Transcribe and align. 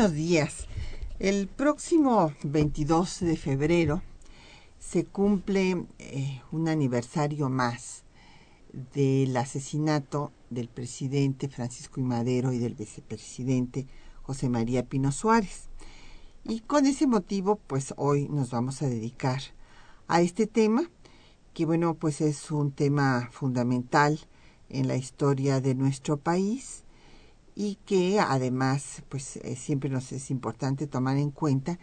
Buenos 0.00 0.16
días. 0.16 0.66
El 1.18 1.46
próximo 1.46 2.32
22 2.42 3.20
de 3.20 3.36
febrero 3.36 4.00
se 4.78 5.04
cumple 5.04 5.84
eh, 5.98 6.40
un 6.52 6.68
aniversario 6.68 7.50
más 7.50 8.04
del 8.94 9.36
asesinato 9.36 10.32
del 10.48 10.68
presidente 10.68 11.50
Francisco 11.50 12.00
I. 12.00 12.04
Madero 12.04 12.54
y 12.54 12.58
del 12.58 12.76
vicepresidente 12.76 13.88
José 14.22 14.48
María 14.48 14.86
Pino 14.86 15.12
Suárez. 15.12 15.68
Y 16.44 16.60
con 16.60 16.86
ese 16.86 17.06
motivo, 17.06 17.56
pues 17.66 17.92
hoy 17.98 18.26
nos 18.30 18.52
vamos 18.52 18.80
a 18.80 18.88
dedicar 18.88 19.42
a 20.08 20.22
este 20.22 20.46
tema, 20.46 20.90
que 21.52 21.66
bueno, 21.66 21.92
pues 21.92 22.22
es 22.22 22.50
un 22.50 22.72
tema 22.72 23.28
fundamental 23.32 24.18
en 24.70 24.88
la 24.88 24.96
historia 24.96 25.60
de 25.60 25.74
nuestro 25.74 26.16
país 26.16 26.84
y 27.60 27.74
que 27.84 28.18
además 28.18 29.02
pues 29.10 29.36
eh, 29.36 29.54
siempre 29.54 29.90
nos 29.90 30.12
es 30.12 30.30
importante 30.30 30.86
tomar 30.86 31.18
en 31.18 31.30
cuenta 31.30 31.78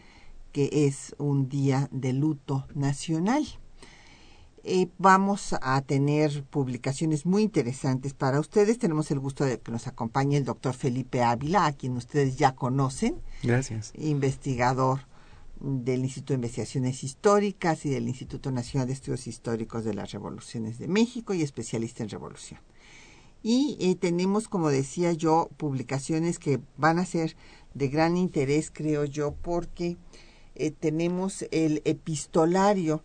que 0.51 0.87
es 0.87 1.15
un 1.19 1.49
día 1.49 1.87
de 1.91 2.13
luto 2.13 2.65
nacional. 2.73 3.45
Eh, 4.63 4.87
vamos 4.97 5.53
a 5.61 5.79
tener 5.83 6.43
publicaciones 6.45 7.27
muy 7.27 7.43
interesantes 7.43 8.15
para 8.15 8.39
ustedes. 8.39 8.79
Tenemos 8.79 9.11
el 9.11 9.19
gusto 9.19 9.45
de 9.45 9.59
que 9.59 9.71
nos 9.71 9.85
acompañe 9.85 10.37
el 10.37 10.45
doctor 10.45 10.73
Felipe 10.73 11.21
Ávila, 11.21 11.67
a 11.67 11.73
quien 11.73 11.95
ustedes 11.95 12.37
ya 12.37 12.55
conocen. 12.55 13.21
Gracias. 13.43 13.93
Investigador 13.99 15.01
del 15.59 15.99
Instituto 15.99 16.33
de 16.33 16.37
Investigaciones 16.37 17.03
Históricas 17.03 17.85
y 17.85 17.91
del 17.91 18.07
Instituto 18.07 18.49
Nacional 18.49 18.87
de 18.87 18.93
Estudios 18.93 19.27
Históricos 19.27 19.83
de 19.83 19.93
las 19.93 20.09
Revoluciones 20.09 20.79
de 20.79 20.87
México 20.87 21.35
y 21.35 21.43
especialista 21.43 22.01
en 22.01 22.09
revolución. 22.09 22.61
Y 23.43 23.77
eh, 23.79 23.95
tenemos, 23.95 24.47
como 24.47 24.69
decía 24.69 25.13
yo, 25.13 25.49
publicaciones 25.57 26.39
que 26.39 26.59
van 26.77 26.99
a 26.99 27.05
ser 27.05 27.35
de 27.73 27.87
gran 27.87 28.17
interés, 28.17 28.71
creo 28.73 29.05
yo, 29.05 29.33
porque 29.33 29.97
eh, 30.55 30.71
tenemos 30.71 31.45
el 31.51 31.81
epistolario 31.85 33.03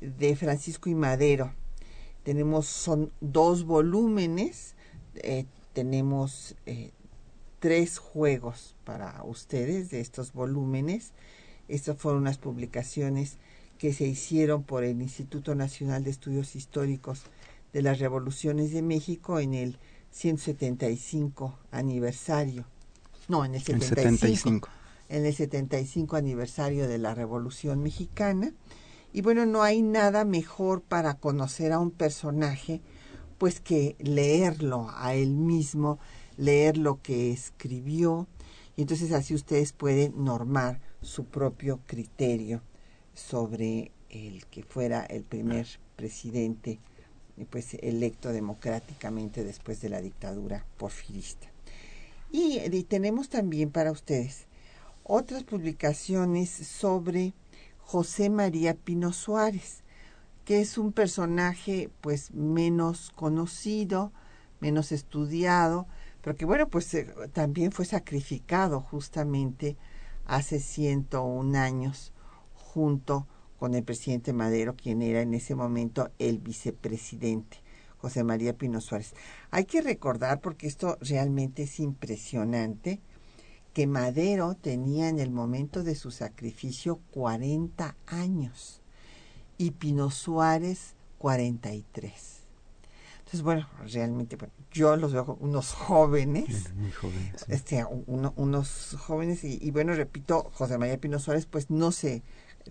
de 0.00 0.36
Francisco 0.36 0.88
y 0.88 0.94
Madero. 0.94 1.52
Tenemos, 2.22 2.66
son 2.66 3.12
dos 3.20 3.64
volúmenes, 3.64 4.74
eh, 5.16 5.46
tenemos 5.72 6.56
tres 7.60 7.98
juegos 7.98 8.74
para 8.84 9.22
ustedes 9.24 9.90
de 9.90 10.00
estos 10.00 10.32
volúmenes. 10.32 11.12
Estas 11.68 11.98
fueron 11.98 12.22
unas 12.22 12.38
publicaciones 12.38 13.38
que 13.78 13.92
se 13.92 14.06
hicieron 14.06 14.62
por 14.62 14.84
el 14.84 15.02
Instituto 15.02 15.54
Nacional 15.54 16.04
de 16.04 16.10
Estudios 16.10 16.56
Históricos 16.56 17.24
de 17.72 17.82
las 17.82 17.98
Revoluciones 17.98 18.72
de 18.72 18.82
México 18.82 19.38
en 19.38 19.54
el 19.54 19.78
175 20.10 21.58
aniversario. 21.70 22.64
No, 23.28 23.44
en 23.44 23.54
el 23.54 23.62
75. 23.62 24.68
En 25.08 25.26
el 25.26 25.34
75 25.34 26.16
aniversario 26.16 26.88
de 26.88 26.98
la 26.98 27.14
Revolución 27.14 27.82
Mexicana. 27.82 28.52
Y 29.12 29.22
bueno, 29.22 29.46
no 29.46 29.62
hay 29.62 29.82
nada 29.82 30.24
mejor 30.24 30.82
para 30.82 31.14
conocer 31.14 31.72
a 31.72 31.78
un 31.78 31.90
personaje 31.90 32.80
pues 33.38 33.60
que 33.60 33.96
leerlo 33.98 34.88
a 34.94 35.14
él 35.14 35.34
mismo, 35.36 35.98
leer 36.36 36.78
lo 36.78 37.02
que 37.02 37.32
escribió, 37.32 38.26
y 38.76 38.82
entonces 38.82 39.12
así 39.12 39.34
ustedes 39.34 39.72
pueden 39.72 40.24
normar 40.24 40.80
su 41.00 41.24
propio 41.24 41.80
criterio 41.86 42.62
sobre 43.14 43.92
el 44.10 44.46
que 44.46 44.62
fuera 44.62 45.04
el 45.04 45.22
primer 45.22 45.66
presidente 45.96 46.78
pues 47.44 47.74
electo 47.74 48.32
democráticamente 48.32 49.44
después 49.44 49.80
de 49.80 49.90
la 49.90 50.00
dictadura 50.00 50.64
porfirista. 50.78 51.48
Y, 52.32 52.58
tenemos 52.84 53.28
también 53.28 53.70
para 53.70 53.92
ustedes 53.92 54.46
otras 55.04 55.44
publicaciones 55.44 56.50
sobre 56.50 57.34
José 57.78 58.30
María 58.30 58.74
Pino 58.74 59.12
Suárez, 59.12 59.82
que 60.44 60.60
es 60.60 60.78
un 60.78 60.92
personaje 60.92 61.90
pues 62.00 62.32
menos 62.32 63.12
conocido, 63.14 64.12
menos 64.60 64.90
estudiado, 64.90 65.86
pero 66.22 66.36
que 66.36 66.44
bueno, 66.44 66.68
pues 66.68 66.92
eh, 66.94 67.06
también 67.32 67.70
fue 67.70 67.84
sacrificado 67.84 68.80
justamente 68.80 69.76
hace 70.24 70.58
101 70.58 71.56
años 71.56 72.12
junto 72.54 73.26
con 73.58 73.74
el 73.74 73.84
presidente 73.84 74.32
Madero, 74.32 74.76
quien 74.76 75.02
era 75.02 75.22
en 75.22 75.34
ese 75.34 75.54
momento 75.54 76.10
el 76.18 76.38
vicepresidente, 76.38 77.58
José 77.98 78.24
María 78.24 78.56
Pino 78.56 78.80
Suárez. 78.80 79.14
Hay 79.50 79.64
que 79.64 79.82
recordar, 79.82 80.40
porque 80.40 80.66
esto 80.66 80.98
realmente 81.00 81.64
es 81.64 81.80
impresionante, 81.80 83.00
que 83.72 83.86
Madero 83.86 84.54
tenía 84.54 85.08
en 85.08 85.18
el 85.18 85.30
momento 85.30 85.82
de 85.82 85.94
su 85.94 86.10
sacrificio 86.10 87.00
40 87.10 87.94
años 88.06 88.80
y 89.58 89.72
Pino 89.72 90.10
Suárez 90.10 90.94
43. 91.18 92.36
Entonces, 93.18 93.42
bueno, 93.42 93.68
realmente, 93.92 94.36
bueno, 94.36 94.54
yo 94.70 94.96
los 94.96 95.12
veo 95.12 95.36
unos 95.40 95.72
jóvenes, 95.72 96.72
muy 96.74 96.92
jóvenes, 96.92 97.44
este, 97.48 97.84
unos 97.84 98.96
jóvenes, 99.00 99.42
y, 99.42 99.58
y, 99.60 99.72
bueno, 99.72 99.94
repito, 99.94 100.48
José 100.54 100.78
María 100.78 100.98
Pino 100.98 101.18
Suárez, 101.18 101.46
pues 101.46 101.68
no 101.68 101.90
se 101.90 102.22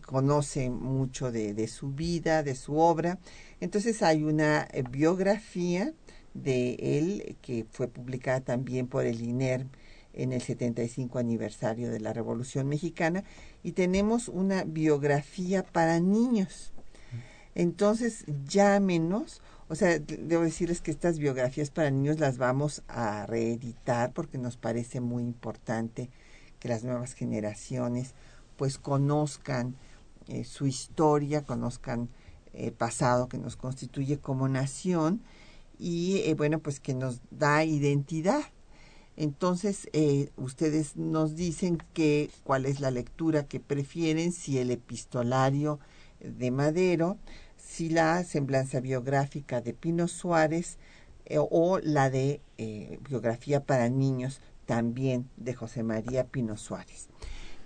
conoce 0.02 0.70
mucho 0.70 1.32
de, 1.32 1.68
su 1.68 1.92
vida, 1.92 2.44
de 2.44 2.56
su 2.56 2.78
obra. 2.78 3.20
Entonces 3.60 4.02
hay 4.02 4.24
una 4.24 4.68
eh, 4.72 4.84
biografía 4.90 5.94
de 6.34 6.76
él 6.80 7.38
que 7.42 7.66
fue 7.70 7.88
publicada 7.88 8.42
también 8.42 8.88
por 8.88 9.06
el 9.06 9.22
INER 9.22 9.66
en 10.14 10.32
el 10.34 10.42
75 10.42 11.20
aniversario 11.20 11.92
de 11.92 12.00
la 12.00 12.14
Revolución 12.14 12.68
Mexicana 12.68 13.24
y 13.64 13.74
tenemos 13.74 14.28
una 14.30 14.64
biografía 14.64 15.64
para 15.64 16.00
niños. 16.00 16.72
Entonces, 17.54 18.26
llámenos, 18.46 19.42
o 19.70 19.76
sea, 19.76 19.98
debo 20.00 20.44
decirles 20.44 20.82
que 20.82 20.92
estas 20.92 21.20
biografías 21.20 21.70
para 21.70 21.90
niños 21.90 22.20
las 22.20 22.38
vamos 22.38 22.84
a 22.88 23.26
reeditar 23.26 24.12
porque 24.14 24.38
nos 24.38 24.58
parece 24.58 25.00
muy 25.00 25.24
importante 25.24 26.10
que 26.60 26.68
las 26.68 26.84
nuevas 26.84 27.14
generaciones 27.14 28.14
pues 28.58 28.78
conozcan 28.78 29.76
eh, 30.28 30.44
su 30.44 30.66
historia, 30.66 31.44
conozcan 31.44 32.10
el 32.54 32.72
pasado 32.72 33.28
que 33.28 33.38
nos 33.38 33.56
constituye 33.58 34.18
como 34.18 34.48
nación 34.48 35.22
y 35.78 36.22
eh, 36.26 36.34
bueno, 36.36 36.60
pues 36.60 36.80
que 36.80 36.94
nos 36.94 37.22
da 37.30 37.64
identidad. 37.64 38.42
Entonces, 39.18 39.88
eh, 39.94 40.30
ustedes 40.36 40.98
nos 40.98 41.36
dicen 41.36 41.78
que 41.94 42.30
cuál 42.44 42.66
es 42.66 42.80
la 42.80 42.92
lectura 42.92 43.46
que 43.46 43.60
prefieren, 43.60 44.32
si 44.32 44.58
el 44.58 44.72
epistolario 44.72 45.80
de 46.20 46.52
Madero, 46.52 47.18
si 47.56 47.90
la 47.90 48.24
semblanza 48.24 48.80
biográfica 48.80 49.62
de 49.62 49.74
Pino 49.74 50.08
Suárez 50.08 50.78
o 51.52 51.80
la 51.80 52.12
de 52.12 52.42
biografía 53.08 53.64
para 53.64 53.90
niños 53.90 54.42
también 54.66 55.30
de 55.38 55.54
José 55.54 55.84
María 55.84 56.26
Pino 56.26 56.58
Suárez. 56.58 57.08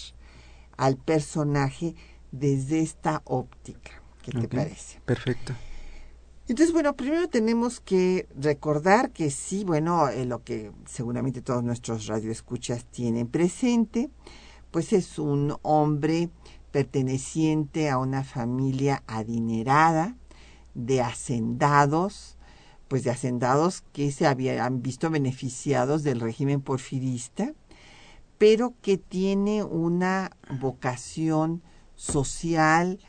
al 0.76 0.98
personaje 0.98 1.96
desde 2.32 2.82
esta 2.82 3.22
óptica. 3.26 4.02
¿Qué 4.24 4.32
te 4.32 4.48
parece? 4.48 5.00
Perfecto. 5.06 5.54
Entonces, 6.50 6.72
bueno, 6.72 6.96
primero 6.96 7.28
tenemos 7.28 7.82
que 7.82 8.26
recordar 8.34 9.12
que 9.12 9.32
sí, 9.32 9.66
bueno, 9.66 10.08
eh, 10.08 10.26
lo 10.26 10.46
que 10.46 10.72
seguramente 10.86 11.42
todos 11.42 11.62
nuestros 11.62 12.08
radioescuchas 12.08 12.86
tienen 12.86 13.28
presente, 13.28 14.10
pues 14.72 14.94
es 14.94 15.20
un 15.20 15.58
hombre 15.62 16.30
perteneciente 16.72 17.90
a 17.90 17.98
una 17.98 18.24
familia 18.24 19.04
adinerada 19.08 20.16
de 20.74 21.02
hacendados, 21.02 22.38
pues 22.88 23.04
de 23.04 23.12
hacendados 23.12 23.84
que 23.92 24.14
se 24.14 24.26
habían 24.26 24.82
visto 24.82 25.10
beneficiados 25.10 26.04
del 26.04 26.22
régimen 26.22 26.62
porfirista, 26.62 27.54
pero 28.38 28.74
que 28.82 28.98
tiene 28.98 29.64
una 29.64 30.32
vocación 30.62 31.62
social, 31.96 33.00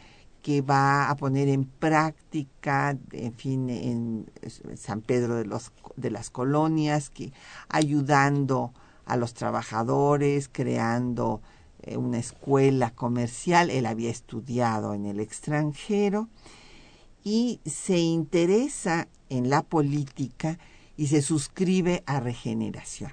que 0.48 0.62
va 0.62 1.10
a 1.10 1.16
poner 1.18 1.46
en 1.46 1.66
práctica, 1.66 2.96
en 3.12 3.34
fin, 3.34 3.68
en 3.68 4.30
San 4.78 5.02
Pedro 5.02 5.34
de, 5.34 5.44
los, 5.44 5.72
de 5.96 6.10
las 6.10 6.30
Colonias, 6.30 7.10
que 7.10 7.34
ayudando 7.68 8.72
a 9.04 9.18
los 9.18 9.34
trabajadores, 9.34 10.48
creando 10.50 11.42
eh, 11.82 11.98
una 11.98 12.18
escuela 12.18 12.92
comercial. 12.92 13.68
Él 13.68 13.84
había 13.84 14.08
estudiado 14.08 14.94
en 14.94 15.04
el 15.04 15.20
extranjero 15.20 16.30
y 17.22 17.60
se 17.66 17.98
interesa 17.98 19.06
en 19.28 19.50
la 19.50 19.60
política 19.60 20.58
y 20.96 21.08
se 21.08 21.20
suscribe 21.20 22.02
a 22.06 22.20
Regeneración. 22.20 23.12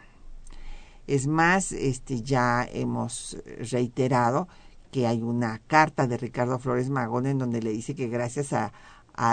Es 1.06 1.28
más, 1.28 1.74
este 1.74 2.22
ya 2.22 2.66
hemos 2.72 3.38
reiterado 3.70 4.48
que 4.96 5.08
hay 5.08 5.22
una 5.22 5.60
carta 5.68 6.08
de 6.08 6.16
Ricardo 6.16 6.58
Flores 6.58 6.90
Magón 6.90 7.26
en 7.26 7.38
donde 7.38 7.62
le 7.62 7.72
dice 7.72 7.96
que 7.96 8.08
gracias 8.08 8.54
a, 8.54 8.72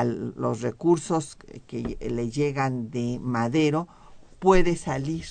los 0.04 0.60
recursos 0.60 1.38
que 1.68 1.96
le 2.00 2.30
llegan 2.30 2.90
de 2.90 3.20
Madero 3.22 3.86
puede 4.40 4.74
salir 4.74 5.24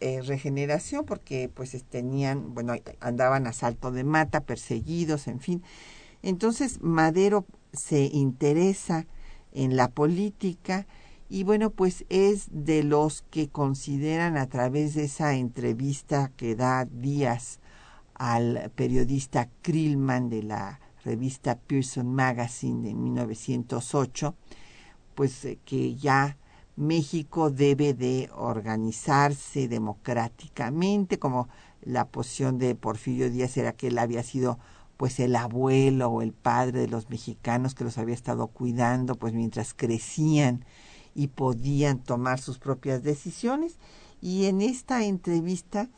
eh, 0.00 0.20
regeneración 0.20 1.06
porque 1.06 1.48
pues 1.48 1.82
tenían, 1.88 2.52
bueno, 2.52 2.74
andaban 3.00 3.46
a 3.46 3.54
salto 3.54 3.90
de 3.92 4.04
mata, 4.04 4.40
perseguidos, 4.40 5.26
en 5.26 5.40
fin. 5.40 5.62
Entonces 6.20 6.82
Madero 6.82 7.46
se 7.72 8.10
interesa 8.12 9.06
en 9.52 9.74
la 9.76 9.88
política 9.88 10.86
y 11.30 11.44
bueno, 11.44 11.70
pues 11.70 12.04
es 12.10 12.48
de 12.50 12.82
los 12.82 13.22
que 13.22 13.48
consideran 13.48 14.36
a 14.36 14.50
través 14.50 14.94
de 14.94 15.04
esa 15.04 15.34
entrevista 15.34 16.30
que 16.36 16.56
da 16.56 16.84
Díaz 16.84 17.61
al 18.22 18.70
periodista 18.76 19.48
Krillman 19.62 20.30
de 20.30 20.44
la 20.44 20.78
revista 21.04 21.58
Pearson 21.58 22.14
Magazine 22.14 22.86
de 22.86 22.94
1908, 22.94 24.36
pues 25.16 25.44
eh, 25.44 25.58
que 25.64 25.96
ya 25.96 26.36
México 26.76 27.50
debe 27.50 27.94
de 27.94 28.30
organizarse 28.36 29.66
democráticamente, 29.66 31.18
como 31.18 31.48
la 31.80 32.06
posición 32.06 32.58
de 32.58 32.76
Porfirio 32.76 33.28
Díaz 33.28 33.56
era 33.56 33.72
que 33.72 33.88
él 33.88 33.98
había 33.98 34.22
sido 34.22 34.60
pues 34.96 35.18
el 35.18 35.34
abuelo 35.34 36.08
o 36.08 36.22
el 36.22 36.32
padre 36.32 36.82
de 36.82 36.88
los 36.88 37.10
mexicanos 37.10 37.74
que 37.74 37.82
los 37.82 37.98
había 37.98 38.14
estado 38.14 38.46
cuidando 38.46 39.16
pues 39.16 39.34
mientras 39.34 39.74
crecían 39.74 40.64
y 41.12 41.26
podían 41.26 41.98
tomar 41.98 42.38
sus 42.38 42.60
propias 42.60 43.02
decisiones. 43.02 43.78
Y 44.20 44.44
en 44.44 44.60
esta 44.60 45.04
entrevista 45.04 45.90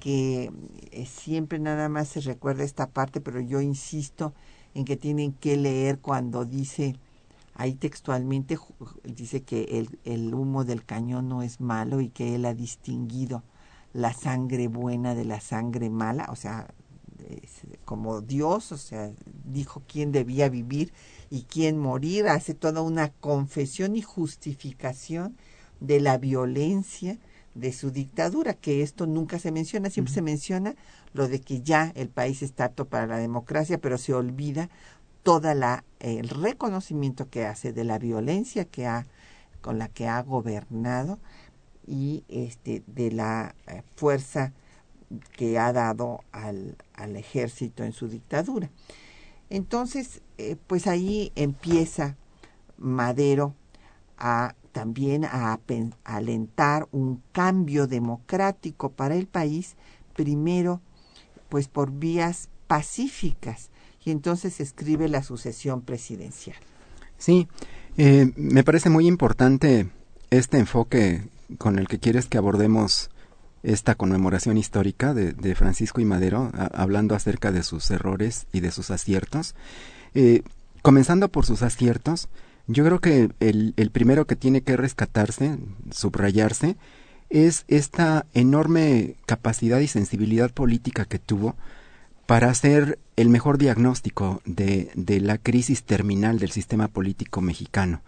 que 0.00 0.50
eh, 0.90 1.06
siempre 1.06 1.58
nada 1.58 1.88
más 1.88 2.08
se 2.08 2.20
recuerda 2.20 2.64
esta 2.64 2.88
parte, 2.88 3.20
pero 3.20 3.40
yo 3.40 3.60
insisto 3.60 4.34
en 4.74 4.84
que 4.84 4.96
tienen 4.96 5.32
que 5.32 5.56
leer 5.56 5.98
cuando 6.00 6.44
dice, 6.44 6.96
ahí 7.54 7.74
textualmente 7.74 8.58
dice 9.04 9.42
que 9.42 9.78
el, 9.78 9.98
el 10.04 10.34
humo 10.34 10.64
del 10.64 10.84
cañón 10.84 11.28
no 11.28 11.42
es 11.42 11.60
malo 11.60 12.00
y 12.00 12.08
que 12.08 12.34
él 12.34 12.44
ha 12.46 12.54
distinguido 12.54 13.42
la 13.92 14.12
sangre 14.12 14.68
buena 14.68 15.14
de 15.14 15.24
la 15.24 15.40
sangre 15.40 15.90
mala, 15.90 16.28
o 16.30 16.36
sea, 16.36 16.68
como 17.84 18.20
Dios, 18.20 18.72
o 18.72 18.78
sea, 18.78 19.10
dijo 19.44 19.82
quién 19.86 20.12
debía 20.12 20.48
vivir 20.48 20.92
y 21.30 21.42
quién 21.42 21.78
morir, 21.78 22.28
hace 22.28 22.54
toda 22.54 22.82
una 22.82 23.10
confesión 23.10 23.96
y 23.96 24.02
justificación 24.02 25.36
de 25.80 26.00
la 26.00 26.18
violencia 26.18 27.18
de 27.54 27.72
su 27.72 27.90
dictadura, 27.90 28.54
que 28.54 28.82
esto 28.82 29.06
nunca 29.06 29.38
se 29.38 29.52
menciona, 29.52 29.90
siempre 29.90 30.14
se 30.14 30.22
menciona 30.22 30.74
lo 31.12 31.28
de 31.28 31.40
que 31.40 31.62
ya 31.62 31.92
el 31.96 32.08
país 32.08 32.42
está 32.42 32.66
apto 32.66 32.86
para 32.86 33.06
la 33.06 33.18
democracia, 33.18 33.78
pero 33.78 33.98
se 33.98 34.14
olvida 34.14 34.70
toda 35.22 35.54
la 35.54 35.84
el 35.98 36.28
reconocimiento 36.28 37.28
que 37.28 37.44
hace 37.44 37.72
de 37.72 37.84
la 37.84 37.98
violencia 37.98 38.64
que 38.64 38.86
ha 38.86 39.06
con 39.60 39.78
la 39.78 39.88
que 39.88 40.08
ha 40.08 40.22
gobernado 40.22 41.18
y 41.86 42.24
este 42.28 42.82
de 42.86 43.10
la 43.10 43.54
eh, 43.66 43.82
fuerza 43.96 44.52
que 45.36 45.58
ha 45.58 45.72
dado 45.72 46.20
al, 46.32 46.76
al, 46.94 47.16
ejército 47.16 47.82
en 47.82 47.92
su 47.92 48.08
dictadura. 48.08 48.70
Entonces, 49.50 50.22
eh, 50.38 50.56
pues 50.66 50.86
ahí 50.86 51.32
empieza 51.34 52.16
Madero 52.78 53.54
a 54.16 54.54
también 54.72 55.24
a, 55.24 55.58
alentar 56.04 56.88
un 56.92 57.22
cambio 57.32 57.86
democrático 57.86 58.90
para 58.92 59.16
el 59.16 59.26
país, 59.26 59.76
primero 60.14 60.80
pues 61.48 61.68
por 61.68 61.90
vías 61.90 62.48
pacíficas, 62.66 63.70
y 64.04 64.12
entonces 64.12 64.60
escribe 64.60 65.08
la 65.08 65.22
sucesión 65.22 65.82
presidencial. 65.82 66.56
Sí, 67.18 67.48
eh, 67.96 68.32
me 68.36 68.62
parece 68.64 68.88
muy 68.88 69.06
importante 69.06 69.90
este 70.30 70.58
enfoque 70.58 71.24
con 71.58 71.78
el 71.78 71.88
que 71.88 71.98
quieres 71.98 72.26
que 72.26 72.38
abordemos 72.38 73.10
esta 73.62 73.94
conmemoración 73.94 74.56
histórica 74.56 75.12
de, 75.12 75.54
Francisco 75.54 76.00
y 76.00 76.04
Madero, 76.04 76.50
hablando 76.72 77.14
acerca 77.14 77.52
de 77.52 77.62
sus 77.62 77.90
errores 77.90 78.46
y 78.52 78.60
de 78.60 78.70
sus 78.70 78.90
aciertos. 78.90 79.54
Eh, 80.14 80.42
comenzando 80.82 81.28
por 81.28 81.44
sus 81.44 81.62
aciertos, 81.62 82.28
yo 82.66 82.84
creo 82.84 83.00
que 83.00 83.30
el, 83.40 83.74
el 83.76 83.90
primero 83.90 84.26
que 84.26 84.36
tiene 84.36 84.62
que 84.62 84.76
rescatarse, 84.76 85.58
subrayarse, 85.90 86.76
es 87.30 87.64
esta 87.68 88.26
enorme 88.34 89.14
capacidad 89.26 89.78
y 89.78 89.86
sensibilidad 89.86 90.50
política 90.50 91.04
que 91.04 91.18
tuvo 91.18 91.56
para 92.26 92.48
hacer 92.48 92.98
el 93.16 93.28
mejor 93.28 93.58
diagnóstico 93.58 94.40
de, 94.44 94.90
de, 94.94 95.20
la 95.20 95.38
crisis 95.38 95.82
terminal 95.82 96.38
del 96.38 96.50
sistema 96.50 96.88
político 96.88 97.40
mexicano. 97.40 98.02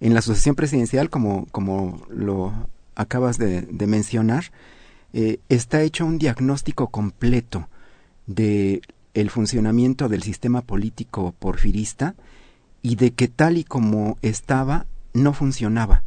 En 0.00 0.14
la 0.14 0.22
sucesión 0.22 0.54
presidencial, 0.54 1.10
como, 1.10 1.46
como 1.46 2.06
lo 2.08 2.68
acabas 2.94 3.38
de, 3.38 3.66
mencionar, 3.86 4.44
eh, 5.12 5.40
está 5.48 5.82
hecho 5.82 6.06
un 6.06 6.18
diagnóstico 6.18 6.88
completo 6.88 7.68
de 8.26 8.82
el 9.14 9.30
funcionamiento 9.30 10.08
del 10.08 10.22
sistema 10.22 10.62
político 10.62 11.34
porfirista 11.38 12.14
y 12.82 12.96
de 12.96 13.12
que 13.12 13.28
tal 13.28 13.58
y 13.58 13.64
como 13.64 14.18
estaba 14.22 14.86
no 15.12 15.32
funcionaba, 15.32 16.02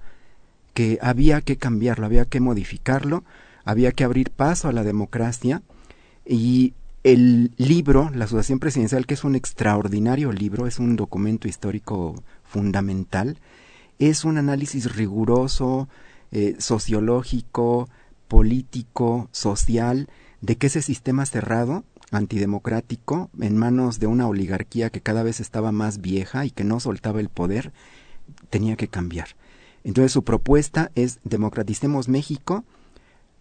que 0.74 1.00
había 1.02 1.42
que 1.42 1.58
cambiarlo, 1.58 2.06
había 2.06 2.26
que 2.26 2.40
modificarlo, 2.40 3.24
había 3.66 3.92
que 3.92 4.04
abrir 4.04 4.32
paso 4.32 4.68
a 4.68 4.72
la 4.72 4.84
democracia 4.84 5.62
y 6.26 6.74
el 7.04 7.52
libro, 7.58 8.12
la 8.14 8.26
Asociación 8.26 8.60
Presidencial, 8.60 9.06
que 9.06 9.16
es 9.16 9.24
un 9.24 9.36
extraordinario 9.36 10.32
libro, 10.32 10.68
es 10.68 10.80
un 10.80 10.96
documento 10.96 11.48
histórico 11.48 12.24
fundamental, 12.44 13.38
es 13.98 14.24
un 14.24 14.38
análisis 14.38 14.96
riguroso, 14.96 15.90
eh, 16.32 16.56
sociológico, 16.60 17.90
político, 18.28 19.30
social, 19.32 20.10
de 20.42 20.56
que 20.58 20.68
ese 20.68 20.82
sistema 20.82 21.26
cerrado 21.26 21.84
antidemocrático 22.12 23.30
en 23.40 23.58
manos 23.58 24.00
de 24.00 24.08
una 24.08 24.28
oligarquía 24.28 24.90
que 24.90 25.02
cada 25.02 25.24
vez 25.24 25.40
estaba 25.40 25.72
más 25.72 26.02
vieja 26.02 26.46
y 26.46 26.52
que 26.52 26.64
no 26.64 26.80
soltaba 26.80 27.20
el 27.20 27.30
poder, 27.30 27.72
tenía 28.50 28.76
que 28.76 28.88
cambiar. 28.88 29.30
Entonces 29.84 30.12
su 30.12 30.24
propuesta 30.24 30.92
es 30.96 31.20
democraticemos 31.24 32.08
México, 32.08 32.64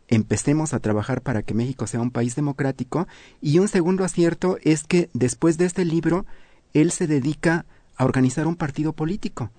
empecemos 0.09 0.73
a 0.73 0.81
trabajar 0.81 1.21
para 1.21 1.43
que 1.43 1.55
México 1.55 1.87
sea 1.87 2.01
un 2.01 2.11
país 2.11 2.35
democrático 2.35 3.07
y 3.41 3.59
un 3.59 3.69
segundo 3.69 4.05
acierto 4.05 4.59
es 4.63 4.85
que 4.85 5.11
después 5.13 5.59
de 5.59 5.67
este 5.67 5.85
libro 5.85 6.25
él 6.73 6.91
se 6.91 7.07
dedica 7.07 7.67
a 7.97 8.05
organizar 8.05 8.47
un 8.47 8.57
partido 8.57 8.93
político. 8.93 9.51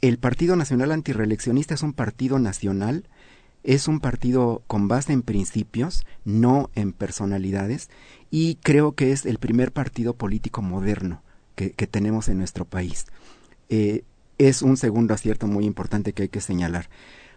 El 0.00 0.18
Partido 0.18 0.54
Nacional 0.54 0.92
Antireeleccionista 0.92 1.74
es 1.74 1.82
un 1.82 1.94
partido 1.94 2.38
nacional, 2.38 3.04
es 3.64 3.88
un 3.88 3.98
partido 3.98 4.62
con 4.66 4.88
base 4.88 5.12
en 5.12 5.22
principios, 5.22 6.06
no 6.24 6.70
en 6.74 6.92
personalidades, 6.92 7.88
y 8.30 8.56
creo 8.56 8.92
que 8.92 9.10
es 9.10 9.24
el 9.24 9.38
primer 9.38 9.72
partido 9.72 10.14
político 10.14 10.60
moderno 10.62 11.22
que, 11.56 11.70
tenemos 11.70 12.28
en 12.28 12.38
nuestro 12.38 12.66
país. 12.66 13.06
Eh, 13.70 14.04
es 14.38 14.62
un 14.62 14.76
segundo 14.76 15.14
acierto 15.14 15.46
muy 15.46 15.64
importante 15.64 16.12
que 16.12 16.24
hay 16.24 16.28
que 16.28 16.40
señalar. 16.40 16.88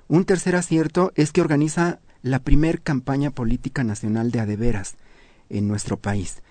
Un 0.10 0.26
tercer 0.26 0.56
acierto 0.56 1.14
es 1.16 1.32
que 1.32 1.42
organiza 1.42 2.00
la 2.24 2.40
primer 2.40 2.82
campaña 2.82 3.32
política 3.32 3.84
nacional 3.84 4.32
de 4.32 4.42
adeveras 4.42 4.96
en 5.50 5.68
nuestro 5.68 5.98
país. 5.98 6.42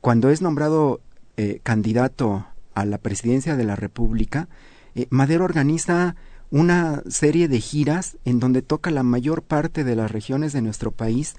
Cuando 0.00 0.30
es 0.30 0.40
nombrado 0.40 1.00
eh, 1.36 1.60
candidato 1.62 2.46
a 2.74 2.86
la 2.86 2.98
presidencia 2.98 3.56
de 3.56 3.64
la 3.64 3.76
República, 3.76 4.48
eh, 4.94 5.06
Madero 5.10 5.44
organiza 5.44 6.16
una 6.50 7.02
serie 7.08 7.48
de 7.48 7.60
giras 7.60 8.16
en 8.24 8.40
donde 8.40 8.62
toca 8.62 8.90
la 8.90 9.02
mayor 9.02 9.42
parte 9.42 9.84
de 9.84 9.96
las 9.96 10.10
regiones 10.10 10.52
de 10.52 10.62
nuestro 10.62 10.90
país, 10.90 11.36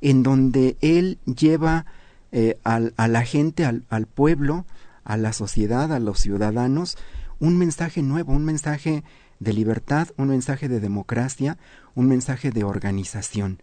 en 0.00 0.22
donde 0.22 0.76
él 0.80 1.18
lleva 1.24 1.86
eh, 2.32 2.58
a 2.64 3.08
la 3.08 3.24
gente, 3.24 3.64
al, 3.64 3.84
al 3.90 4.06
pueblo, 4.06 4.66
a 5.04 5.16
la 5.16 5.32
sociedad, 5.32 5.92
a 5.92 6.00
los 6.00 6.18
ciudadanos, 6.18 6.96
un 7.38 7.58
mensaje 7.58 8.02
nuevo, 8.02 8.32
un 8.32 8.44
mensaje 8.44 9.04
de 9.38 9.52
libertad, 9.52 10.08
un 10.16 10.28
mensaje 10.28 10.68
de 10.68 10.80
democracia, 10.80 11.58
un 11.94 12.08
mensaje 12.08 12.50
de 12.50 12.64
organización. 12.64 13.60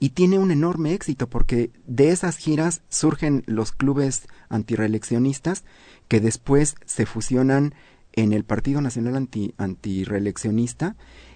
Y 0.00 0.10
tiene 0.10 0.38
un 0.38 0.50
enorme 0.50 0.94
éxito 0.94 1.28
porque 1.28 1.70
de 1.86 2.10
esas 2.10 2.36
giras 2.36 2.82
surgen 2.88 3.42
los 3.46 3.72
clubes 3.72 4.28
antireeleccionistas 4.48 5.64
que 6.06 6.20
después 6.20 6.76
se 6.86 7.04
fusionan 7.04 7.74
en 8.12 8.32
el 8.32 8.44
Partido 8.44 8.80
Nacional 8.80 9.16
anti. 9.16 9.54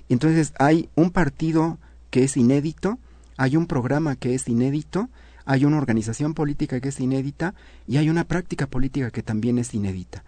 Entonces 0.09 0.52
hay 0.59 0.88
un 0.95 1.11
partido 1.11 1.79
que 2.11 2.25
es 2.25 2.37
inédito, 2.37 2.99
hay 3.37 3.57
un 3.57 3.67
programa 3.67 4.17
que 4.17 4.35
es 4.35 4.49
inédito, 4.49 5.09
hay 5.45 5.64
una 5.64 5.79
organización 5.79 6.35
política 6.35 6.81
que 6.81 6.91
es 6.91 7.00
inédita 7.00 7.55
y 7.87 7.97
hay 7.97 8.11
una 8.11 8.25
práctica 8.25 8.67
política 8.67 9.11
que 9.11 9.23
también 9.23 9.59
es 9.59 9.75
inédita. 9.75 10.25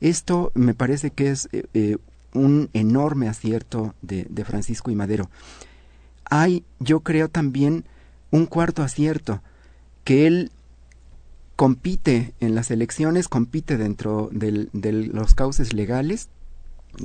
Esto 0.00 0.52
me 0.54 0.74
parece 0.74 1.10
que 1.10 1.30
es 1.30 1.48
eh, 1.52 1.64
eh, 1.74 1.96
un 2.34 2.70
enorme 2.72 3.28
acierto 3.28 3.94
de, 4.02 4.26
de, 4.28 4.44
Francisco 4.44 4.90
y 4.90 4.94
Madero. 4.94 5.30
Hay, 6.24 6.64
yo 6.78 7.00
creo 7.00 7.28
también, 7.28 7.84
un 8.30 8.46
cuarto 8.46 8.82
acierto, 8.82 9.42
que 10.04 10.26
él 10.26 10.52
compite 11.58 12.34
en 12.38 12.54
las 12.54 12.70
elecciones, 12.70 13.26
compite 13.26 13.76
dentro 13.76 14.30
de 14.30 14.92
los 14.92 15.34
cauces 15.34 15.72
legales, 15.72 16.28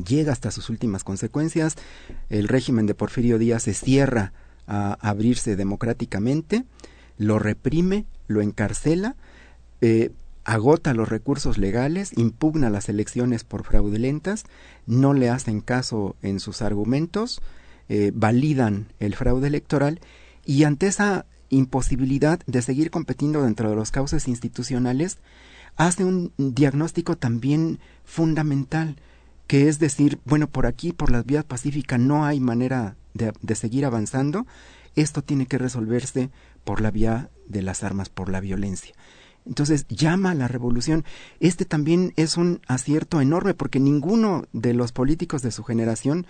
llega 0.07 0.31
hasta 0.31 0.51
sus 0.51 0.69
últimas 0.69 1.03
consecuencias, 1.03 1.75
el 2.29 2.47
régimen 2.47 2.85
de 2.85 2.93
Porfirio 2.93 3.39
Díaz 3.39 3.63
se 3.63 3.73
cierra 3.73 4.31
a 4.67 4.93
abrirse 5.01 5.55
democráticamente, 5.55 6.65
lo 7.17 7.39
reprime, 7.39 8.05
lo 8.27 8.41
encarcela, 8.41 9.15
eh, 9.81 10.11
agota 10.45 10.93
los 10.93 11.09
recursos 11.09 11.57
legales, 11.57 12.11
impugna 12.15 12.69
las 12.69 12.89
elecciones 12.89 13.43
por 13.43 13.63
fraudulentas, 13.63 14.43
no 14.85 15.15
le 15.15 15.31
hacen 15.31 15.61
caso 15.61 16.15
en 16.21 16.39
sus 16.39 16.61
argumentos, 16.61 17.41
eh, 17.89 18.11
validan 18.13 18.93
el 18.99 19.15
fraude 19.15 19.47
electoral 19.47 19.99
y 20.45 20.65
ante 20.65 20.85
esa 20.85 21.25
imposibilidad 21.53 22.39
de 22.45 22.61
seguir 22.61 22.91
competiendo 22.91 23.43
dentro 23.43 23.69
de 23.69 23.75
los 23.75 23.91
cauces 23.91 24.27
institucionales, 24.27 25.17
hace 25.75 26.05
un 26.05 26.33
diagnóstico 26.37 27.17
también 27.17 27.79
fundamental, 28.03 28.97
que 29.47 29.67
es 29.67 29.79
decir, 29.79 30.19
bueno, 30.25 30.47
por 30.47 30.65
aquí, 30.65 30.91
por 30.93 31.11
las 31.11 31.25
vías 31.25 31.43
pacíficas, 31.43 31.99
no 31.99 32.25
hay 32.25 32.39
manera 32.39 32.95
de 33.13 33.55
seguir 33.55 33.85
avanzando, 33.85 34.45
esto 34.95 35.21
tiene 35.23 35.45
que 35.45 35.57
resolverse 35.57 36.29
por 36.63 36.81
la 36.81 36.91
vía 36.91 37.29
de 37.47 37.61
las 37.61 37.83
armas, 37.83 38.09
por 38.09 38.29
la 38.29 38.39
violencia. 38.39 38.93
Entonces 39.45 39.85
llama 39.89 40.31
a 40.31 40.35
la 40.35 40.47
revolución. 40.47 41.03
Este 41.39 41.65
también 41.65 42.13
es 42.15 42.37
un 42.37 42.61
acierto 42.67 43.19
enorme 43.19 43.53
porque 43.53 43.79
ninguno 43.79 44.45
de 44.53 44.73
los 44.73 44.91
políticos 44.91 45.41
de 45.41 45.51
su 45.51 45.63
generación 45.63 46.25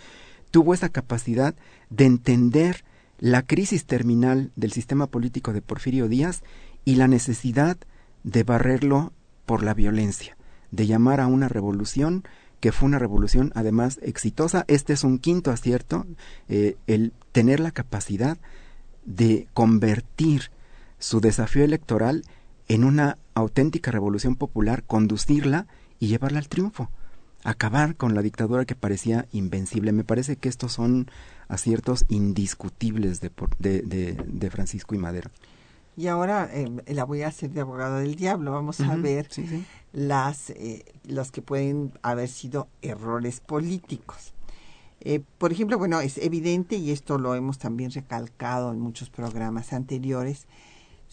tuvo 0.52 0.74
esa 0.74 0.90
capacidad 0.90 1.56
de 1.90 2.06
entender 2.06 2.84
la 3.24 3.44
crisis 3.44 3.86
terminal 3.86 4.52
del 4.58 4.74
sistema 4.74 5.08
político 5.08 5.54
de 5.54 5.62
Porfirio 5.62 6.10
Díaz 6.10 6.44
y 6.84 6.96
la 6.96 7.08
necesidad 7.08 7.78
de 8.26 8.44
barrerlo 8.44 9.14
por 9.46 9.64
la 9.64 9.74
violencia, 9.74 10.36
de 10.72 10.88
llamar 10.88 11.22
a 11.22 11.28
una 11.28 11.48
revolución 11.48 12.26
que 12.60 12.74
fue 12.74 12.88
una 12.88 13.00
revolución 13.00 13.54
además 13.56 13.98
exitosa. 14.04 14.66
Este 14.68 14.92
es 14.92 15.06
un 15.06 15.20
quinto 15.20 15.52
acierto, 15.52 16.06
eh, 16.50 16.76
el 16.86 17.14
tener 17.32 17.62
la 17.62 17.72
capacidad 17.72 18.38
de 19.06 19.48
convertir 19.54 20.52
su 21.00 21.22
desafío 21.22 21.64
electoral 21.64 22.26
en 22.68 22.84
una 22.84 23.18
auténtica 23.36 23.90
revolución 23.90 24.36
popular, 24.36 24.84
conducirla 24.84 25.68
y 25.98 26.08
llevarla 26.08 26.40
al 26.40 26.50
triunfo, 26.50 26.92
acabar 27.44 27.96
con 27.96 28.16
la 28.16 28.22
dictadura 28.22 28.66
que 28.66 28.76
parecía 28.76 29.28
invencible. 29.32 29.92
Me 29.92 30.04
parece 30.04 30.36
que 30.36 30.50
estos 30.50 30.74
son 30.74 31.10
aciertos 31.48 32.06
indiscutibles 32.10 33.22
de, 33.22 33.32
de, 33.60 34.14
de, 34.28 34.50
Francisco 34.50 34.96
y 34.96 34.98
Madero. 34.98 35.30
Y 35.96 36.08
ahora 36.08 36.50
eh, 36.52 36.70
la 36.88 37.04
voy 37.04 37.22
a 37.22 37.28
hacer 37.28 37.52
de 37.52 37.62
abogado 37.62 37.98
del 37.98 38.16
diablo. 38.16 38.52
Vamos 38.52 38.80
a 38.82 38.96
ver 38.96 39.28
las 39.92 40.50
eh, 40.52 40.86
los 41.06 41.32
que 41.32 41.42
pueden 41.42 41.92
haber 42.02 42.30
sido 42.30 42.68
errores 42.82 43.40
políticos. 43.40 44.34
Eh, 45.02 45.22
por 45.38 45.52
ejemplo, 45.52 45.78
bueno, 45.78 46.00
es 46.00 46.18
evidente 46.18 46.78
y 46.78 46.92
esto 46.92 47.18
lo 47.18 47.36
hemos 47.36 47.60
también 47.60 47.92
recalcado 47.92 48.72
en 48.72 48.80
muchos 48.80 49.10
programas 49.10 49.74
anteriores 49.74 50.48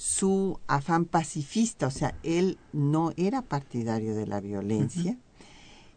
su 0.01 0.59
afán 0.67 1.05
pacifista, 1.05 1.87
o 1.87 1.91
sea, 1.91 2.15
él 2.23 2.57
no 2.73 3.13
era 3.19 3.43
partidario 3.43 4.15
de 4.15 4.27
la 4.27 4.41
violencia, 4.41 5.19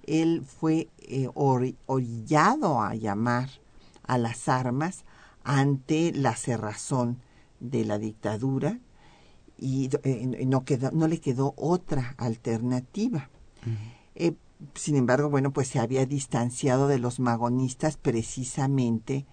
él 0.05 0.43
fue 0.45 0.89
eh, 0.99 1.29
orillado 1.33 2.81
a 2.81 2.95
llamar 2.95 3.49
a 4.03 4.17
las 4.17 4.47
armas 4.47 5.05
ante 5.43 6.11
la 6.13 6.35
cerrazón 6.35 7.19
de 7.59 7.85
la 7.85 7.97
dictadura 7.97 8.79
y 9.57 9.89
eh, 10.03 10.45
no, 10.45 10.65
quedó, 10.65 10.91
no 10.91 11.07
le 11.07 11.19
quedó 11.19 11.53
otra 11.57 12.15
alternativa. 12.17 13.29
Eh, 14.15 14.33
sin 14.75 14.95
embargo, 14.95 15.29
bueno, 15.29 15.51
pues 15.51 15.67
se 15.67 15.79
había 15.79 16.05
distanciado 16.05 16.87
de 16.87 16.99
los 16.99 17.19
magonistas 17.19 17.97
precisamente 17.97 19.25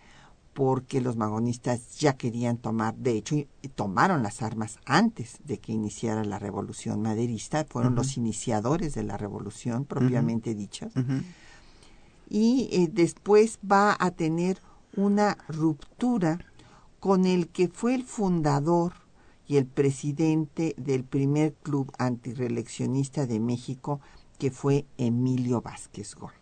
porque 0.53 1.01
los 1.01 1.17
magonistas 1.17 1.99
ya 1.99 2.15
querían 2.15 2.57
tomar, 2.57 2.97
de 2.97 3.13
hecho, 3.13 3.37
tomaron 3.75 4.23
las 4.23 4.43
armas 4.43 4.79
antes 4.85 5.39
de 5.45 5.59
que 5.59 5.73
iniciara 5.73 6.25
la 6.25 6.39
revolución 6.39 7.03
maderista, 7.03 7.65
fueron 7.69 7.95
los 7.95 8.17
iniciadores 8.17 8.95
de 8.95 9.05
la 9.05 9.17
revolución 9.17 9.85
propiamente 9.85 10.55
dicha. 10.55 10.89
Y 12.29 12.69
eh, 12.73 12.89
después 12.93 13.59
va 13.69 13.97
a 13.99 14.11
tener 14.11 14.61
una 14.97 15.39
ruptura 15.49 16.39
con 16.99 17.27
el 17.27 17.49
que 17.49 17.69
fue 17.69 17.95
el 17.95 18.05
fundador 18.05 18.93
y 19.47 19.57
el 19.57 19.67
presidente 19.67 20.75
del 20.77 21.05
primer 21.05 21.55
club 21.55 21.93
antireeleccionista 21.99 23.27
de 23.27 23.41
México, 23.41 24.01
que 24.39 24.51
fue 24.51 24.87
Emilio 24.97 25.61
Vázquez 25.61 26.15
Gómez. 26.15 26.40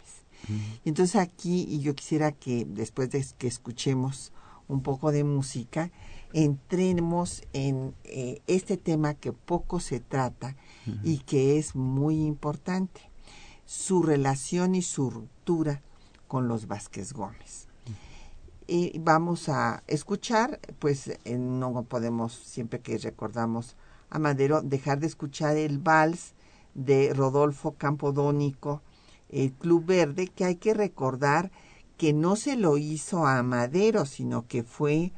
Entonces 0.84 1.16
aquí, 1.16 1.66
y 1.68 1.80
yo 1.80 1.94
quisiera 1.94 2.32
que 2.32 2.64
después 2.64 3.10
de 3.10 3.24
que 3.36 3.46
escuchemos 3.46 4.32
un 4.68 4.82
poco 4.82 5.12
de 5.12 5.24
música, 5.24 5.90
entremos 6.32 7.42
en 7.52 7.94
eh, 8.04 8.42
este 8.46 8.76
tema 8.76 9.14
que 9.14 9.32
poco 9.32 9.80
se 9.80 10.00
trata 10.00 10.56
y 11.02 11.18
que 11.18 11.58
es 11.58 11.74
muy 11.74 12.24
importante, 12.24 13.00
su 13.64 14.02
relación 14.02 14.74
y 14.74 14.82
su 14.82 15.10
ruptura 15.10 15.82
con 16.26 16.48
los 16.48 16.66
Vázquez 16.66 17.12
Gómez. 17.12 17.68
Y 18.66 18.98
vamos 18.98 19.48
a 19.48 19.82
escuchar, 19.86 20.60
pues 20.78 21.08
eh, 21.08 21.38
no 21.38 21.82
podemos, 21.84 22.34
siempre 22.34 22.80
que 22.80 22.98
recordamos 22.98 23.76
a 24.10 24.18
Madero, 24.18 24.60
dejar 24.60 25.00
de 25.00 25.06
escuchar 25.06 25.56
el 25.56 25.78
vals 25.78 26.34
de 26.74 27.14
Rodolfo 27.14 27.72
Campodónico, 27.78 28.82
el 29.28 29.52
Club 29.52 29.86
Verde, 29.86 30.28
que 30.28 30.44
hay 30.44 30.56
que 30.56 30.74
recordar 30.74 31.50
que 31.96 32.12
no 32.12 32.36
se 32.36 32.56
lo 32.56 32.78
hizo 32.78 33.26
a 33.26 33.42
Madero, 33.42 34.06
sino 34.06 34.46
que 34.46 34.62
fue 34.62 35.12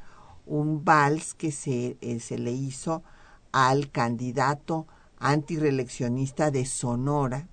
un 0.45 0.83
vals 0.83 1.33
que 1.33 1.51
se, 1.51 1.97
eh, 2.01 2.19
se 2.19 2.37
le 2.37 2.51
hizo 2.51 3.03
al 3.51 3.91
candidato 3.91 4.87
antireeleccionista 5.19 6.51
de 6.51 6.65
Sonora, 6.65 7.47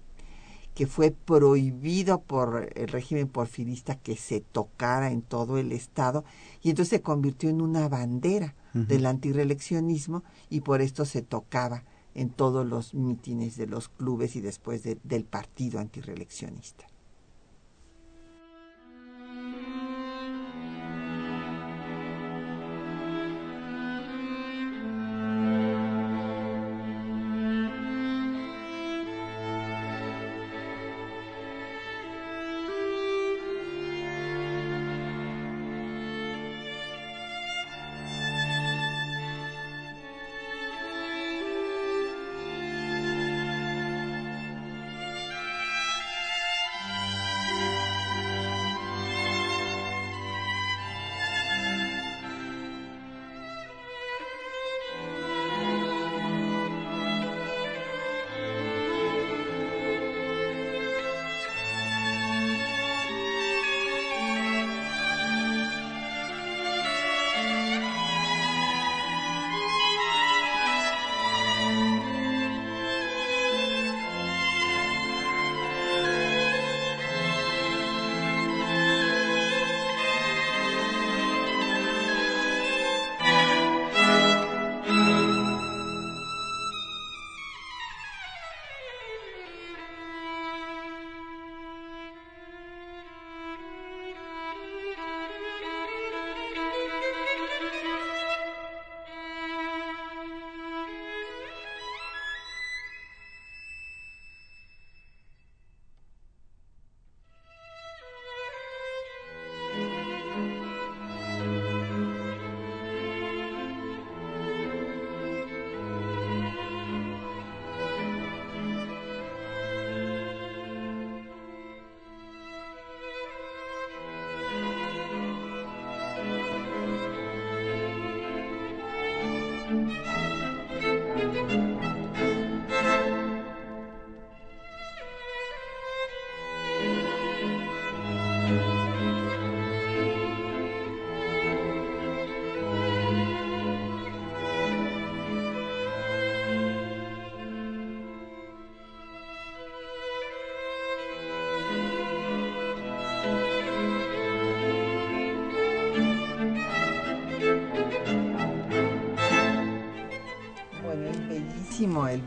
que 0.74 0.86
fue 0.86 1.10
prohibido 1.10 2.22
por 2.22 2.70
el 2.74 2.88
régimen 2.88 3.28
porfirista 3.28 3.96
que 3.96 4.16
se 4.16 4.40
tocara 4.40 5.10
en 5.10 5.22
todo 5.22 5.58
el 5.58 5.72
estado 5.72 6.24
y 6.62 6.70
entonces 6.70 6.90
se 6.90 7.02
convirtió 7.02 7.50
en 7.50 7.60
una 7.60 7.88
bandera 7.88 8.54
del 8.74 9.06
antireeleccionismo 9.06 10.22
y 10.48 10.60
por 10.60 10.80
esto 10.80 11.04
se 11.04 11.20
tocaba 11.20 11.82
en 12.18 12.30
todos 12.30 12.66
los 12.66 12.94
mítines 12.94 13.56
de 13.56 13.68
los 13.68 13.88
clubes 13.88 14.34
y 14.34 14.40
después 14.40 14.82
del 14.82 15.24
partido 15.24 15.78
antireeleccionista. 15.78 16.86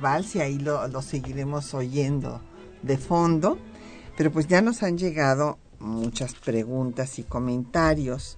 Vals 0.01 0.35
y 0.35 0.41
ahí 0.41 0.59
lo, 0.59 1.01
seguiremos 1.01 1.73
oyendo 1.73 2.41
de 2.81 2.97
fondo. 2.97 3.57
Pero 4.17 4.31
pues 4.31 4.47
ya 4.47 4.61
nos 4.61 4.83
han 4.83 4.97
llegado 4.97 5.57
muchas 5.79 6.33
preguntas 6.35 7.19
y 7.19 7.23
comentarios. 7.23 8.37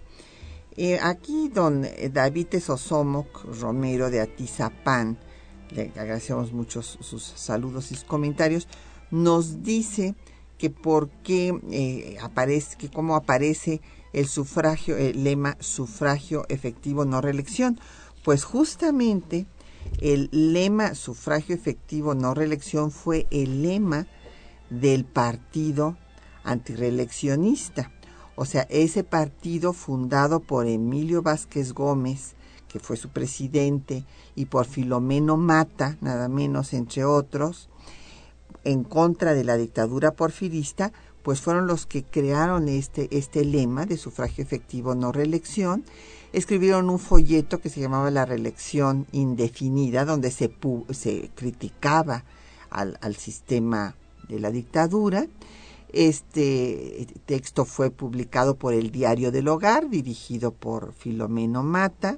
Eh, 0.76 1.00
aquí 1.02 1.50
don 1.50 1.88
David 2.12 2.60
Sosomoc 2.60 3.44
Romero 3.60 4.10
de 4.10 4.22
Atizapán, 4.22 5.18
le 5.72 5.92
agradecemos 5.96 6.52
mucho 6.52 6.82
sus 6.82 7.24
saludos 7.24 7.92
y 7.92 7.96
sus 7.96 8.04
comentarios, 8.04 8.68
nos 9.12 9.64
dice 9.64 10.16
que 10.58 10.70
por 10.70 11.10
qué 11.24 11.60
eh, 11.72 12.18
aparece, 12.22 12.78
que 12.78 12.90
cómo 12.90 13.16
aparece 13.16 13.82
el 14.14 14.28
sufragio, 14.28 14.96
el 14.98 15.24
lema 15.24 15.58
sufragio 15.60 16.46
efectivo 16.50 17.06
no 17.06 17.22
reelección. 17.22 17.80
Pues 18.24 18.46
justamente 18.46 19.46
el 20.00 20.30
lema 20.32 20.96
sufragio 20.96 21.56
efectivo, 21.56 22.14
no 22.16 22.34
reelección, 22.34 22.92
fue 22.92 23.28
el 23.32 23.62
lema 23.62 24.08
del 24.70 25.06
partido 25.06 25.98
antireeleccionista. 26.44 27.92
O 28.36 28.46
sea, 28.46 28.64
ese 28.70 29.04
partido 29.04 29.74
fundado 29.74 30.40
por 30.40 30.68
Emilio 30.68 31.22
Vázquez 31.22 31.74
Gómez, 31.74 32.36
que 32.68 32.80
fue 32.80 32.98
su 32.98 33.10
presidente, 33.10 34.06
y 34.36 34.46
por 34.46 34.66
Filomeno 34.66 35.38
Mata, 35.38 35.98
nada 36.02 36.28
menos 36.28 36.74
entre 36.74 37.06
otros, 37.06 37.70
en 38.64 38.84
contra 38.84 39.34
de 39.34 39.44
la 39.44 39.58
dictadura 39.58 40.12
porfirista, 40.12 40.92
pues 41.22 41.40
fueron 41.40 41.68
los 41.68 41.86
que 41.86 42.04
crearon 42.04 42.68
este, 42.68 43.08
este 43.18 43.46
lema 43.46 43.86
de 43.86 43.98
sufragio 43.98 44.44
efectivo 44.44 44.96
no 44.96 45.12
reelección 45.12 45.86
escribieron 46.34 46.90
un 46.90 47.00
folleto 47.00 47.62
que 47.62 47.70
se 47.70 47.80
llamaba 47.80 48.12
La 48.12 48.26
reelección 48.26 49.08
indefinida, 49.12 50.04
donde 50.04 50.32
se, 50.32 50.52
se 50.92 51.32
criticaba 51.36 52.26
al, 52.70 52.98
al 53.02 53.16
sistema 53.16 53.96
de 54.28 54.40
la 54.40 54.52
dictadura. 54.52 55.28
Este 55.94 57.08
texto 57.28 57.66
fue 57.66 57.92
publicado 57.92 58.56
por 58.56 58.74
el 58.74 58.92
Diario 58.92 59.32
del 59.32 59.48
Hogar, 59.48 59.90
dirigido 59.90 60.52
por 60.52 60.94
Filomeno 60.94 61.62
Mata. 61.62 62.18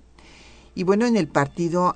Y 0.76 0.84
bueno, 0.84 1.06
en 1.06 1.18
el 1.18 1.28
partido 1.28 1.94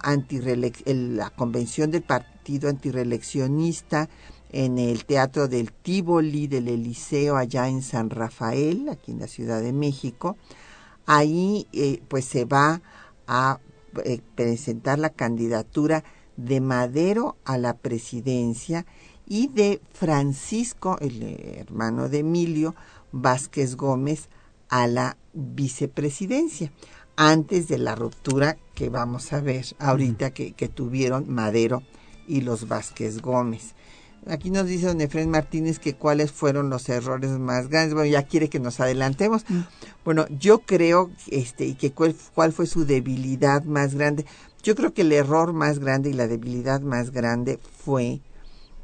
la 0.85 1.29
convención 1.31 1.91
del 1.91 2.01
partido 2.01 2.69
antireeleccionista 2.69 4.09
en 4.51 4.77
el 4.77 5.05
Teatro 5.05 5.47
del 5.47 5.71
Tívoli 5.71 6.47
del 6.47 6.67
Eliseo 6.67 7.37
allá 7.37 7.69
en 7.69 7.81
San 7.81 8.09
Rafael, 8.09 8.89
aquí 8.89 9.11
en 9.11 9.19
la 9.19 9.27
Ciudad 9.27 9.61
de 9.61 9.73
México, 9.73 10.37
Ahí 11.11 11.65
eh, 11.73 12.03
pues 12.07 12.25
se 12.25 12.45
va 12.45 12.83
a 13.25 13.59
eh, 14.05 14.21
presentar 14.35 14.99
la 14.99 15.09
candidatura 15.09 16.03
de 16.37 16.61
Madero 16.61 17.35
a 17.45 17.57
la 17.57 17.75
presidencia 17.75 18.85
y 19.25 19.47
de 19.47 19.81
Francisco, 19.91 20.99
el 21.01 21.23
hermano 21.57 22.09
de 22.09 22.19
Emilio 22.19 22.75
Vázquez 23.11 23.75
Gómez, 23.75 24.29
a 24.69 24.85
la 24.85 25.17
vicepresidencia, 25.33 26.71
antes 27.15 27.67
de 27.67 27.79
la 27.79 27.95
ruptura 27.95 28.59
que 28.75 28.89
vamos 28.89 29.33
a 29.33 29.41
ver 29.41 29.65
ahorita 29.79 30.29
que, 30.29 30.51
que 30.53 30.67
tuvieron 30.67 31.27
Madero 31.27 31.81
y 32.27 32.41
los 32.41 32.67
Vázquez 32.67 33.19
Gómez. 33.19 33.73
Aquí 34.27 34.49
nos 34.51 34.67
dice 34.67 34.87
don 34.87 35.01
Efraín 35.01 35.29
Martínez 35.29 35.79
que 35.79 35.95
cuáles 35.95 36.31
fueron 36.31 36.69
los 36.69 36.89
errores 36.89 37.31
más 37.31 37.69
grandes. 37.69 37.93
Bueno, 37.93 38.09
ya 38.09 38.23
quiere 38.23 38.49
que 38.49 38.59
nos 38.59 38.79
adelantemos. 38.79 39.45
Mm. 39.49 39.61
Bueno, 40.05 40.25
yo 40.29 40.59
creo, 40.59 41.11
este, 41.27 41.65
y 41.65 41.75
que 41.75 41.91
cuál, 41.91 42.15
cuál 42.33 42.51
fue 42.51 42.67
su 42.67 42.85
debilidad 42.85 43.63
más 43.63 43.95
grande. 43.95 44.25
Yo 44.61 44.75
creo 44.75 44.93
que 44.93 45.01
el 45.01 45.11
error 45.11 45.53
más 45.53 45.79
grande 45.79 46.09
y 46.09 46.13
la 46.13 46.27
debilidad 46.27 46.81
más 46.81 47.11
grande 47.11 47.59
fue 47.83 48.21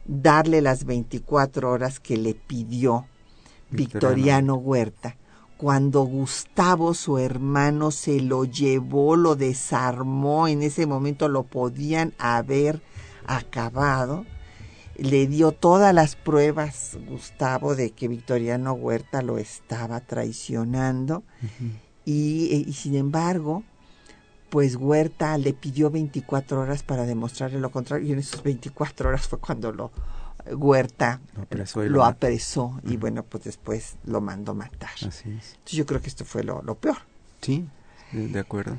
darle 0.05 0.61
las 0.61 0.85
24 0.85 1.69
horas 1.69 1.99
que 1.99 2.17
le 2.17 2.33
pidió 2.33 3.05
Victoriano, 3.71 4.55
Huerta 4.55 5.17
cuando 5.57 6.01
Gustavo, 6.01 6.93
su 6.93 7.17
hermano, 7.17 7.91
se 7.91 8.19
lo 8.19 8.43
llevó, 8.43 9.15
lo 9.15 9.35
desarmó, 9.35 10.47
en 10.47 10.61
ese 10.61 10.85
momento 10.85 11.29
lo 11.29 11.43
podían 11.43 12.13
haber 12.17 12.81
acabado, 13.25 14.25
le 14.97 15.27
dio 15.27 15.51
todas 15.51 15.93
las 15.93 16.15
pruebas, 16.15 16.97
Gustavo, 17.07 17.75
de 17.75 17.91
que 17.91 18.07
Victoriano 18.07 18.73
Huerta 18.73 19.21
lo 19.21 19.37
estaba 19.37 19.99
traicionando 19.99 21.23
y, 22.05 22.65
y, 22.67 22.73
sin 22.73 22.95
embargo, 22.95 23.63
pues 24.49 24.75
Huerta 24.75 25.37
le 25.37 25.53
pidió 25.53 25.89
24 25.89 26.61
horas 26.61 26.83
para 26.83 27.05
demostrarle 27.05 27.59
lo 27.59 27.71
contrario 27.71 28.07
y 28.07 28.11
en 28.13 28.19
esas 28.19 28.43
24 28.43 29.09
horas 29.09 29.27
fue 29.27 29.39
cuando 29.39 29.71
lo 29.71 29.91
Huerta 30.51 31.21
lo 31.35 31.41
apresó 31.41 31.83
y, 31.83 31.89
lo 31.89 31.95
lo 31.95 32.05
apresó 32.05 32.79
y 32.83 32.97
bueno, 32.97 33.23
pues 33.23 33.43
después 33.45 33.95
lo 34.05 34.21
mandó 34.21 34.53
matar. 34.53 34.91
Así 34.95 35.29
es. 35.31 35.53
Entonces 35.53 35.71
yo 35.71 35.85
creo 35.85 36.01
que 36.01 36.07
esto 36.07 36.23
fue 36.23 36.43
lo, 36.43 36.61
lo 36.61 36.75
peor. 36.75 36.97
Sí, 37.41 37.67
de 38.11 38.39
acuerdo. 38.39 38.77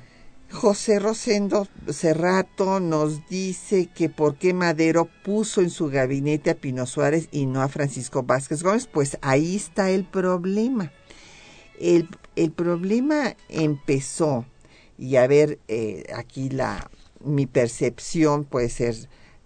José 0.50 0.98
Rosendo 0.98 1.66
Cerrato 1.90 2.80
nos 2.80 3.28
dice 3.28 3.88
que 3.94 4.08
por 4.08 4.36
qué 4.36 4.54
Madero 4.54 5.08
puso 5.24 5.60
en 5.60 5.70
su 5.70 5.88
gabinete 5.88 6.50
a 6.50 6.54
Pino 6.54 6.86
Suárez 6.86 7.28
y 7.32 7.46
no 7.46 7.60
a 7.60 7.68
Francisco 7.68 8.22
Vázquez 8.22 8.62
Gómez. 8.62 8.86
Pues 8.86 9.18
ahí 9.22 9.56
está 9.56 9.90
el 9.90 10.04
problema. 10.04 10.92
El, 11.78 12.08
el 12.36 12.52
problema 12.52 13.36
empezó, 13.48 14.46
y 14.96 15.16
a 15.16 15.26
ver, 15.26 15.58
eh, 15.68 16.04
aquí 16.14 16.48
la, 16.48 16.90
mi 17.22 17.46
percepción 17.46 18.44
puede 18.44 18.70
ser 18.70 18.94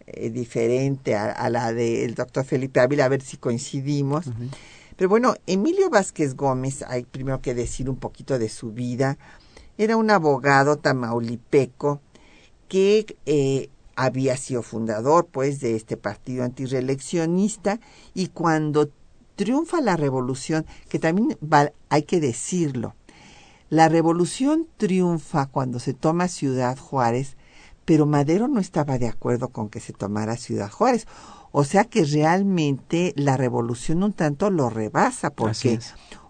eh, 0.06 0.30
diferente 0.30 1.16
a, 1.16 1.32
a 1.32 1.50
la 1.50 1.72
del 1.72 2.14
doctor 2.14 2.44
Felipe 2.44 2.78
Ávila, 2.78 3.06
a 3.06 3.08
ver 3.08 3.22
si 3.22 3.36
coincidimos. 3.36 4.28
Uh 4.28 4.30
-huh. 4.30 4.50
Pero 4.96 5.08
bueno, 5.08 5.34
Emilio 5.46 5.90
Vázquez 5.90 6.36
Gómez, 6.36 6.84
hay 6.86 7.04
primero 7.04 7.40
que 7.40 7.54
decir 7.54 7.88
un 7.88 7.96
poquito 7.96 8.38
de 8.38 8.48
su 8.48 8.70
vida 8.70 9.16
era 9.80 9.96
un 9.96 10.10
abogado 10.10 10.76
tamaulipeco 10.76 12.02
que 12.68 13.16
eh, 13.24 13.70
había 13.96 14.36
sido 14.36 14.62
fundador 14.62 15.28
pues 15.32 15.58
de 15.60 15.74
este 15.74 15.96
partido 15.96 16.44
antireeleccionista 16.44 17.80
y 18.12 18.26
cuando 18.28 18.90
triunfa 19.36 19.80
la 19.80 19.96
revolución, 19.96 20.66
que 20.90 20.98
también 20.98 21.38
va, 21.42 21.72
hay 21.88 22.02
que 22.02 22.20
decirlo, 22.20 22.94
la 23.70 23.88
revolución 23.88 24.68
triunfa 24.76 25.46
cuando 25.46 25.78
se 25.78 25.94
toma 25.94 26.28
Ciudad 26.28 26.76
Juárez, 26.76 27.38
pero 27.86 28.04
Madero 28.04 28.48
no 28.48 28.60
estaba 28.60 28.98
de 28.98 29.08
acuerdo 29.08 29.48
con 29.48 29.70
que 29.70 29.80
se 29.80 29.94
tomara 29.94 30.36
Ciudad 30.36 30.70
Juárez. 30.70 31.06
O 31.52 31.64
sea 31.64 31.84
que 31.84 32.04
realmente 32.04 33.14
la 33.16 33.38
revolución 33.38 34.02
un 34.02 34.12
tanto 34.12 34.50
lo 34.50 34.68
rebasa, 34.68 35.30
porque 35.30 35.80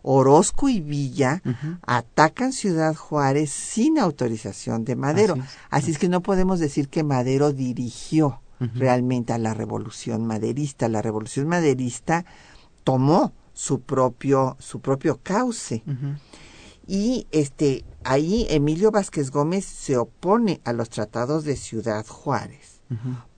Orozco 0.02 0.68
y 0.68 0.80
Villa 0.80 1.42
uh 1.44 1.48
-huh. 1.48 1.78
atacan 1.86 2.52
Ciudad 2.52 2.94
Juárez 2.94 3.50
sin 3.50 3.98
autorización 3.98 4.84
de 4.84 4.96
Madero. 4.96 5.34
Así 5.34 5.42
es, 5.42 5.58
Así 5.70 5.90
es 5.92 5.98
que 5.98 6.08
no 6.08 6.22
podemos 6.22 6.60
decir 6.60 6.88
que 6.88 7.02
Madero 7.02 7.52
dirigió 7.52 8.40
uh 8.60 8.64
-huh. 8.64 8.74
realmente 8.74 9.32
a 9.32 9.38
la 9.38 9.54
revolución 9.54 10.26
maderista. 10.26 10.88
La 10.88 11.02
revolución 11.02 11.48
maderista 11.48 12.24
tomó 12.84 13.32
su 13.52 13.80
propio, 13.80 14.56
su 14.58 14.80
propio 14.80 15.20
cauce. 15.22 15.82
Uh 15.86 15.90
-huh. 15.90 16.18
Y 16.86 17.28
este, 17.30 17.84
ahí 18.02 18.46
Emilio 18.50 18.90
Vázquez 18.90 19.30
Gómez 19.30 19.64
se 19.64 19.96
opone 19.96 20.60
a 20.64 20.72
los 20.72 20.90
tratados 20.90 21.44
de 21.44 21.56
Ciudad 21.56 22.04
Juárez. 22.06 22.80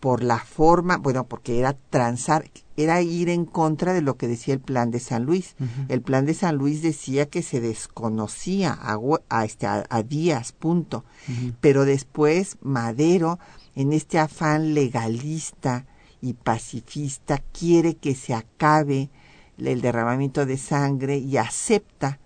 Por 0.00 0.22
la 0.22 0.38
forma, 0.38 0.96
bueno, 0.96 1.26
porque 1.26 1.58
era 1.58 1.76
transar, 1.90 2.50
era 2.76 3.02
ir 3.02 3.28
en 3.28 3.44
contra 3.44 3.92
de 3.92 4.02
lo 4.02 4.16
que 4.16 4.28
decía 4.28 4.54
el 4.54 4.60
plan 4.60 4.90
de 4.90 5.00
San 5.00 5.24
Luis. 5.24 5.54
Uh 5.60 5.64
-huh. 5.64 5.86
El 5.88 6.02
plan 6.02 6.26
de 6.26 6.34
San 6.34 6.56
Luis 6.56 6.82
decía 6.82 7.26
que 7.26 7.42
se 7.42 7.60
desconocía 7.60 8.72
a, 8.72 8.98
a, 9.28 9.44
este, 9.44 9.66
a, 9.66 9.84
a 9.88 10.02
Díaz, 10.02 10.52
punto. 10.52 11.04
Uh 11.28 11.32
-huh. 11.32 11.54
Pero 11.60 11.84
después 11.84 12.56
Madero, 12.62 13.38
en 13.74 13.92
este 13.92 14.18
afán 14.18 14.74
legalista 14.74 15.86
y 16.20 16.34
pacifista, 16.34 17.42
quiere 17.52 17.96
que 17.96 18.14
se 18.14 18.34
acabe 18.34 19.10
el 19.58 19.80
derramamiento 19.80 20.46
de 20.46 20.56
sangre 20.56 21.18
y 21.18 21.36
acepta 21.36 22.18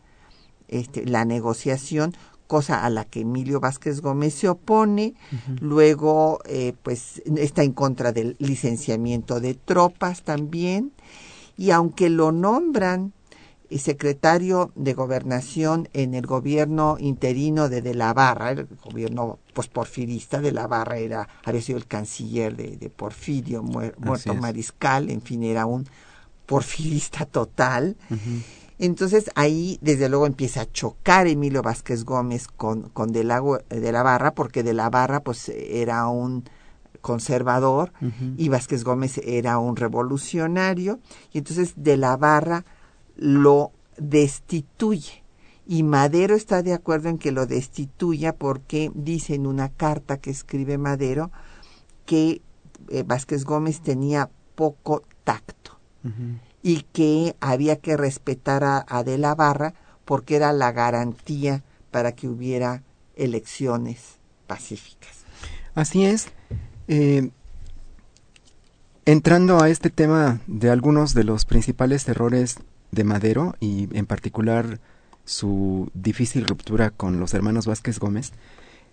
este, 0.69 1.05
la 1.07 1.25
negociación 1.25 2.15
cosa 2.47 2.85
a 2.85 2.91
la 2.91 3.05
que 3.05 3.21
Emilio 3.21 3.61
Vázquez 3.61 4.01
Gómez 4.01 4.35
se 4.35 4.49
opone, 4.49 5.15
uh 5.33 5.35
-huh. 5.35 5.61
luego 5.61 6.41
eh, 6.45 6.75
pues 6.83 7.23
está 7.37 7.63
en 7.63 7.73
contra 7.73 8.13
del 8.13 8.37
licenciamiento 8.39 9.41
de 9.41 9.55
tropas 9.55 10.23
también, 10.23 10.93
y 11.57 11.71
aunque 11.71 12.09
lo 12.11 12.33
nombran 12.33 13.13
eh, 13.69 13.79
secretario 13.79 14.71
de 14.75 14.95
gobernación 14.95 15.89
en 15.93 16.15
el 16.15 16.27
gobierno 16.27 16.97
interino 17.01 17.69
de 17.69 17.83
De 17.83 17.95
la 17.95 18.13
Barra, 18.15 18.51
el 18.51 18.69
gobierno 18.85 19.39
pues 19.55 19.69
porfirista 19.69 20.41
de 20.41 20.53
La 20.53 20.67
Barra 20.67 20.99
era, 20.99 21.29
había 21.45 21.63
sido 21.63 21.79
el 21.79 21.87
canciller 21.87 22.55
de, 22.57 22.77
de 22.77 22.91
Porfirio, 22.91 23.63
muer, 23.63 23.95
muerto 23.99 24.35
mariscal, 24.35 25.11
en 25.11 25.23
fin, 25.23 25.43
era 25.43 25.67
un 25.67 25.87
porfirista 26.47 27.27
total. 27.27 27.97
Uh 28.11 28.15
-huh 28.15 28.43
entonces 28.79 29.31
ahí, 29.35 29.79
desde 29.81 30.09
luego, 30.09 30.27
empieza 30.27 30.63
a 30.63 30.71
chocar 30.71 31.27
Emilio 31.27 31.63
Vázquez 31.63 32.05
Gómez 32.05 32.47
con, 32.47 32.91
con 32.91 33.13
de, 33.13 33.25
la, 33.25 33.43
de 33.69 33.93
la 33.93 34.03
Barra, 34.03 34.35
porque 34.35 34.63
de 34.63 34.75
la 34.75 34.91
Barra 34.91 35.21
pues 35.21 35.49
era 35.49 36.07
un 36.09 36.45
conservador 37.01 37.93
uh 38.01 38.07
-huh. 38.07 38.35
y 38.37 38.49
Vázquez 38.49 38.85
Gómez 38.85 39.19
era 39.19 39.59
un 39.59 39.77
revolucionario, 39.77 40.99
y 41.33 41.39
entonces 41.39 41.73
de 41.77 41.97
la 41.97 42.17
Barra 42.17 42.65
lo 43.17 43.73
destituye. 43.97 45.23
Y 45.67 45.83
Madero 45.83 46.35
está 46.35 46.63
de 46.63 46.75
acuerdo 46.75 47.09
en 47.09 47.19
que 47.19 47.33
lo 47.33 47.47
destituya 47.47 48.35
porque 48.35 48.93
dice 48.95 49.35
en 49.35 49.47
una 49.47 49.69
carta 49.71 50.19
que 50.19 50.31
escribe 50.31 50.79
Madero 50.79 51.33
que 52.05 52.43
eh, 52.89 53.03
Vázquez 53.05 53.45
Gómez 53.45 53.81
tenía 53.81 54.31
poco 54.55 55.03
tacto. 55.25 55.79
Uh 56.05 56.09
-huh 56.09 56.46
y 56.67 56.85
que 56.93 57.37
había 57.39 57.77
que 57.77 57.97
respetar 57.97 58.65
a, 58.65 58.85
a, 58.89 59.05
De 59.05 59.19
la 59.19 59.37
Barra 59.37 59.75
porque 60.05 60.35
era 60.35 60.53
la 60.53 60.73
garantía 60.73 61.63
para 61.93 62.11
que 62.11 62.27
hubiera 62.27 62.83
elecciones 63.15 64.17
pacíficas. 64.49 65.23
Así 65.77 66.05
es. 66.05 66.27
Eh, 66.89 67.31
entrando 69.05 69.63
a 69.63 69.69
este 69.69 69.91
tema 69.91 70.41
de 70.49 70.71
algunos 70.71 71.15
de 71.15 71.23
los 71.23 71.45
principales 71.45 72.09
errores 72.09 72.57
de 72.91 73.05
Madero 73.05 73.55
y 73.61 73.89
en 73.97 74.07
particular 74.07 74.81
su 75.25 75.89
difícil 75.95 76.49
ruptura 76.49 76.91
con 76.91 77.21
los 77.21 77.33
hermanos 77.33 77.67
Vázquez 77.67 78.01
Gómez, 78.01 78.33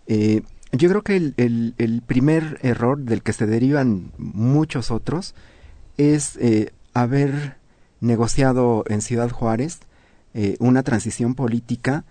eh, 0.06 0.44
yo 0.74 0.90
creo 0.90 1.02
que 1.02 1.16
el, 1.16 1.34
el, 1.38 1.74
el, 1.80 2.04
primer 2.04 2.60
error 2.62 3.00
del 3.00 3.24
que 3.24 3.34
se 3.34 3.48
derivan 3.48 4.12
muchos 4.20 4.92
otros 4.92 5.34
es 5.98 6.36
eh, 6.36 6.72
haber 6.94 7.63
negociado 8.04 8.84
en 8.88 9.02
Ciudad 9.02 9.30
Juárez 9.30 9.80
eh, 10.34 10.58
una 10.60 10.84
transición 10.84 11.36
política 11.36 12.04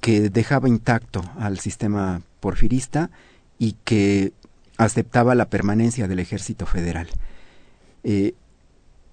que 0.00 0.30
dejaba 0.30 0.68
intacto 0.68 1.24
al 1.38 1.58
sistema 1.58 2.22
porfirista 2.40 3.10
y 3.58 3.76
que 3.84 4.32
aceptaba 4.76 5.34
la 5.34 5.46
permanencia 5.46 6.06
del 6.06 6.20
ejército 6.20 6.64
federal. 6.64 7.08
Eh, 8.04 8.34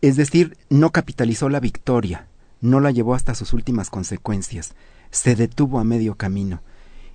es 0.01 0.17
decir, 0.17 0.55
no 0.69 0.91
capitalizó 0.91 1.49
la 1.49 1.59
victoria, 1.59 2.27
no 2.61 2.79
la 2.79 2.91
llevó 2.91 3.15
hasta 3.15 3.33
sus 3.33 3.53
últimas 3.53 3.89
consecuencias, 3.89 4.73
se 5.09 5.35
detuvo 5.35 5.79
a 5.79 5.83
medio 5.83 6.15
camino 6.15 6.61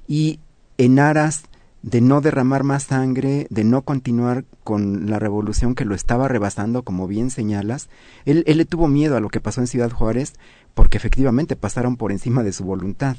y 0.09 0.41
en 0.77 0.99
aras 0.99 1.45
de 1.85 2.01
no 2.01 2.23
derramar 2.23 2.65
más 2.65 2.85
sangre, 2.85 3.47
de 3.51 3.63
no 3.63 3.83
continuar 3.83 4.47
con 4.65 5.11
la 5.11 5.19
revolución 5.19 5.75
que 5.75 5.85
lo 5.85 5.95
estaba 5.95 6.29
rebasando, 6.29 6.83
como 6.83 7.07
bien 7.07 7.29
señalas. 7.29 7.91
Él, 8.25 8.43
él, 8.47 8.57
le 8.57 8.65
tuvo 8.65 8.89
miedo 8.89 9.19
a 9.19 9.21
lo 9.21 9.29
que 9.29 9.43
pasó 9.43 9.61
en 9.61 9.67
Ciudad 9.67 9.91
Juárez 9.91 10.33
porque 10.73 10.97
efectivamente 10.97 11.57
pasaron 11.57 11.97
por 11.97 12.11
encima 12.11 12.43
de 12.43 12.55
su 12.55 12.65
voluntad 12.65 13.19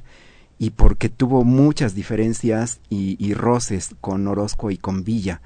y 0.58 0.71
porque 0.71 1.10
tuvo 1.10 1.43
muchas 1.43 1.93
diferencias 1.93 2.80
y, 2.89 3.23
y 3.23 3.36
roces 3.36 3.95
con 4.01 4.28
Orozco 4.28 4.71
y 4.71 4.78
con 4.78 5.04
Villa. 5.04 5.41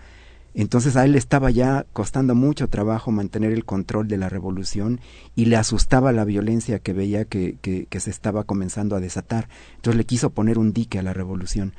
Entonces 0.54 0.96
a 0.96 1.04
él 1.04 1.12
le 1.12 1.18
estaba 1.18 1.52
ya 1.52 1.86
costando 1.92 2.36
mucho 2.36 2.70
trabajo 2.70 3.12
mantener 3.12 3.52
el 3.52 3.66
control 3.66 4.08
de 4.08 4.18
la 4.18 4.30
revolución 4.30 5.02
y 5.36 5.46
le 5.46 5.58
asustaba 5.58 6.14
la 6.14 6.24
violencia 6.24 6.80
que 6.80 6.94
veía 6.94 7.26
que, 7.26 7.58
que, 7.62 7.86
que 7.86 8.00
se 8.00 8.12
estaba 8.12 8.46
comenzando 8.46 8.96
a 8.96 9.02
desatar. 9.02 9.50
Entonces 9.76 9.98
le 9.98 10.06
quiso 10.06 10.30
poner 10.30 10.58
un 10.58 10.72
dique 10.72 11.00
a 11.00 11.04
la 11.04 11.12
revolución. 11.12 11.74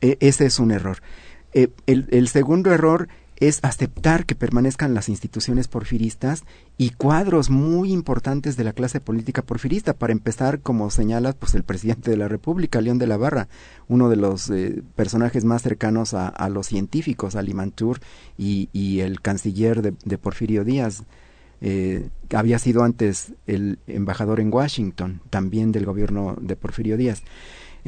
E 0.00 0.16
ese 0.20 0.46
es 0.46 0.58
un 0.58 0.70
error. 0.70 0.98
Eh, 1.52 1.70
el, 1.86 2.28
segundo 2.28 2.72
error 2.72 3.08
es 3.36 3.60
aceptar 3.62 4.26
que 4.26 4.34
permanezcan 4.34 4.94
las 4.94 5.08
instituciones 5.08 5.68
porfiristas 5.68 6.44
y 6.76 6.90
cuadros 6.90 7.50
muy 7.50 7.92
importantes 7.92 8.56
de 8.56 8.64
la 8.64 8.72
clase 8.72 9.00
política 9.00 9.42
porfirista. 9.42 9.94
Para 9.94 10.12
empezar, 10.12 10.60
como 10.60 10.90
señala, 10.90 11.32
pues 11.32 11.54
el 11.54 11.62
presidente 11.62 12.10
de 12.10 12.16
la 12.16 12.28
República, 12.28 12.80
León 12.80 12.98
de 12.98 13.06
la 13.06 13.16
Barra, 13.16 13.48
uno 13.86 14.08
de 14.08 14.16
los 14.16 14.50
eh, 14.50 14.82
personajes 14.96 15.44
más 15.44 15.62
cercanos 15.62 16.14
a, 16.14 16.48
los 16.48 16.66
científicos, 16.66 17.36
a 17.36 17.42
Limantur 17.42 18.00
y, 18.36 19.00
el 19.00 19.20
canciller 19.20 19.82
de, 19.82 19.94
de, 20.04 20.18
Porfirio 20.18 20.64
Díaz, 20.64 21.04
eh, 21.60 22.08
había 22.34 22.58
sido 22.58 22.84
antes 22.84 23.32
el 23.46 23.78
embajador 23.86 24.40
en 24.40 24.52
Washington, 24.52 25.20
también 25.30 25.72
del 25.72 25.86
gobierno 25.86 26.36
de 26.40 26.56
Porfirio 26.56 26.96
Díaz. 26.96 27.22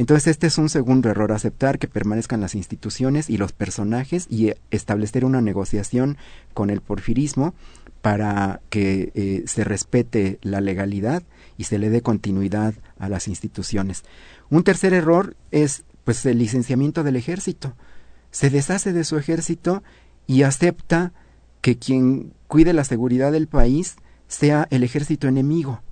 Entonces 0.00 0.28
este 0.28 0.46
es 0.46 0.56
un 0.56 0.70
segundo 0.70 1.10
error, 1.10 1.30
aceptar 1.30 1.78
que 1.78 1.86
permanezcan 1.86 2.40
las 2.40 2.54
instituciones 2.54 3.28
y 3.28 3.36
los 3.36 3.52
personajes 3.52 4.26
y 4.30 4.54
establecer 4.70 5.26
una 5.26 5.42
negociación 5.42 6.16
con 6.54 6.70
el 6.70 6.80
porfirismo 6.80 7.52
para 8.00 8.62
que 8.70 9.12
eh, 9.14 9.44
se 9.46 9.62
respete 9.62 10.38
la 10.40 10.62
legalidad 10.62 11.22
y 11.58 11.64
se 11.64 11.78
le 11.78 11.90
dé 11.90 12.00
continuidad 12.00 12.72
a 12.98 13.10
las 13.10 13.28
instituciones. 13.28 14.04
Un 14.48 14.64
tercer 14.64 14.94
error 14.94 15.36
es 15.50 15.84
pues 16.04 16.24
el 16.24 16.38
licenciamiento 16.38 17.02
del 17.02 17.16
ejército. 17.16 17.74
Se 18.30 18.48
deshace 18.48 18.94
de 18.94 19.04
su 19.04 19.18
ejército 19.18 19.82
y 20.26 20.44
acepta 20.44 21.12
que 21.60 21.76
quien 21.76 22.32
cuide 22.46 22.72
la 22.72 22.84
seguridad 22.84 23.32
del 23.32 23.48
país 23.48 23.96
sea 24.28 24.66
el 24.70 24.82
ejército 24.82 25.28
enemigo. 25.28 25.82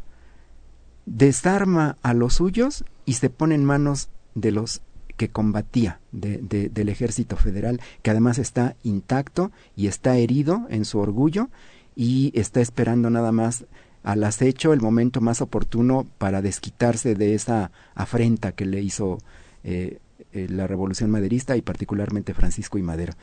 Desarma 1.05 1.99
a 2.01 2.14
los 2.14 2.37
suyos 2.37 2.87
y 3.09 3.14
se 3.14 3.31
pone 3.31 3.55
en 3.55 3.64
manos 3.64 4.11
de 4.35 4.53
los 4.53 4.83
que 5.16 5.31
combatía 5.31 5.99
del 6.12 6.88
ejército 6.90 7.37
federal, 7.37 7.81
que 8.03 8.11
además 8.11 8.37
está 8.38 8.77
intacto 8.83 9.51
y 9.75 9.87
está 9.87 10.18
herido 10.18 10.66
en 10.68 10.85
su 10.85 10.99
orgullo 10.99 11.49
y 11.97 12.33
está 12.38 12.61
esperando 12.61 13.09
nada 13.09 13.33
más 13.33 13.64
al 14.03 14.23
acecho 14.25 14.75
el 14.75 14.83
momento 14.83 15.23
más 15.23 15.40
oportuno 15.40 16.07
para 16.18 16.42
desquitarse 16.42 17.14
de 17.14 17.35
esa 17.35 17.73
afrenta 17.94 18.53
que 18.53 18.66
le 18.66 18.83
hizo 18.83 19.16
eh, 19.64 20.01
eh, 20.35 20.47
la 20.51 20.66
revolución 20.66 21.11
maderista 21.11 21.57
y 21.57 21.62
particularmente 21.62 22.35
Francisco 22.35 22.77
y 22.77 22.83
Madero. 22.83 23.14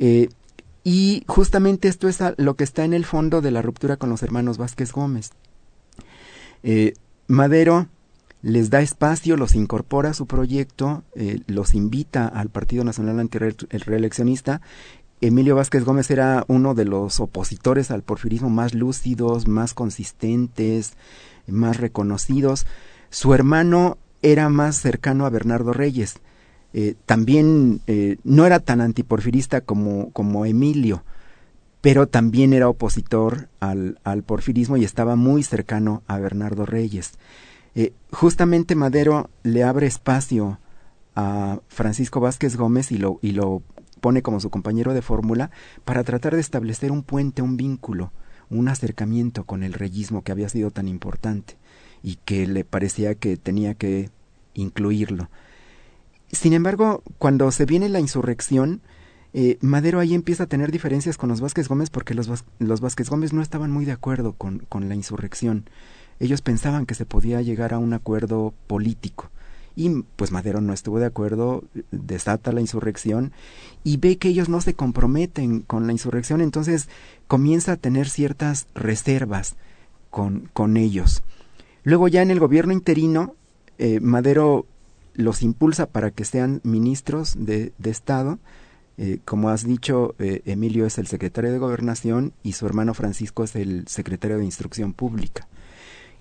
Eh, 0.00 0.28
y 0.84 1.24
justamente 1.28 1.88
esto 1.88 2.08
es 2.08 2.18
lo 2.36 2.56
que 2.56 2.64
está 2.64 2.84
en 2.84 2.92
el 2.92 3.06
fondo 3.06 3.40
de 3.40 3.52
la 3.52 3.62
ruptura 3.62 3.96
con 3.96 4.10
los 4.10 4.22
hermanos 4.22 4.58
Vázquez 4.58 4.92
Gómez. 4.92 5.30
Madero 7.26 7.88
les 8.44 8.68
da 8.68 8.82
espacio, 8.82 9.38
los 9.38 9.54
incorpora 9.54 10.10
a 10.10 10.14
su 10.14 10.26
proyecto, 10.26 11.02
eh, 11.14 11.40
los 11.46 11.74
invita 11.74 12.28
al 12.28 12.50
Partido 12.50 12.84
Nacional 12.84 13.18
Antireeleccionista. 13.18 14.60
Emilio 15.22 15.56
Vázquez 15.56 15.82
Gómez 15.84 16.10
era 16.10 16.44
uno 16.46 16.74
de 16.74 16.84
los 16.84 17.20
opositores 17.20 17.90
al 17.90 18.02
porfirismo 18.02 18.50
más 18.50 18.74
lúcidos, 18.74 19.48
más 19.48 19.72
consistentes, 19.72 20.92
más 21.46 21.78
reconocidos. 21.78 22.66
Su 23.08 23.32
hermano 23.32 23.96
era 24.20 24.50
más 24.50 24.76
cercano 24.76 25.24
a 25.24 25.30
Bernardo 25.30 25.72
Reyes. 25.72 26.16
Eh, 26.74 26.96
también 27.06 27.80
eh, 27.86 28.18
no 28.24 28.44
era 28.44 28.60
tan 28.60 28.82
antiporfirista 28.82 29.62
como, 29.62 30.10
como 30.10 30.44
Emilio, 30.44 31.02
pero 31.80 32.08
también 32.08 32.52
era 32.52 32.68
opositor 32.68 33.48
al, 33.60 33.98
al, 34.04 34.22
porfirismo 34.22 34.76
y 34.76 34.84
estaba 34.84 35.16
muy 35.16 35.42
cercano 35.44 36.02
a 36.06 36.18
Bernardo 36.18 36.66
Reyes. 36.66 37.14
Eh, 37.74 37.92
justamente 38.12 38.74
Madero 38.74 39.30
le 39.42 39.64
abre 39.64 39.86
espacio 39.86 40.58
a 41.16 41.60
Francisco 41.68 42.20
Vázquez 42.20 42.56
Gómez 42.56 42.92
y 42.92 42.98
lo, 42.98 43.18
y 43.22 43.32
lo 43.32 43.62
pone 44.00 44.22
como 44.22 44.40
su 44.40 44.50
compañero 44.50 44.94
de 44.94 45.02
fórmula 45.02 45.50
para 45.84 46.04
tratar 46.04 46.34
de 46.34 46.40
establecer 46.40 46.92
un 46.92 47.02
puente, 47.02 47.42
un 47.42 47.56
vínculo, 47.56 48.12
un 48.50 48.68
acercamiento 48.68 49.44
con 49.44 49.62
el 49.62 49.72
reyismo 49.72 50.22
que 50.22 50.32
había 50.32 50.48
sido 50.48 50.70
tan 50.70 50.88
importante 50.88 51.56
y 52.02 52.16
que 52.24 52.46
le 52.46 52.64
parecía 52.64 53.14
que 53.14 53.36
tenía 53.36 53.74
que 53.74 54.10
incluirlo. 54.54 55.30
Sin 56.30 56.52
embargo, 56.52 57.02
cuando 57.18 57.50
se 57.50 57.64
viene 57.64 57.88
la 57.88 58.00
insurrección, 58.00 58.82
eh, 59.32 59.58
Madero 59.60 60.00
ahí 60.00 60.14
empieza 60.14 60.44
a 60.44 60.48
tener 60.48 60.70
diferencias 60.70 61.16
con 61.16 61.28
los 61.28 61.40
Vázquez 61.40 61.68
Gómez 61.68 61.90
porque 61.90 62.14
los, 62.14 62.28
los 62.58 62.80
Vázquez 62.80 63.08
Gómez 63.08 63.32
no 63.32 63.42
estaban 63.42 63.70
muy 63.70 63.84
de 63.84 63.92
acuerdo 63.92 64.34
con, 64.34 64.60
con 64.68 64.88
la 64.88 64.94
insurrección. 64.94 65.68
Ellos 66.24 66.40
pensaban 66.40 66.86
que 66.86 66.94
se 66.94 67.04
podía 67.04 67.42
llegar 67.42 67.74
a 67.74 67.78
un 67.78 67.92
acuerdo 67.92 68.54
político. 68.66 69.28
Y 69.76 70.04
pues 70.16 70.32
Madero 70.32 70.62
no 70.62 70.72
estuvo 70.72 70.98
de 70.98 71.04
acuerdo, 71.04 71.64
desata 71.90 72.50
la 72.50 72.62
insurrección 72.62 73.32
y 73.82 73.98
ve 73.98 74.16
que 74.16 74.28
ellos 74.28 74.48
no 74.48 74.62
se 74.62 74.72
comprometen 74.72 75.60
con 75.60 75.86
la 75.86 75.92
insurrección, 75.92 76.40
entonces 76.40 76.88
comienza 77.26 77.72
a 77.72 77.76
tener 77.76 78.08
ciertas 78.08 78.68
reservas 78.74 79.56
con, 80.08 80.48
con 80.54 80.78
ellos. 80.78 81.22
Luego 81.82 82.08
ya 82.08 82.22
en 82.22 82.30
el 82.30 82.40
gobierno 82.40 82.72
interino, 82.72 83.34
eh, 83.76 84.00
Madero 84.00 84.64
los 85.12 85.42
impulsa 85.42 85.84
para 85.84 86.10
que 86.10 86.24
sean 86.24 86.62
ministros 86.64 87.34
de, 87.36 87.72
de 87.76 87.90
Estado. 87.90 88.38
Eh, 88.96 89.18
como 89.26 89.50
has 89.50 89.66
dicho, 89.66 90.14
eh, 90.18 90.40
Emilio 90.46 90.86
es 90.86 90.96
el 90.96 91.06
secretario 91.06 91.52
de 91.52 91.58
Gobernación 91.58 92.32
y 92.42 92.52
su 92.52 92.64
hermano 92.64 92.94
Francisco 92.94 93.44
es 93.44 93.54
el 93.56 93.86
secretario 93.88 94.38
de 94.38 94.46
Instrucción 94.46 94.94
Pública. 94.94 95.48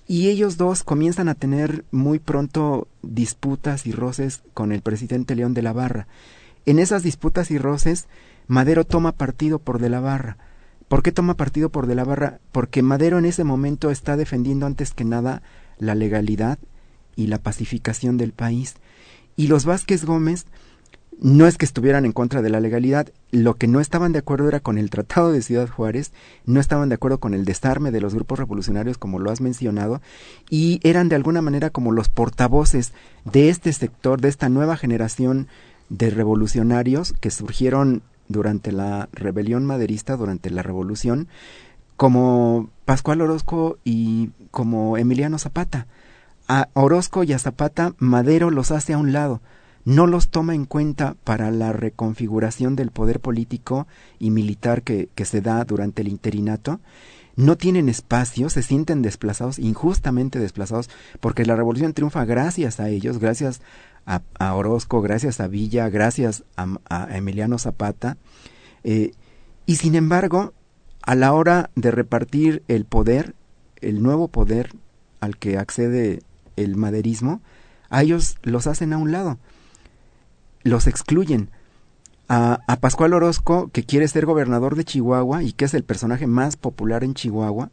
Y 0.07 0.29
ellos 0.29 0.57
dos 0.57 0.83
comienzan 0.83 1.29
a 1.29 1.35
tener 1.35 1.85
muy 1.91 2.19
pronto 2.19 2.87
disputas 3.01 3.87
y 3.87 3.91
roces 3.91 4.41
con 4.53 4.71
el 4.71 4.81
presidente 4.81 5.35
León 5.35 5.53
de 5.53 5.61
la 5.61 5.73
Barra. 5.73 6.07
En 6.65 6.79
esas 6.79 7.03
disputas 7.03 7.51
y 7.51 7.57
roces, 7.57 8.07
Madero 8.47 8.85
toma 8.85 9.13
partido 9.13 9.59
por 9.59 9.79
de 9.79 9.89
la 9.89 9.99
Barra. 9.99 10.37
¿Por 10.87 11.03
qué 11.03 11.11
toma 11.11 11.35
partido 11.35 11.69
por 11.69 11.87
de 11.87 11.95
la 11.95 12.03
Barra? 12.03 12.39
Porque 12.51 12.81
Madero 12.81 13.17
en 13.17 13.25
ese 13.25 13.43
momento 13.43 13.91
está 13.91 14.17
defendiendo 14.17 14.65
antes 14.65 14.93
que 14.93 15.05
nada 15.05 15.41
la 15.77 15.95
legalidad 15.95 16.59
y 17.15 17.27
la 17.27 17.39
pacificación 17.39 18.17
del 18.17 18.33
país. 18.33 18.75
Y 19.35 19.47
los 19.47 19.65
Vázquez 19.65 20.05
Gómez 20.05 20.45
no 21.21 21.47
es 21.47 21.57
que 21.57 21.65
estuvieran 21.65 22.05
en 22.05 22.11
contra 22.11 22.41
de 22.41 22.49
la 22.49 22.59
legalidad, 22.59 23.09
lo 23.31 23.55
que 23.55 23.67
no 23.67 23.79
estaban 23.79 24.11
de 24.11 24.19
acuerdo 24.19 24.47
era 24.47 24.59
con 24.59 24.77
el 24.77 24.89
Tratado 24.89 25.31
de 25.31 25.41
Ciudad 25.41 25.69
Juárez, 25.69 26.11
no 26.45 26.59
estaban 26.59 26.89
de 26.89 26.95
acuerdo 26.95 27.19
con 27.19 27.33
el 27.33 27.45
desarme 27.45 27.91
de 27.91 28.01
los 28.01 28.13
grupos 28.13 28.39
revolucionarios, 28.39 28.97
como 28.97 29.19
lo 29.19 29.31
has 29.31 29.41
mencionado, 29.41 30.01
y 30.49 30.79
eran 30.83 31.09
de 31.09 31.15
alguna 31.15 31.41
manera 31.41 31.69
como 31.69 31.91
los 31.91 32.09
portavoces 32.09 32.93
de 33.25 33.49
este 33.49 33.73
sector, 33.73 34.21
de 34.21 34.29
esta 34.29 34.49
nueva 34.49 34.77
generación 34.77 35.47
de 35.89 36.09
revolucionarios 36.09 37.13
que 37.13 37.31
surgieron 37.31 38.01
durante 38.27 38.71
la 38.71 39.09
rebelión 39.11 39.65
maderista, 39.65 40.17
durante 40.17 40.49
la 40.49 40.63
revolución, 40.63 41.27
como 41.95 42.69
Pascual 42.85 43.21
Orozco 43.21 43.77
y 43.83 44.31
como 44.51 44.97
Emiliano 44.97 45.37
Zapata. 45.37 45.87
A 46.47 46.67
Orozco 46.73 47.23
y 47.23 47.31
a 47.31 47.39
Zapata 47.39 47.93
Madero 47.99 48.49
los 48.49 48.71
hace 48.71 48.93
a 48.93 48.97
un 48.97 49.13
lado, 49.13 49.41
no 49.85 50.07
los 50.07 50.29
toma 50.29 50.55
en 50.55 50.65
cuenta 50.65 51.15
para 51.23 51.51
la 51.51 51.73
reconfiguración 51.73 52.75
del 52.75 52.91
poder 52.91 53.19
político 53.19 53.87
y 54.19 54.31
militar 54.31 54.83
que, 54.83 55.09
se 55.25 55.41
da 55.41 55.63
durante 55.65 56.01
el 56.01 56.07
interinato, 56.07 56.79
no 57.35 57.57
tienen 57.57 57.89
espacio, 57.89 58.49
se 58.49 58.61
sienten 58.61 59.01
desplazados, 59.01 59.59
injustamente 59.59 60.39
desplazados, 60.39 60.89
porque 61.19 61.45
la 61.45 61.55
revolución 61.55 61.93
triunfa 61.93 62.25
gracias 62.25 62.79
a 62.79 62.89
ellos, 62.89 63.17
gracias 63.17 63.61
a, 64.05 64.53
Orozco, 64.53 65.01
gracias 65.01 65.39
a 65.39 65.47
Villa, 65.47 65.89
gracias 65.89 66.43
a, 66.55 67.07
Emiliano 67.15 67.57
Zapata, 67.57 68.17
eh, 68.83 69.11
y 69.65 69.77
sin 69.77 69.95
embargo, 69.95 70.53
a 71.01 71.15
la 71.15 71.33
hora 71.33 71.69
de 71.75 71.91
repartir 71.91 72.63
el 72.67 72.85
poder, 72.85 73.33
el 73.81 74.03
nuevo 74.03 74.27
poder 74.27 74.71
al 75.19 75.37
que 75.37 75.57
accede 75.57 76.21
el 76.55 76.75
maderismo, 76.75 77.41
a 77.89 78.03
ellos 78.03 78.37
los 78.43 78.67
hacen 78.67 78.93
a 78.93 78.97
un 78.97 79.11
lado, 79.11 79.37
los 80.63 80.87
excluyen. 80.87 81.49
A, 82.29 82.59
a, 82.67 82.77
Pascual 82.77 83.13
Orozco, 83.13 83.69
que 83.73 83.83
quiere 83.83 84.07
ser 84.07 84.25
gobernador 84.25 84.75
de 84.75 84.85
Chihuahua 84.85 85.43
y 85.43 85.51
que 85.51 85.65
es 85.65 85.73
el 85.73 85.83
personaje 85.83 86.25
más 86.25 86.55
popular 86.55 87.03
en 87.03 87.13
Chihuahua, 87.13 87.69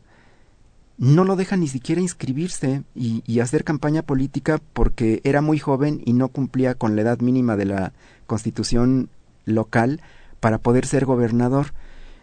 no 0.98 1.24
lo 1.24 1.37
deja 1.37 1.57
ni 1.57 1.66
siquiera 1.66 2.00
inscribirse 2.00 2.83
y, 2.94 3.22
y, 3.26 3.40
hacer 3.40 3.64
campaña 3.64 4.03
política 4.03 4.61
porque 4.74 5.22
era 5.24 5.40
muy 5.40 5.59
joven 5.59 6.03
y 6.05 6.12
no 6.12 6.29
cumplía 6.29 6.74
con 6.74 6.94
la 6.94 7.03
edad 7.03 7.20
mínima 7.20 7.57
de 7.57 7.64
la 7.64 7.92
constitución 8.26 9.09
local 9.46 10.03
para 10.40 10.59
poder 10.59 10.85
ser 10.87 11.07
gobernador. 11.07 11.72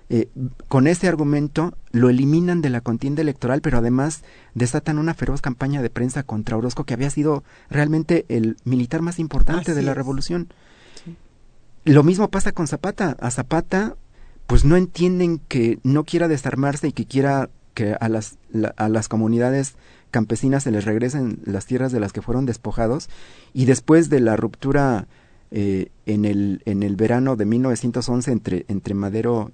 Eh, 0.10 0.30
con 0.70 0.88
ese 0.88 1.10
argumento 1.10 1.74
lo 1.91 2.10
eliminan 2.10 2.62
de 2.62 2.70
la 2.70 2.80
contienda 2.82 3.22
electoral, 3.22 3.62
pero 3.62 3.78
además 3.78 4.24
desatan 4.54 5.00
una 5.00 5.13
feroz 5.13 5.41
campaña 5.41 5.82
de 5.82 5.89
prensa 5.89 6.24
contra 6.24 6.56
Orozco, 6.56 6.86
que 6.86 6.93
había 6.93 7.10
sido 7.10 7.43
realmente 7.70 8.26
el 8.30 8.56
militar 8.63 9.02
más 9.02 9.20
importante 9.20 9.74
de 9.74 9.82
la 9.82 9.93
revolución. 9.93 10.48
Lo 11.84 12.04
mismo 12.04 12.30
pasa 12.30 12.52
con 12.52 12.67
Zapata. 12.67 13.17
A 13.20 13.32
Zapata, 13.32 13.96
pues 14.46 14.63
no 14.63 14.78
entienden 14.78 15.39
que 15.48 15.80
no 15.84 16.06
quiera 16.06 16.28
desarmarse 16.28 16.88
y 16.88 16.93
que 16.93 17.06
quiera 17.06 17.50
que 17.74 17.96
a 18.00 18.10
las, 18.10 18.38
a 18.78 18.89
las 18.89 19.08
comunidades 19.08 19.76
campesinas 20.10 20.63
se 20.63 20.72
les 20.72 20.86
regresen 20.86 21.39
las 21.46 21.65
tierras 21.65 21.91
de 21.91 22.00
las 22.00 22.13
que 22.13 22.22
fueron 22.22 22.46
despojados. 22.46 23.10
Y 23.54 23.65
después 23.65 24.10
de 24.10 24.22
la 24.22 24.36
ruptura 24.36 25.08
eh, 25.52 25.91
en, 26.06 26.26
el, 26.26 26.62
en 26.65 26.84
el 26.84 26.96
verano 26.96 27.36
de 27.36 27.46
1911 27.46 28.32
entre, 28.32 28.65
entre 28.67 28.93
Madero 28.93 29.52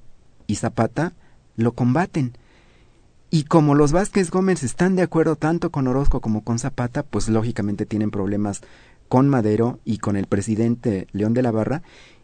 y 0.54 0.56
Zapata 0.56 1.14
lo 1.58 1.74
combaten. 1.74 2.34
Y 3.30 3.46
como 3.46 3.74
los 3.74 3.92
Vázquez 3.92 4.30
Gómez 4.30 4.64
están 4.64 4.96
de 4.96 5.02
acuerdo 5.02 5.36
tanto 5.36 5.72
con 5.72 5.88
Orozco 5.88 6.22
como 6.22 6.44
con 6.44 6.60
Zapata, 6.60 7.02
pues 7.02 7.28
lógicamente 7.28 7.88
tienen 7.88 8.12
problemas 8.12 8.62
con 9.10 9.28
Madero 9.28 9.80
y 9.84 9.98
con 9.98 10.16
el 10.16 10.28
presidente 10.28 11.08
León 11.12 11.34
de 11.34 11.42
la 11.42 11.52
Barra. 11.52 11.82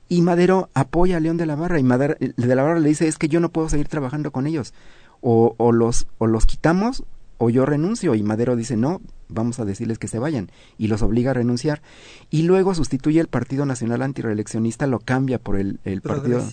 Y 0.07 0.21
Madero 0.21 0.69
apoya 0.75 1.17
a 1.17 1.19
León 1.19 1.37
de 1.37 1.47
la 1.47 1.55
Barra 1.55 1.79
y 1.79 1.83
Madero, 1.83 2.15
de 2.19 2.55
la 2.55 2.63
Barra 2.63 2.79
le 2.79 2.89
dice 2.89 3.07
es 3.07 3.17
que 3.17 3.29
yo 3.29 3.39
no 3.39 3.49
puedo 3.49 3.67
seguir 3.69 3.87
trabajando 3.87 4.31
con 4.31 4.45
ellos. 4.47 4.73
o, 5.21 5.55
o, 5.57 5.71
los, 5.71 6.07
o 6.19 6.27
los 6.27 6.45
quitamos 6.45 7.03
o 7.39 7.49
yo 7.49 7.65
renuncio 7.65 8.15
y 8.15 8.21
Madero 8.21 8.55
dice 8.55 8.75
no, 8.75 9.01
vamos 9.29 9.59
a 9.59 9.65
decirles 9.65 9.97
que 9.97 10.07
se 10.07 10.19
vayan 10.19 10.51
y 10.77 10.87
los 10.87 11.01
obliga 11.01 11.31
a 11.31 11.33
renunciar 11.33 11.81
y 12.29 12.43
luego 12.43 12.75
sustituye 12.75 13.19
el 13.19 13.27
Partido 13.27 13.65
Nacional 13.65 14.01
Antireeleccionista, 14.01 14.87
lo 14.87 14.99
cambia 14.99 15.39
por 15.39 15.57
el, 15.57 15.79
el 15.85 16.01
Partido 16.01 16.43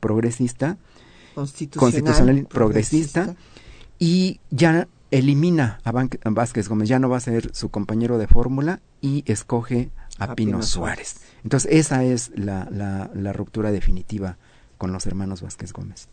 Progresista, 0.00 0.76
Constitucional, 1.34 2.46
progresista, 2.48 3.34
y 3.98 4.40
ya 4.50 4.88
elimina 5.10 5.80
a, 5.84 5.92
Vázquez 6.30 6.68
Gómez, 6.68 6.88
ya 6.88 6.98
no 6.98 7.08
va 7.08 7.18
a 7.18 7.20
ser 7.20 7.54
su 7.54 7.70
compañero 7.70 8.18
de 8.18 8.26
fórmula 8.26 8.80
y 9.00 9.24
escoge 9.26 9.90
a, 10.18 10.34
Pino, 10.34 10.62
Suárez. 10.62 11.16
Entonces 11.42 11.70
esa 11.72 12.04
es 12.04 12.30
la, 12.34 12.68
la, 12.70 13.10
la 13.14 13.32
ruptura 13.32 13.70
definitiva 13.70 14.36
con 14.78 14.92
los 14.92 15.06
hermanos 15.06 15.42
Vázquez 15.42 15.72
Gómez. 15.72 16.08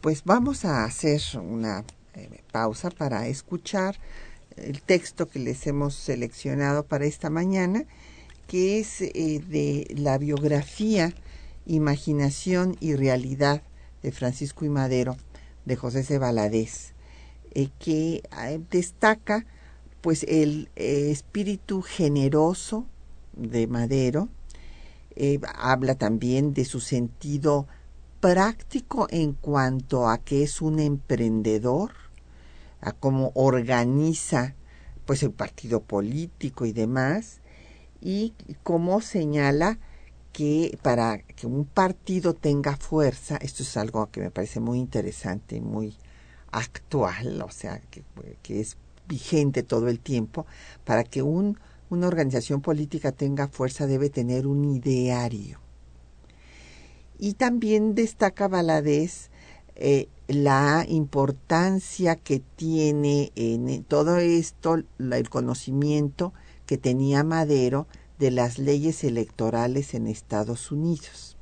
Pues 0.00 0.22
vamos 0.24 0.64
a 0.64 0.84
hacer 0.84 1.20
una 1.42 1.84
eh, 2.14 2.42
pausa 2.50 2.90
para 2.90 3.26
escuchar 3.26 3.96
el 4.56 4.82
texto 4.82 5.28
que 5.28 5.38
les 5.38 5.66
hemos 5.66 5.94
seleccionado 5.94 6.84
para 6.84 7.04
esta 7.04 7.30
mañana, 7.30 7.84
que 8.46 8.80
es 8.80 9.00
eh, 9.00 9.42
de 9.46 9.86
la 9.96 10.18
biografía 10.18 11.12
Imaginación 11.66 12.76
y 12.80 12.94
Realidad 12.96 13.62
de 14.02 14.12
Francisco 14.12 14.64
y 14.64 14.68
Madero, 14.68 15.16
de 15.64 15.76
José 15.76 16.02
C. 16.02 16.18
Eh, 17.52 17.68
que 17.78 18.22
destaca 18.70 19.44
pues 20.00 20.24
el 20.28 20.70
espíritu 20.76 21.82
generoso 21.82 22.86
de 23.36 23.66
Madero, 23.66 24.28
habla 25.56 25.96
también 25.96 26.54
de 26.54 26.64
su 26.64 26.80
sentido 26.80 27.66
práctico 28.20 29.06
en 29.10 29.32
cuanto 29.32 30.08
a 30.08 30.18
que 30.18 30.42
es 30.42 30.60
un 30.62 30.78
emprendedor, 30.78 31.92
a 32.80 32.92
cómo 32.92 33.32
organiza 33.34 34.54
pues 35.06 35.22
el 35.22 35.32
partido 35.32 35.80
político 35.80 36.66
y 36.66 36.72
demás, 36.72 37.40
y 38.00 38.32
cómo 38.62 39.00
señala 39.00 39.78
que 40.32 40.78
para 40.82 41.18
que 41.18 41.46
un 41.46 41.64
partido 41.64 42.34
tenga 42.34 42.76
fuerza, 42.76 43.36
esto 43.36 43.62
es 43.62 43.76
algo 43.76 44.10
que 44.10 44.20
me 44.20 44.30
parece 44.30 44.60
muy 44.60 44.78
interesante 44.78 45.56
y 45.56 45.60
muy 45.60 45.96
actual, 46.52 47.42
o 47.42 47.50
sea, 47.50 47.80
que, 47.90 48.02
que 48.42 48.60
es 48.60 48.76
vigente 49.08 49.62
todo 49.62 49.88
el 49.88 49.98
tiempo, 49.98 50.46
para 50.84 51.04
que 51.04 51.22
un, 51.22 51.58
una 51.90 52.06
organización 52.06 52.60
política 52.60 53.12
tenga 53.12 53.48
fuerza 53.48 53.86
debe 53.86 54.10
tener 54.10 54.46
un 54.46 54.64
ideario. 54.64 55.58
Y 57.18 57.34
también 57.34 57.94
destaca 57.94 58.48
Valadez 58.48 59.30
eh, 59.74 60.08
la 60.28 60.84
importancia 60.88 62.16
que 62.16 62.40
tiene 62.56 63.32
en 63.34 63.82
todo 63.84 64.18
esto 64.18 64.76
el 64.98 65.28
conocimiento 65.28 66.32
que 66.66 66.78
tenía 66.78 67.24
Madero 67.24 67.86
de 68.20 68.30
las 68.30 68.58
leyes 68.58 69.02
electorales 69.02 69.94
en 69.94 70.06
Estados 70.06 70.70
Unidos. 70.70 71.36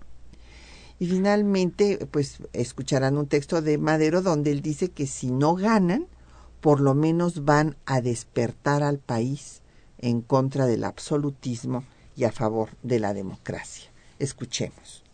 Y 1.00 1.06
finalmente, 1.06 2.06
pues 2.10 2.38
escucharán 2.52 3.18
un 3.18 3.26
texto 3.26 3.60
de 3.60 3.78
Madero 3.78 4.22
donde 4.22 4.52
él 4.52 4.62
dice 4.62 4.88
que 4.88 5.06
si 5.06 5.30
no 5.30 5.54
ganan, 5.54 6.06
por 6.60 6.80
lo 6.80 6.94
menos 6.94 7.44
van 7.44 7.76
a 7.84 8.00
despertar 8.00 8.82
al 8.82 8.98
país 8.98 9.62
en 9.98 10.22
contra 10.22 10.66
del 10.66 10.84
absolutismo 10.84 11.84
y 12.16 12.24
a 12.24 12.32
favor 12.32 12.70
de 12.82 13.00
la 13.00 13.12
democracia. 13.12 13.90
Escuchemos. 14.18 15.04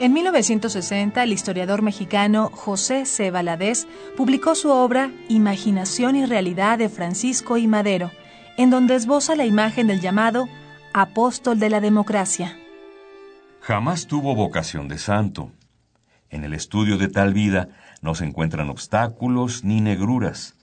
En 0.00 0.12
1960, 0.12 1.24
el 1.24 1.32
historiador 1.32 1.82
mexicano 1.82 2.50
José 2.54 3.04
C. 3.04 3.32
Valadez 3.32 3.88
publicó 4.16 4.54
su 4.54 4.70
obra 4.70 5.10
Imaginación 5.28 6.14
y 6.14 6.24
Realidad 6.24 6.78
de 6.78 6.88
Francisco 6.88 7.56
y 7.56 7.66
Madero, 7.66 8.12
en 8.56 8.70
donde 8.70 8.94
esboza 8.94 9.34
la 9.34 9.44
imagen 9.44 9.88
del 9.88 10.00
llamado 10.00 10.48
apóstol 10.94 11.58
de 11.58 11.70
la 11.70 11.80
democracia. 11.80 12.56
Jamás 13.60 14.06
tuvo 14.06 14.36
vocación 14.36 14.86
de 14.86 14.98
santo. 14.98 15.50
En 16.30 16.44
el 16.44 16.54
estudio 16.54 16.96
de 16.96 17.08
tal 17.08 17.34
vida 17.34 17.68
no 18.00 18.14
se 18.14 18.24
encuentran 18.24 18.70
obstáculos 18.70 19.64
ni 19.64 19.80
negruras. 19.80 20.54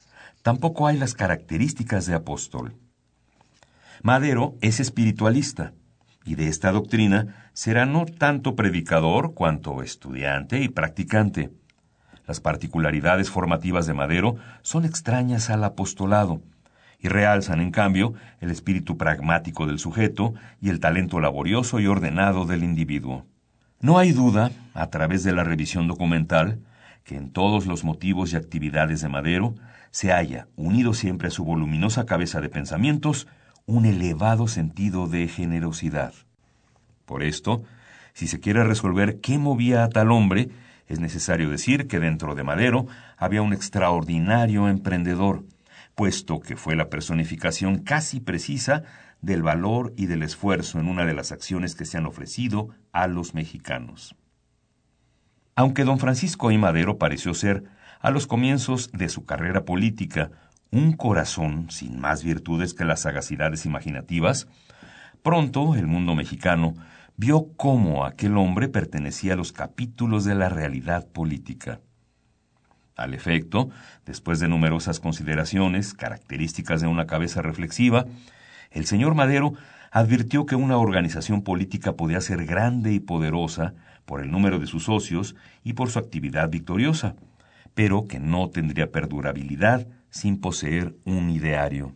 Tampoco 0.44 0.88
hay 0.88 0.98
las 0.98 1.14
características 1.14 2.06
de 2.06 2.14
apóstol. 2.14 2.78
Madero 4.02 4.56
es 4.62 4.80
espiritualista 4.80 5.74
y 6.26 6.36
de 6.36 6.48
esta 6.48 6.72
doctrina 6.72 7.50
será 7.54 7.86
no 7.86 8.06
tanto 8.06 8.56
predicador 8.56 9.34
cuanto 9.34 9.84
estudiante 9.84 10.60
y 10.62 10.70
practicante. 10.70 11.52
Las 12.28 12.40
particularidades 12.40 13.30
formativas 13.30 13.86
de 13.86 13.94
Madero 13.94 14.36
son 14.64 14.84
extrañas 14.84 15.52
al 15.52 15.64
apostolado 15.64 16.42
y 17.00 17.08
realzan, 17.08 17.62
en 17.62 17.70
cambio, 17.70 18.16
el 18.42 18.50
espíritu 18.50 18.98
pragmático 18.98 19.68
del 19.68 19.78
sujeto 19.78 20.34
y 20.60 20.70
el 20.70 20.80
talento 20.80 21.20
laborioso 21.20 21.80
y 21.80 21.86
ordenado 21.86 22.46
del 22.46 22.64
individuo. 22.64 23.26
No 23.80 24.00
hay 24.00 24.12
duda, 24.12 24.52
a 24.74 24.90
través 24.90 25.24
de 25.24 25.32
la 25.32 25.44
revisión 25.44 25.88
documental, 25.88 26.60
que 27.04 27.16
en 27.16 27.30
todos 27.30 27.68
los 27.68 27.84
motivos 27.84 28.34
y 28.34 28.36
actividades 28.36 29.02
de 29.02 29.10
Madero 29.10 29.54
se 29.92 30.12
halla, 30.12 30.48
unido 30.56 30.96
siempre 30.96 31.28
a 31.28 31.32
su 31.32 31.46
voluminosa 31.46 32.08
cabeza 32.08 32.42
de 32.42 32.50
pensamientos, 32.50 33.28
un 33.66 33.86
elevado 33.86 34.48
sentido 34.48 35.08
de 35.08 35.28
generosidad. 35.28 36.14
Por 37.06 37.24
esto, 37.24 37.64
si 38.14 38.28
se 38.28 38.40
quiere 38.40 38.64
resolver 38.64 39.20
qué 39.20 39.38
movía 39.38 39.84
a 39.84 39.90
tal 39.90 40.12
hombre, 40.12 40.50
es 40.88 41.00
necesario 41.00 41.50
decir 41.50 41.88
que 41.88 42.00
dentro 42.00 42.36
de 42.36 42.44
Madero 42.44 42.86
había 43.18 43.42
un 43.42 43.54
extraordinario 43.54 44.70
emprendedor, 44.70 45.44
puesto 45.96 46.40
que 46.40 46.56
fue 46.56 46.76
la 46.76 46.90
personificación 46.90 47.80
casi 47.80 48.20
precisa 48.20 48.84
del 49.22 49.42
valor 49.42 49.94
y 49.98 50.06
del 50.06 50.22
esfuerzo 50.22 50.80
en 50.80 50.88
una 50.88 51.06
de 51.06 51.14
las 51.14 51.32
acciones 51.32 51.74
que 51.74 51.86
se 51.86 51.98
han 51.98 52.06
ofrecido 52.06 52.70
a 52.92 53.08
los 53.08 53.34
mexicanos. 53.34 54.16
Aunque 55.56 55.86
don 55.86 56.00
Francisco 56.00 56.52
I. 56.52 56.58
Madero 56.58 56.98
pareció 56.98 57.34
ser, 57.34 57.64
a 58.00 58.12
los 58.12 58.28
comienzos 58.28 58.92
de 58.92 59.10
su 59.10 59.26
carrera 59.26 59.66
política, 59.66 60.30
un 60.72 60.94
corazón 60.94 61.70
sin 61.70 62.00
más 62.00 62.24
virtudes 62.24 62.74
que 62.74 62.86
las 62.86 63.02
sagacidades 63.02 63.66
imaginativas, 63.66 64.48
pronto 65.24 65.76
el 65.76 65.88
mundo 65.88 66.16
mexicano 66.16 66.76
vio 67.18 67.48
cómo 67.56 68.06
aquel 68.06 68.38
hombre 68.38 68.68
pertenecía 68.68 69.34
a 69.34 69.38
los 69.38 69.54
capítulos 69.54 70.26
de 70.26 70.36
la 70.36 70.50
realidad 70.50 71.08
política. 71.08 71.80
Al 72.96 73.14
efecto, 73.14 73.70
después 74.06 74.40
de 74.40 74.48
numerosas 74.48 75.00
consideraciones, 75.00 75.94
características 75.94 76.82
de 76.82 76.88
una 76.88 77.08
cabeza 77.08 77.42
reflexiva, 77.42 78.06
el 78.72 78.86
señor 78.86 79.16
Madero 79.16 79.54
advirtió 79.92 80.46
que 80.46 80.56
una 80.56 80.78
organización 80.78 81.42
política 81.42 81.94
podía 81.94 82.22
ser 82.22 82.46
grande 82.46 82.94
y 82.94 83.00
poderosa 83.00 83.74
por 84.06 84.22
el 84.22 84.32
número 84.32 84.60
de 84.60 84.68
sus 84.68 84.84
socios 84.84 85.36
y 85.64 85.74
por 85.74 85.90
su 85.90 86.00
actividad 86.00 86.50
victoriosa, 86.50 87.16
pero 87.74 88.06
que 88.06 88.20
no 88.20 88.50
tendría 88.50 88.92
perdurabilidad 88.92 89.88
sin 90.16 90.40
poseer 90.40 90.96
un 91.04 91.30
ideario. 91.30 91.94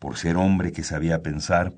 Por 0.00 0.16
ser 0.16 0.36
hombre 0.36 0.72
que 0.72 0.82
sabía 0.82 1.22
pensar, 1.22 1.72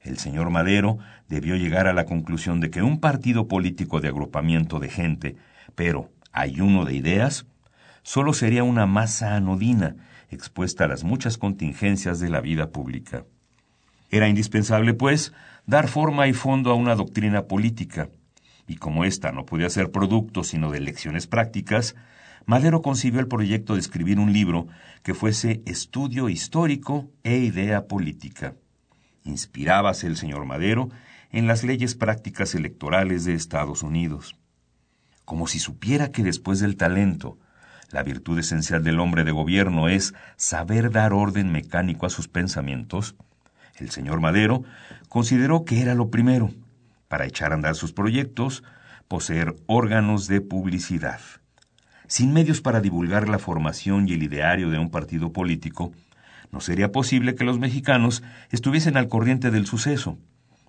el 0.00 0.18
señor 0.18 0.50
Madero 0.50 0.98
debió 1.28 1.54
llegar 1.54 1.86
a 1.86 1.92
la 1.92 2.04
conclusión 2.04 2.58
de 2.58 2.70
que 2.70 2.82
un 2.82 2.98
partido 2.98 3.46
político 3.46 4.00
de 4.00 4.08
agrupamiento 4.08 4.80
de 4.80 4.88
gente, 4.88 5.36
pero 5.76 6.10
ayuno 6.32 6.84
de 6.84 6.96
ideas, 6.96 7.46
solo 8.02 8.32
sería 8.32 8.64
una 8.64 8.86
masa 8.86 9.36
anodina 9.36 9.94
expuesta 10.30 10.84
a 10.84 10.88
las 10.88 11.04
muchas 11.04 11.38
contingencias 11.38 12.18
de 12.18 12.30
la 12.30 12.40
vida 12.40 12.72
pública. 12.72 13.24
Era 14.10 14.28
indispensable, 14.28 14.94
pues, 14.94 15.32
dar 15.64 15.86
forma 15.86 16.26
y 16.26 16.32
fondo 16.32 16.72
a 16.72 16.74
una 16.74 16.96
doctrina 16.96 17.44
política, 17.44 18.10
y 18.66 18.76
como 18.76 19.04
ésta 19.04 19.30
no 19.30 19.46
podía 19.46 19.70
ser 19.70 19.92
producto 19.92 20.42
sino 20.42 20.72
de 20.72 20.80
lecciones 20.80 21.28
prácticas, 21.28 21.94
Madero 22.46 22.82
concibió 22.82 23.20
el 23.20 23.28
proyecto 23.28 23.74
de 23.74 23.80
escribir 23.80 24.18
un 24.18 24.32
libro 24.32 24.68
que 25.02 25.14
fuese 25.14 25.62
estudio 25.66 26.28
histórico 26.28 27.10
e 27.22 27.36
idea 27.38 27.86
política. 27.86 28.54
Inspirábase 29.24 30.06
el 30.06 30.16
señor 30.16 30.44
Madero 30.46 30.88
en 31.30 31.46
las 31.46 31.64
leyes 31.64 31.94
prácticas 31.94 32.54
electorales 32.54 33.24
de 33.24 33.34
Estados 33.34 33.82
Unidos. 33.82 34.36
Como 35.24 35.46
si 35.46 35.58
supiera 35.58 36.10
que 36.10 36.22
después 36.22 36.60
del 36.60 36.76
talento, 36.76 37.38
la 37.90 38.02
virtud 38.02 38.38
esencial 38.38 38.82
del 38.82 39.00
hombre 39.00 39.24
de 39.24 39.32
gobierno 39.32 39.88
es 39.88 40.14
saber 40.36 40.90
dar 40.90 41.12
orden 41.12 41.52
mecánico 41.52 42.06
a 42.06 42.10
sus 42.10 42.28
pensamientos, 42.28 43.14
el 43.76 43.90
señor 43.90 44.20
Madero 44.20 44.64
consideró 45.08 45.64
que 45.64 45.80
era 45.80 45.94
lo 45.94 46.10
primero, 46.10 46.50
para 47.08 47.26
echar 47.26 47.52
a 47.52 47.54
andar 47.54 47.74
sus 47.74 47.92
proyectos, 47.92 48.64
poseer 49.06 49.56
órganos 49.66 50.26
de 50.26 50.40
publicidad. 50.40 51.20
Sin 52.08 52.32
medios 52.32 52.62
para 52.62 52.80
divulgar 52.80 53.28
la 53.28 53.38
formación 53.38 54.08
y 54.08 54.14
el 54.14 54.22
ideario 54.22 54.70
de 54.70 54.78
un 54.78 54.90
partido 54.90 55.30
político, 55.32 55.92
No 56.50 56.62
sería 56.62 56.90
posible 56.90 57.34
que 57.34 57.44
los 57.44 57.58
mexicanos 57.58 58.22
estuviesen 58.50 58.96
al 58.96 59.08
corriente 59.08 59.50
del 59.50 59.66
suceso, 59.66 60.18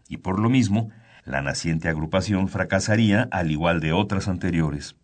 y 0.10 0.18
por 0.18 0.38
lo 0.38 0.50
mismo, 0.50 0.90
la 1.24 1.42
naciente 1.42 1.88
agrupación 1.88 2.50
fracasaría 2.50 3.30
al 3.32 3.50
igual 3.50 3.80
de 3.80 3.94
otras 3.94 4.28
anteriores. 4.28 4.98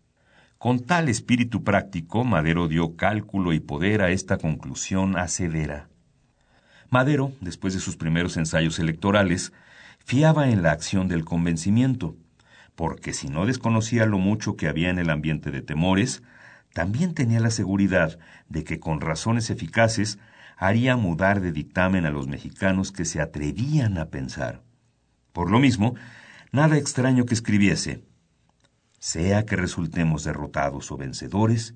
Con 0.58 0.80
tal 0.80 1.08
espíritu 1.08 1.64
práctico, 1.64 2.24
Madero 2.24 2.68
dio 2.68 2.94
cálculo 2.94 3.54
y 3.54 3.60
poder 3.60 4.02
a 4.02 4.10
esta 4.10 4.36
conclusión 4.36 5.16
asedera. 5.16 5.88
Madero, 6.90 7.32
después 7.40 7.72
de 7.72 7.80
sus 7.80 7.96
primeros 7.96 8.36
ensayos 8.36 8.78
electorales, 8.78 9.54
fiaba 10.04 10.50
en 10.50 10.62
la 10.62 10.72
acción 10.72 11.08
del 11.08 11.24
convencimiento, 11.24 12.16
porque 12.76 13.14
si 13.14 13.28
no 13.28 13.46
desconocía 13.46 14.06
lo 14.06 14.18
mucho 14.18 14.56
que 14.56 14.68
había 14.68 14.90
en 14.90 14.98
el 14.98 15.10
ambiente 15.10 15.50
de 15.50 15.62
temores, 15.62 16.22
también 16.72 17.14
tenía 17.14 17.40
la 17.40 17.50
seguridad 17.50 18.18
de 18.48 18.62
que 18.62 18.78
con 18.78 19.00
razones 19.00 19.48
eficaces 19.48 20.18
haría 20.58 20.96
mudar 20.96 21.40
de 21.40 21.52
dictamen 21.52 22.04
a 22.04 22.10
los 22.10 22.28
mexicanos 22.28 22.92
que 22.92 23.06
se 23.06 23.20
atrevían 23.20 23.96
a 23.98 24.10
pensar. 24.10 24.62
Por 25.32 25.50
lo 25.50 25.58
mismo, 25.58 25.94
nada 26.52 26.76
extraño 26.76 27.24
que 27.24 27.34
escribiese, 27.34 28.04
sea 28.98 29.46
que 29.46 29.56
resultemos 29.56 30.24
derrotados 30.24 30.90
o 30.92 30.96
vencedores, 30.98 31.74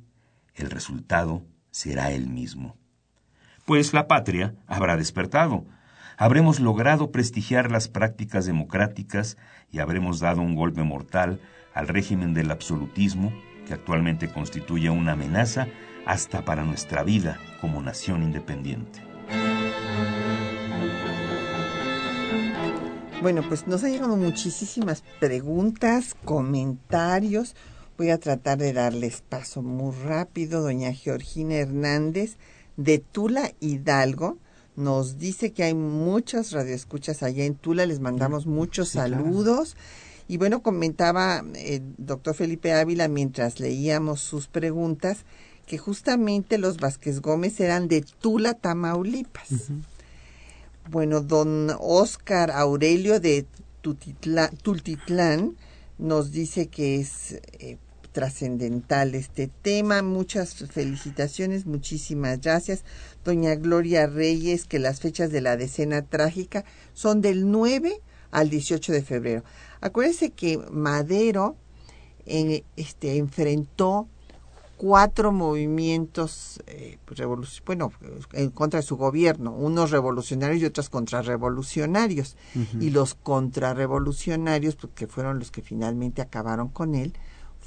el 0.54 0.70
resultado 0.70 1.46
será 1.70 2.10
el 2.10 2.28
mismo. 2.28 2.76
Pues 3.64 3.94
la 3.94 4.06
patria 4.06 4.54
habrá 4.66 4.96
despertado, 4.96 5.64
habremos 6.18 6.60
logrado 6.60 7.10
prestigiar 7.10 7.70
las 7.70 7.88
prácticas 7.88 8.44
democráticas 8.44 9.38
y 9.72 9.78
habremos 9.78 10.20
dado 10.20 10.40
un 10.40 10.54
golpe 10.54 10.82
mortal 10.82 11.40
al 11.74 11.88
régimen 11.88 12.34
del 12.34 12.50
absolutismo 12.50 13.32
que 13.66 13.74
actualmente 13.74 14.28
constituye 14.32 14.90
una 14.90 15.12
amenaza 15.12 15.68
hasta 16.06 16.44
para 16.44 16.64
nuestra 16.64 17.02
vida 17.02 17.38
como 17.60 17.82
nación 17.82 18.22
independiente. 18.22 19.00
Bueno, 23.22 23.42
pues 23.46 23.66
nos 23.66 23.84
han 23.84 23.92
llegado 23.92 24.16
muchísimas 24.16 25.04
preguntas, 25.20 26.16
comentarios. 26.24 27.54
Voy 27.98 28.08
a 28.08 28.18
tratar 28.18 28.56
de 28.56 28.72
darles 28.72 29.20
paso 29.20 29.60
muy 29.60 29.94
rápido. 29.94 30.62
Doña 30.62 30.92
Georgina 30.94 31.56
Hernández 31.56 32.38
de 32.78 32.98
Tula 32.98 33.52
Hidalgo 33.60 34.38
nos 34.80 35.18
dice 35.18 35.52
que 35.52 35.62
hay 35.62 35.74
muchas 35.74 36.52
radioescuchas 36.52 37.22
allá 37.22 37.44
en 37.44 37.54
Tula. 37.54 37.86
Les 37.86 38.00
mandamos 38.00 38.46
muchos 38.46 38.88
saludos. 38.88 39.76
Y 40.26 40.36
bueno, 40.36 40.62
comentaba 40.62 41.44
el 41.54 41.82
doctor 41.98 42.34
Felipe 42.34 42.72
Ávila 42.72 43.08
mientras 43.08 43.60
leíamos 43.60 44.20
sus 44.20 44.48
preguntas 44.48 45.24
que 45.66 45.78
justamente 45.78 46.58
los 46.58 46.78
Vázquez 46.78 47.20
Gómez 47.20 47.60
eran 47.60 47.86
de 47.86 48.02
Tula, 48.02 48.54
Tamaulipas. 48.54 49.70
Bueno, 50.88 51.20
don 51.20 51.70
Oscar 51.78 52.50
Aurelio 52.50 53.20
de 53.20 53.46
Tultitlán 53.82 55.56
nos 55.98 56.32
dice 56.32 56.66
que 56.66 57.00
es 57.00 57.40
eh, 57.58 57.76
trascendental 58.12 59.14
este 59.14 59.48
tema. 59.62 60.02
Muchas 60.02 60.54
felicitaciones, 60.54 61.66
muchísimas 61.66 62.40
gracias. 62.40 62.84
Doña 63.24 63.54
Gloria 63.54 64.06
Reyes, 64.06 64.66
que 64.66 64.78
las 64.78 65.00
fechas 65.00 65.30
de 65.30 65.40
la 65.40 65.56
decena 65.56 66.02
trágica 66.02 66.64
son 66.94 67.20
del 67.20 67.50
9 67.50 68.00
al 68.30 68.50
18 68.50 68.92
de 68.92 69.02
febrero. 69.02 69.44
Acuérdense 69.80 70.30
que 70.30 70.58
Madero 70.70 71.56
eh, 72.26 72.64
este, 72.76 73.16
enfrentó 73.16 74.08
cuatro 74.80 75.30
movimientos 75.30 76.58
eh, 76.66 76.96
bueno, 77.66 77.92
en 78.32 78.48
contra 78.48 78.80
de 78.80 78.86
su 78.86 78.96
gobierno, 78.96 79.52
unos 79.52 79.90
revolucionarios 79.90 80.62
y 80.62 80.64
otros 80.64 80.88
contrarrevolucionarios. 80.88 82.38
Y 82.80 82.88
los 82.88 83.14
contrarrevolucionarios, 83.14 84.76
porque 84.76 85.06
pues, 85.06 85.14
fueron 85.16 85.38
los 85.38 85.50
que 85.50 85.60
finalmente 85.60 86.22
acabaron 86.22 86.68
con 86.68 86.94
él, 86.94 87.12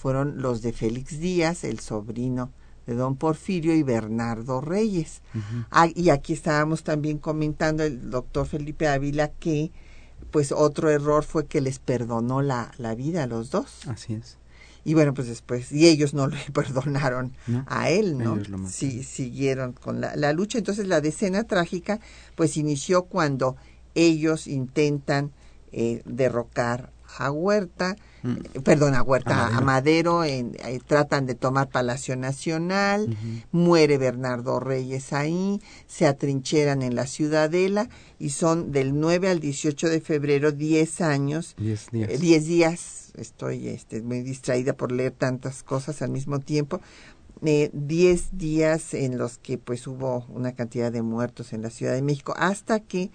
fueron 0.03 0.41
los 0.41 0.61
de 0.61 0.73
Félix 0.73 1.21
Díaz, 1.21 1.63
el 1.63 1.79
sobrino 1.79 2.51
de 2.85 2.93
don 2.93 3.15
Porfirio 3.15 3.73
y 3.73 3.83
Bernardo 3.83 4.59
Reyes. 4.59 5.21
Ah, 5.71 5.87
y 5.95 6.09
aquí 6.09 6.33
estábamos 6.33 6.83
también 6.83 7.19
comentando 7.19 7.83
el 7.83 8.09
doctor 8.09 8.45
Felipe 8.45 8.89
Ávila 8.89 9.29
que 9.29 9.71
pues 10.29 10.51
otro 10.51 10.89
error 10.89 11.23
fue 11.23 11.45
que 11.45 11.61
les 11.61 11.79
perdonó 11.79 12.41
la, 12.41 12.73
la 12.77 12.95
vida 12.95 13.23
a 13.23 13.27
los 13.27 13.49
dos. 13.49 13.87
Así 13.87 14.15
es 14.15 14.37
y 14.85 14.93
bueno, 14.93 15.13
pues 15.13 15.29
después, 15.29 15.71
y 15.71 15.87
ellos 15.87 16.13
no 16.13 16.27
le 16.27 16.37
perdonaron 16.53 17.31
a 17.67 17.89
él, 17.89 18.17
¿no? 18.17 18.37
Sí, 18.67 19.03
siguieron 19.03 19.71
con 19.71 20.01
la, 20.01 20.17
la, 20.17 20.33
lucha. 20.33 20.57
Entonces 20.57 20.87
la 20.87 20.99
decena 20.99 21.45
trágica, 21.45 22.01
pues 22.35 22.57
inició 22.57 23.03
cuando 23.03 23.55
ellos 23.95 24.47
intentan 24.47 25.31
eh, 25.71 26.01
derrocar 26.03 26.91
a 27.17 27.31
Huerta, 27.31 27.95
mm. 28.23 28.31
eh, 28.31 28.61
perdón, 28.61 28.95
a 28.95 29.01
Huerta, 29.01 29.47
a 29.47 29.61
Madero, 29.61 30.23
en, 30.23 30.55
eh, 30.65 30.79
tratan 30.85 31.25
de 31.25 31.35
tomar 31.35 31.69
Palacio 31.69 32.15
Nacional, 32.15 33.17
muere 33.51 33.97
Bernardo 33.97 34.59
Reyes 34.59 35.13
ahí, 35.13 35.61
se 35.87 36.07
atrincheran 36.07 36.81
en 36.81 36.95
la 36.95 37.07
Ciudadela 37.07 37.89
y 38.19 38.29
son 38.29 38.71
del 38.71 38.99
9 38.99 39.29
al 39.29 39.39
18 39.39 39.89
de 39.89 40.01
febrero 40.01 40.51
10 40.51 41.01
años, 41.01 41.55
10 41.57 41.91
días. 41.91 42.19
10 42.19 42.45
días 42.45 43.03
estoy 43.15 43.67
este, 43.67 44.01
muy 44.01 44.21
distraída 44.21 44.73
por 44.73 44.91
leer 44.91 45.11
tantas 45.11 45.63
cosas 45.63 46.01
al 46.01 46.09
mismo 46.09 46.39
tiempo. 46.39 46.81
Eh, 47.45 47.71
diez 47.73 48.37
días 48.37 48.93
en 48.93 49.17
los 49.17 49.37
que 49.37 49.57
pues 49.57 49.85
hubo 49.87 50.25
una 50.29 50.53
cantidad 50.53 50.91
de 50.91 51.01
muertos 51.01 51.51
en 51.51 51.61
la 51.61 51.69
Ciudad 51.69 51.93
de 51.93 52.01
México 52.01 52.33
hasta 52.37 52.79
que 52.79 53.11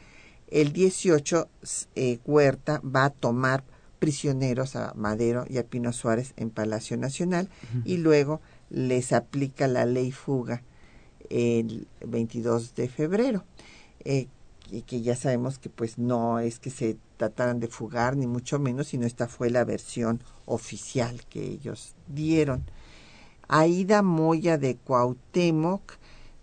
el 0.49 0.72
18 0.72 1.49
eh, 1.94 2.18
Huerta 2.26 2.82
va 2.84 3.07
a 3.07 3.11
tomar 3.11 3.64
prisioneros 3.99 4.76
a 4.76 4.92
Madero 4.94 5.44
y 5.49 5.59
a 5.59 5.66
Pino 5.66 5.92
Suárez 5.92 6.32
en 6.36 6.51
Palacio 6.51 6.96
Nacional 6.96 7.49
y 7.84 7.99
luego 7.99 8.40
les 8.70 9.12
aplica 9.12 9.66
la 9.66 9.86
ley 9.86 10.12
fuga 10.12 10.62
el 11.30 11.86
22 12.07 12.74
de 12.74 12.88
febrero. 12.88 13.44
Eh, 14.05 14.28
y 14.70 14.82
que 14.82 15.01
ya 15.01 15.16
sabemos 15.16 15.59
que 15.59 15.70
pues 15.70 15.99
no 15.99 16.38
es 16.38 16.59
que 16.59 16.70
se 16.70 16.99
trataran 17.16 17.59
de 17.59 17.68
fugar 17.68 18.16
ni 18.16 18.26
mucho 18.26 18.59
menos, 18.59 18.88
sino 18.88 19.07
esta 19.07 19.26
fue 19.26 19.51
la 19.51 19.64
versión 19.64 20.22
oficial 20.44 21.24
que 21.28 21.42
ellos 21.42 21.94
dieron. 22.07 22.64
Aida 23.49 24.03
Moya 24.03 24.59
de 24.59 24.76
Cuauhtémoc 24.76 25.94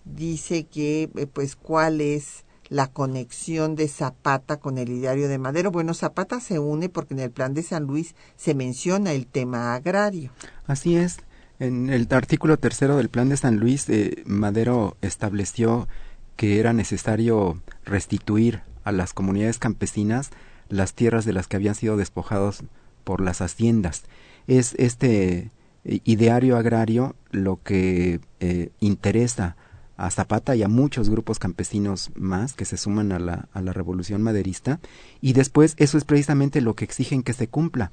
dice 0.05 0.65
que 0.65 1.09
eh, 1.15 1.27
pues 1.27 1.55
cuál 1.55 2.01
es 2.01 2.44
la 2.69 2.87
conexión 2.87 3.75
de 3.75 3.87
Zapata 3.87 4.57
con 4.57 4.77
el 4.77 4.89
ideario 4.89 5.27
de 5.27 5.37
Madero. 5.37 5.71
Bueno, 5.71 5.93
Zapata 5.93 6.39
se 6.39 6.59
une 6.59 6.89
porque 6.89 7.13
en 7.13 7.19
el 7.19 7.31
plan 7.31 7.53
de 7.53 7.63
San 7.63 7.83
Luis 7.83 8.15
se 8.35 8.55
menciona 8.55 9.13
el 9.13 9.27
tema 9.27 9.75
agrario. 9.75 10.31
Así 10.67 10.95
es. 10.95 11.17
En 11.59 11.89
el 11.89 12.07
artículo 12.11 12.57
tercero 12.57 12.97
del 12.97 13.09
plan 13.09 13.29
de 13.29 13.37
San 13.37 13.57
Luis, 13.57 13.87
eh, 13.89 14.23
Madero 14.25 14.97
estableció 15.01 15.87
que 16.35 16.59
era 16.59 16.73
necesario 16.73 17.61
restituir 17.85 18.61
a 18.83 18.91
las 18.91 19.13
comunidades 19.13 19.57
campesinas 19.57 20.31
las 20.67 20.93
tierras 20.93 21.25
de 21.25 21.33
las 21.33 21.47
que 21.47 21.55
habían 21.55 21.75
sido 21.75 21.95
despojados 21.95 22.63
por 23.03 23.21
las 23.21 23.41
haciendas. 23.41 24.03
Es 24.47 24.73
este 24.77 25.51
eh, 25.85 25.99
ideario 26.03 26.57
agrario 26.57 27.15
lo 27.31 27.61
que 27.63 28.19
eh, 28.39 28.69
interesa 28.79 29.55
a 29.97 30.09
Zapata 30.09 30.55
y 30.55 30.63
a 30.63 30.67
muchos 30.67 31.09
grupos 31.09 31.39
campesinos 31.39 32.11
más 32.15 32.53
que 32.53 32.65
se 32.65 32.77
suman 32.77 33.11
a 33.11 33.19
la, 33.19 33.47
a 33.53 33.61
la 33.61 33.73
revolución 33.73 34.21
maderista 34.21 34.79
y 35.21 35.33
después 35.33 35.75
eso 35.77 35.97
es 35.97 36.03
precisamente 36.03 36.61
lo 36.61 36.75
que 36.75 36.85
exigen 36.85 37.23
que 37.23 37.33
se 37.33 37.47
cumpla. 37.47 37.91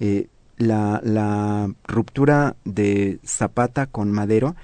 Eh, 0.00 0.28
la, 0.56 1.00
la 1.02 1.72
ruptura 1.86 2.56
de 2.64 3.18
Zapata 3.24 3.86
con 3.86 4.12
Madero 4.12 4.54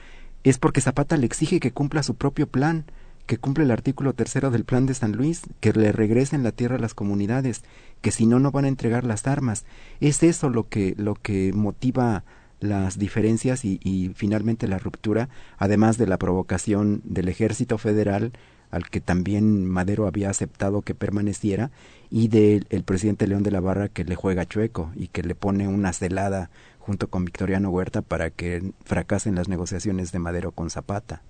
es 0.44 0.58
porque 0.58 0.80
Zapata 0.80 1.16
le 1.16 1.26
exige 1.26 1.60
que 1.60 1.72
cumpla 1.72 2.02
su 2.02 2.14
propio 2.14 2.46
plan 2.46 2.84
que 3.30 3.38
cumple 3.38 3.62
el 3.62 3.70
artículo 3.70 4.12
tercero 4.12 4.50
del 4.50 4.64
plan 4.64 4.86
de 4.86 4.94
San 4.94 5.12
Luis, 5.12 5.42
que 5.60 5.72
le 5.72 5.92
regresen 5.92 6.42
la 6.42 6.50
tierra 6.50 6.74
a 6.74 6.80
las 6.80 6.94
comunidades, 6.94 7.62
que 8.00 8.10
si 8.10 8.26
no 8.26 8.40
no 8.40 8.50
van 8.50 8.64
a 8.64 8.68
entregar 8.68 9.04
las 9.04 9.28
armas. 9.28 9.64
Es 10.00 10.24
eso 10.24 10.48
lo 10.48 10.68
que 10.68 10.96
lo 10.98 11.14
que 11.14 11.52
motiva 11.52 12.24
las 12.60 12.98
diferencias 12.98 13.64
y, 13.64 13.80
y 13.82 14.12
finalmente 14.14 14.68
la 14.68 14.78
ruptura, 14.78 15.28
además 15.58 15.98
de 15.98 16.06
la 16.06 16.18
provocación 16.18 17.00
del 17.04 17.28
ejército 17.28 17.78
federal 17.78 18.32
al 18.70 18.88
que 18.88 19.00
también 19.00 19.66
Madero 19.66 20.06
había 20.06 20.30
aceptado 20.30 20.82
que 20.82 20.94
permaneciera, 20.94 21.70
y 22.10 22.28
del 22.28 22.64
presidente 22.84 23.26
León 23.26 23.42
de 23.42 23.50
la 23.50 23.60
Barra 23.60 23.88
que 23.88 24.04
le 24.04 24.16
juega 24.16 24.46
chueco 24.46 24.90
y 24.96 25.08
que 25.08 25.22
le 25.22 25.34
pone 25.34 25.68
una 25.68 25.92
celada 25.92 26.50
junto 26.78 27.08
con 27.08 27.24
Victoriano 27.24 27.70
Huerta 27.70 28.02
para 28.02 28.30
que 28.30 28.72
fracasen 28.84 29.36
las 29.36 29.48
negociaciones 29.48 30.10
de 30.10 30.18
Madero 30.18 30.50
con 30.50 30.70
Zapata. 30.70 31.22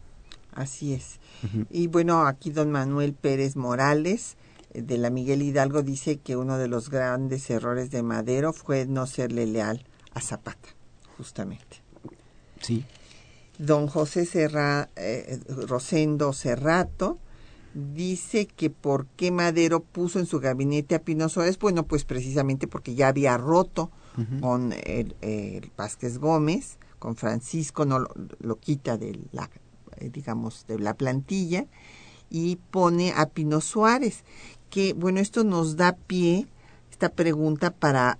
Así 0.53 0.95
es. 0.95 1.20
Y 1.70 1.87
bueno, 1.87 2.26
aquí 2.26 2.51
don 2.51 2.70
Manuel 2.70 3.12
Pérez 3.12 3.57
Morales 3.57 4.37
eh, 4.72 4.83
de 4.83 4.99
la 4.99 5.11
Miguel 5.11 5.43
Hidalgo 5.43 5.83
dice 5.83 6.16
que 6.16 6.37
uno 6.37 6.59
de 6.59 6.68
los 6.68 6.91
grandes 6.91 7.49
errores 7.51 7.91
de 7.91 8.03
Madero 8.03 8.53
fue 8.53 8.87
no 8.87 9.07
serle 9.07 9.47
leal 9.47 9.85
a 10.12 10.20
Zapata, 10.20 10.68
justamente. 11.20 11.82
Sí. 12.62 12.86
Don 13.58 13.88
José 13.88 14.24
Serra, 14.24 14.88
eh, 14.96 15.38
Rosendo 15.68 16.32
Cerrato 16.32 17.18
dice 17.74 18.46
que 18.46 18.70
por 18.70 19.06
qué 19.18 19.30
Madero 19.30 19.80
puso 19.80 20.18
en 20.18 20.24
su 20.24 20.40
gabinete 20.40 20.94
a 20.94 21.02
Pino 21.02 21.28
Suárez, 21.28 21.58
bueno, 21.58 21.84
pues 21.84 22.04
precisamente 22.04 22.66
porque 22.66 22.94
ya 22.94 23.08
había 23.08 23.36
roto 23.36 23.90
con 24.40 24.72
el, 24.72 25.14
Vázquez 25.76 26.18
Gómez, 26.18 26.78
con 26.98 27.16
Francisco, 27.16 27.84
no 27.84 28.06
lo, 28.40 28.56
quita 28.58 28.96
de 28.96 29.20
la, 29.30 29.50
eh, 29.98 30.08
digamos, 30.10 30.66
de 30.66 30.78
la 30.78 30.94
plantilla 30.94 31.66
y 32.30 32.56
pone 32.56 33.12
a 33.14 33.26
Pino 33.26 33.60
Suárez, 33.60 34.24
que 34.70 34.94
bueno, 34.94 35.20
esto 35.20 35.44
nos 35.44 35.76
da 35.76 35.92
pie, 35.92 36.48
esta 36.90 37.10
pregunta 37.10 37.70
para 37.70 38.16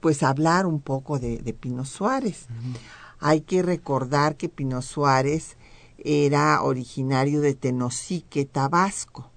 pues 0.00 0.22
hablar 0.22 0.66
un 0.66 0.80
poco 0.80 1.18
de, 1.18 1.38
Pino 1.58 1.84
Suárez. 1.84 2.46
Hay 3.20 3.40
que 3.40 3.62
recordar 3.62 4.36
que 4.36 4.48
Pino 4.48 4.82
Suárez 4.82 5.56
era 5.98 6.62
originario 6.62 7.40
de 7.40 7.54
Tenosique, 7.54 8.44
Tabasco, 8.44 9.30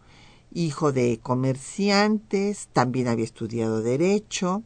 hijo 0.52 0.92
de 0.92 1.20
comerciantes, 1.22 2.70
también 2.74 3.08
había 3.08 3.26
estudiado 3.26 3.82
derecho, 3.82 4.64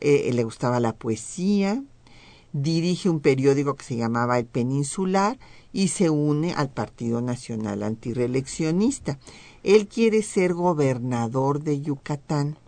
eh, 0.00 0.30
le 0.32 0.44
gustaba 0.44 0.80
la 0.80 0.94
poesía, 0.94 1.82
dirige 2.52 3.08
un 3.08 3.20
periódico 3.20 3.76
que 3.76 3.84
se 3.84 3.96
llamaba 3.96 4.38
El 4.38 4.46
Peninsular 4.46 5.38
y 5.72 5.88
se 5.88 6.10
une 6.10 6.52
al 6.52 6.70
Partido 6.70 7.20
Nacional 7.20 7.82
Antireeleccionista. 7.82 9.18
Él 9.62 9.88
quiere 9.88 10.22
ser 10.22 10.54
gobernador 10.54 11.62
de 11.62 11.80
Yucatán 11.80 12.58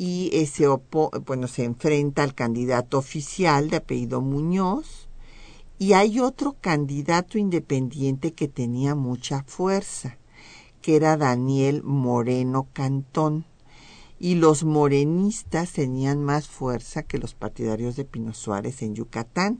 y 0.00 0.30
ese 0.32 0.68
bueno, 1.26 1.48
se 1.48 1.64
enfrenta 1.64 2.22
al 2.22 2.32
candidato 2.32 2.98
oficial 2.98 3.68
de 3.68 3.78
apellido 3.78 4.20
Muñoz 4.20 5.08
y 5.76 5.94
hay 5.94 6.20
otro 6.20 6.54
candidato 6.60 7.36
independiente 7.36 8.32
que 8.32 8.46
tenía 8.46 8.94
mucha 8.94 9.42
fuerza, 9.42 10.16
que 10.82 10.94
era 10.94 11.16
Daniel 11.16 11.82
Moreno 11.82 12.68
Cantón 12.72 13.44
y 14.20 14.36
los 14.36 14.62
morenistas 14.62 15.72
tenían 15.72 16.22
más 16.22 16.46
fuerza 16.46 17.02
que 17.02 17.18
los 17.18 17.34
partidarios 17.34 17.96
de 17.96 18.04
Pino 18.04 18.34
Suárez 18.34 18.82
en 18.82 18.94
Yucatán. 18.94 19.58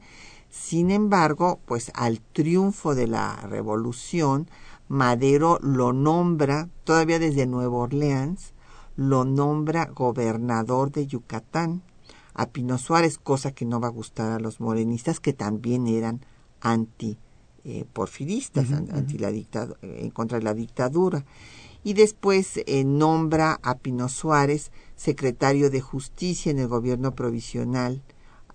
Sin 0.51 0.93
embargo, 0.93 1.59
pues 1.65 1.91
al 1.95 2.21
triunfo 2.21 2.95
de 2.95 3.09
la 3.09 3.35
revolución, 3.49 4.49
Madero 4.87 5.59
lo 5.63 5.93
nombra, 5.93 6.69
todavía 6.85 7.19
desde 7.19 7.47
Nueva 7.47 7.77
Orleans, 7.77 8.53
lo 8.99 9.25
nombra 9.25 9.87
gobernador 9.87 10.91
de 10.91 11.07
Yucatán 11.07 11.83
a 12.35 12.51
Pino 12.51 12.79
Suárez, 12.79 13.17
cosa 13.17 13.53
que 13.53 13.65
no 13.65 13.79
va 13.79 13.87
a 13.87 13.93
gustar 13.93 14.33
a 14.33 14.41
los 14.41 14.59
morenistas 14.59 15.21
que 15.21 15.33
también 15.33 15.87
eran 15.87 16.27
anti 16.61 17.17
eh, 17.63 17.85
porfiristas, 17.93 18.73
anti 18.73 19.19
la 19.19 19.29
en 19.29 20.11
contra 20.11 20.39
de 20.39 20.45
la 20.45 20.53
dictadura. 20.53 21.25
Y 21.85 21.93
después 21.93 22.61
eh, 22.67 22.83
nombra 22.83 23.61
a 23.63 23.77
Pino 23.77 24.09
Suárez 24.09 24.73
secretario 24.97 25.71
de 25.71 25.81
Justicia 25.81 26.51
en 26.51 26.59
el 26.59 26.67
gobierno 26.67 27.15
provisional 27.15 28.03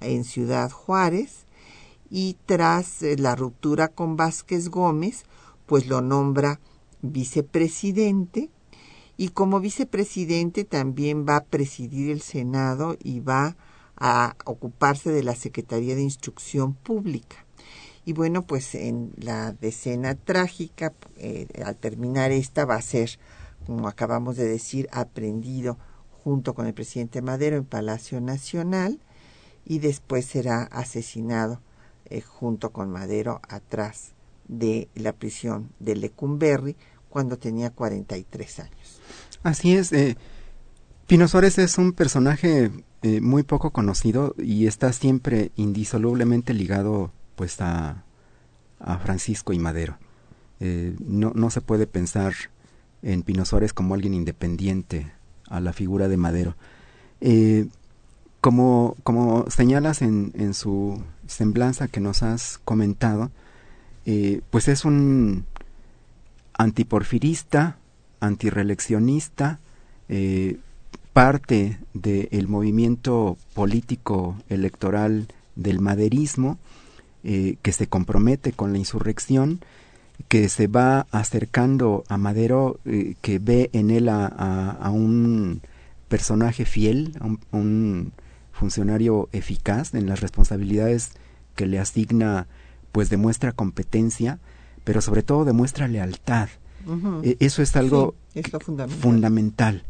en 0.01 0.25
Ciudad 0.25 0.71
Juárez 0.71 1.45
y 2.09 2.35
tras 2.45 3.01
eh, 3.01 3.15
la 3.17 3.37
ruptura 3.37 3.87
con 3.87 4.17
Vázquez 4.17 4.67
Gómez, 4.67 5.23
pues 5.67 5.87
lo 5.87 6.01
nombra 6.01 6.59
vicepresidente 7.01 8.49
y 9.17 9.29
como 9.29 9.59
vicepresidente 9.59 10.63
también 10.63 11.25
va 11.27 11.37
a 11.37 11.43
presidir 11.45 12.11
el 12.11 12.21
Senado 12.21 12.97
y 13.01 13.19
va 13.19 13.55
a 13.95 14.35
ocuparse 14.45 15.11
de 15.11 15.23
la 15.23 15.35
Secretaría 15.35 15.95
de 15.95 16.01
Instrucción 16.01 16.73
Pública. 16.73 17.45
Y 18.05 18.13
bueno, 18.13 18.45
pues 18.45 18.75
en 18.75 19.13
la 19.17 19.53
decena 19.53 20.15
trágica, 20.15 20.93
eh, 21.17 21.47
al 21.63 21.77
terminar 21.77 22.31
esta, 22.31 22.65
va 22.65 22.75
a 22.75 22.81
ser, 22.81 23.17
como 23.65 23.87
acabamos 23.87 24.35
de 24.35 24.45
decir, 24.45 24.89
aprendido 24.91 25.77
junto 26.23 26.53
con 26.53 26.67
el 26.67 26.73
presidente 26.73 27.21
Madero 27.21 27.55
en 27.55 27.65
Palacio 27.65 28.19
Nacional 28.19 28.99
y 29.65 29.79
después 29.79 30.25
será 30.25 30.63
asesinado 30.63 31.61
eh, 32.05 32.21
junto 32.21 32.71
con 32.71 32.89
Madero 32.89 33.39
atrás 33.47 34.13
de 34.47 34.89
la 34.95 35.13
prisión 35.13 35.71
de 35.79 35.95
Lecumberri 35.95 36.75
cuando 37.13 37.37
tenía 37.37 37.69
43 37.69 38.59
años. 38.59 38.99
Así 39.43 39.75
es. 39.75 39.93
Eh, 39.93 40.17
Pino 41.05 41.27
Suárez 41.27 41.59
es 41.59 41.77
un 41.77 41.93
personaje 41.93 42.71
eh, 43.03 43.21
muy 43.21 43.43
poco 43.43 43.69
conocido 43.69 44.33
y 44.39 44.65
está 44.65 44.91
siempre 44.93 45.51
indisolublemente 45.55 46.55
ligado 46.55 47.11
pues 47.35 47.61
a, 47.61 48.03
Francisco 49.03 49.53
y 49.53 49.59
Madero. 49.59 49.99
Eh, 50.59 50.95
no, 51.05 51.31
no 51.35 51.51
se 51.51 51.61
puede 51.61 51.85
pensar 51.85 52.33
en 53.03 53.21
Pino 53.21 53.45
Suárez 53.45 53.73
como 53.73 53.93
alguien 53.93 54.15
independiente 54.15 55.11
a 55.47 55.59
la 55.59 55.71
figura 55.71 56.07
de 56.07 56.17
Madero. 56.17 56.55
Eh, 57.21 57.67
como, 58.41 58.97
como 59.03 59.45
señalas 59.51 60.01
en, 60.01 60.33
en, 60.35 60.55
su 60.55 61.01
semblanza 61.27 61.87
que 61.87 61.99
nos 61.99 62.23
has 62.23 62.57
comentado, 62.65 63.29
pues 64.49 64.67
es 64.67 64.83
un 64.83 65.45
antiporfirista, 66.57 67.77
antireeleccionista, 68.19 69.59
eh, 70.09 70.57
parte 71.13 71.79
del 71.93 72.47
movimiento 72.47 73.37
político 73.53 74.35
electoral 74.49 75.27
del 75.55 75.79
maderismo, 75.79 76.57
eh, 77.23 77.57
que 77.61 77.71
se 77.71 77.87
compromete 77.87 78.51
con 78.51 78.73
la 78.73 78.79
insurrección, 78.79 79.59
que 80.27 80.49
se 80.49 80.67
va 80.67 81.07
acercando 81.11 82.03
a 82.07 82.17
Madero, 82.17 82.79
eh, 82.85 83.15
que 83.21 83.39
ve 83.39 83.69
en 83.73 83.91
él 83.91 84.09
a, 84.09 84.89
un 84.91 85.61
personaje 86.07 86.65
fiel, 86.65 87.13
a 87.19 87.57
un, 87.57 88.11
funcionario 88.51 89.29
eficaz 89.31 89.93
en 89.95 90.07
las 90.07 90.21
responsabilidades 90.21 91.11
que 91.55 91.65
le 91.65 91.79
asigna, 91.79 92.45
pues 92.91 93.09
demuestra 93.09 93.51
competencia, 93.51 94.39
pero 94.83 95.01
sobre 95.01 95.23
todo 95.23 95.45
demuestra 95.45 95.87
lealtad. 95.87 96.49
E, 97.23 97.37
eso 97.39 97.61
es 97.61 97.75
algo 97.75 98.15
fundamental. 98.61 98.99
fundamental. 98.99 99.83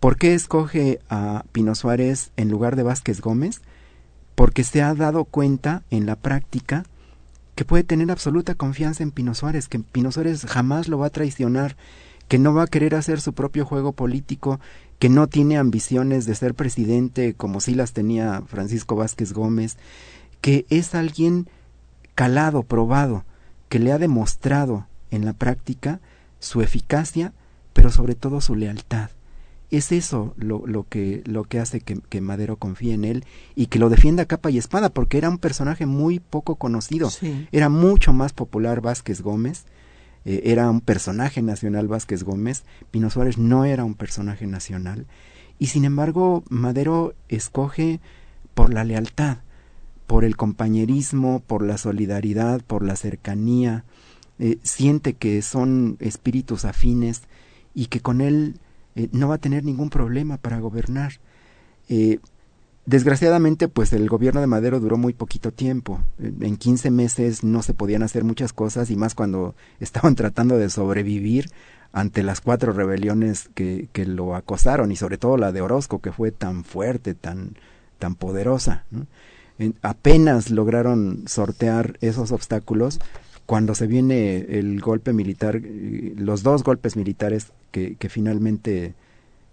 ¿Por 0.00 0.16
qué 0.16 0.34
escoge 0.34 1.00
a 1.08 1.44
Pino 1.50 1.74
Suárez 1.74 2.30
en 2.36 2.50
lugar 2.50 2.76
de 2.76 2.84
Vázquez 2.84 3.20
Gómez? 3.20 3.60
Porque 4.34 4.62
se 4.62 4.82
ha 4.82 4.94
dado 4.94 5.24
cuenta 5.24 5.82
en 5.90 6.06
la 6.06 6.14
práctica 6.14 6.84
que 7.56 7.64
puede 7.64 7.82
tener 7.82 8.08
absoluta 8.12 8.54
confianza 8.54 9.02
en 9.02 9.10
Pino 9.10 9.34
Suárez, 9.34 9.66
que 9.66 9.80
Pino 9.80 10.12
Suárez 10.12 10.46
jamás 10.46 10.86
lo 10.86 10.98
va 10.98 11.06
a 11.06 11.10
traicionar, 11.10 11.76
que 12.28 12.38
no 12.38 12.54
va 12.54 12.62
a 12.62 12.68
querer 12.68 12.94
hacer 12.94 13.20
su 13.20 13.32
propio 13.32 13.64
juego 13.64 13.92
político, 13.92 14.60
que 15.00 15.08
no 15.08 15.26
tiene 15.26 15.58
ambiciones 15.58 16.24
de 16.26 16.36
ser 16.36 16.54
presidente 16.54 17.34
como 17.34 17.58
si 17.58 17.74
las 17.74 17.92
tenía 17.92 18.42
Francisco 18.46 18.94
Vázquez 18.94 19.32
Gómez, 19.32 19.76
que 20.40 20.66
es 20.70 20.94
alguien 20.94 21.48
calado, 22.14 22.62
probado, 22.62 23.24
que 23.68 23.78
le 23.78 23.92
ha 23.92 23.98
demostrado 23.98 24.86
en 25.10 25.24
la 25.24 25.32
práctica 25.32 26.00
su 26.40 26.62
eficacia, 26.62 27.32
pero 27.72 27.90
sobre 27.90 28.14
todo 28.14 28.40
su 28.40 28.54
lealtad. 28.54 29.10
Es 29.70 29.92
eso 29.92 30.34
lo, 30.38 30.66
lo, 30.66 30.84
que, 30.88 31.22
lo 31.26 31.44
que 31.44 31.60
hace 31.60 31.80
que, 31.80 32.20
Madero 32.22 32.56
confíe 32.56 32.94
en 32.94 33.04
él 33.04 33.24
y 33.54 33.66
que 33.66 33.78
lo 33.78 33.90
defienda 33.90 34.24
capa 34.24 34.50
y 34.50 34.56
espada, 34.56 34.88
porque 34.88 35.18
era 35.18 35.28
un 35.28 35.38
personaje 35.38 35.84
muy 35.84 36.20
poco 36.20 36.56
conocido. 36.56 37.10
Era 37.52 37.68
mucho 37.68 38.14
más 38.14 38.32
popular 38.32 38.80
Vázquez 38.80 39.20
Gómez, 39.20 39.66
eh, 40.24 40.42
era 40.44 40.70
un 40.70 40.80
personaje 40.80 41.42
nacional 41.42 41.86
Vázquez 41.86 42.22
Gómez, 42.22 42.64
Pino 42.90 43.10
Suárez 43.10 43.36
no 43.36 43.66
era 43.66 43.84
un 43.84 43.94
personaje 43.94 44.46
nacional, 44.46 45.06
y 45.58 45.66
sin 45.66 45.84
embargo 45.84 46.44
Madero 46.48 47.14
escoge 47.28 48.00
por 48.54 48.72
la 48.72 48.84
lealtad, 48.84 49.38
por 50.08 50.24
el 50.24 50.38
compañerismo, 50.38 51.40
por 51.46 51.62
la 51.62 51.76
solidaridad, 51.76 52.62
por 52.62 52.82
la 52.82 52.96
cercanía, 52.96 53.84
eh, 54.38 54.56
siente 54.62 55.12
que 55.12 55.42
son 55.42 55.98
espíritus 56.00 56.64
afines 56.64 57.24
y 57.74 57.86
que 57.86 58.00
con 58.00 58.22
él 58.22 58.58
eh, 58.96 59.10
no 59.12 59.28
va 59.28 59.34
a 59.34 59.38
tener 59.38 59.64
ningún 59.64 59.90
problema 59.90 60.38
para 60.38 60.60
gobernar. 60.60 61.12
Eh, 61.90 62.20
desgraciadamente, 62.86 63.68
pues 63.68 63.92
el 63.92 64.08
gobierno 64.08 64.40
de 64.40 64.46
Madero 64.46 64.80
duró 64.80 64.96
muy 64.96 65.12
poquito 65.12 65.52
tiempo. 65.52 66.00
En 66.18 66.56
15 66.56 66.90
meses 66.90 67.44
no 67.44 67.62
se 67.62 67.74
podían 67.74 68.02
hacer 68.02 68.24
muchas 68.24 68.54
cosas 68.54 68.90
y 68.90 68.96
más 68.96 69.14
cuando 69.14 69.54
estaban 69.78 70.14
tratando 70.14 70.56
de 70.56 70.70
sobrevivir 70.70 71.50
ante 71.92 72.22
las 72.22 72.40
cuatro 72.40 72.72
rebeliones 72.72 73.50
que, 73.54 73.90
que 73.92 74.06
lo 74.06 74.34
acosaron 74.34 74.90
y 74.90 74.96
sobre 74.96 75.18
todo 75.18 75.36
la 75.36 75.52
de 75.52 75.60
Orozco 75.60 76.00
que 76.00 76.12
fue 76.12 76.32
tan 76.32 76.64
fuerte, 76.64 77.12
tan, 77.14 77.58
tan 77.98 78.14
poderosa. 78.14 78.86
Apenas 79.82 80.50
lograron 80.50 81.24
sortear 81.26 81.98
esos 82.00 82.32
obstáculos 82.32 83.00
cuando 83.46 83.74
se 83.74 83.86
viene 83.86 84.36
el 84.58 84.80
golpe 84.80 85.12
militar, 85.12 85.56
eh, 85.64 86.14
los 86.16 86.42
dos 86.42 86.62
golpes 86.62 86.96
militares 86.96 87.52
que, 87.70 87.96
que 87.96 88.08
finalmente 88.08 88.94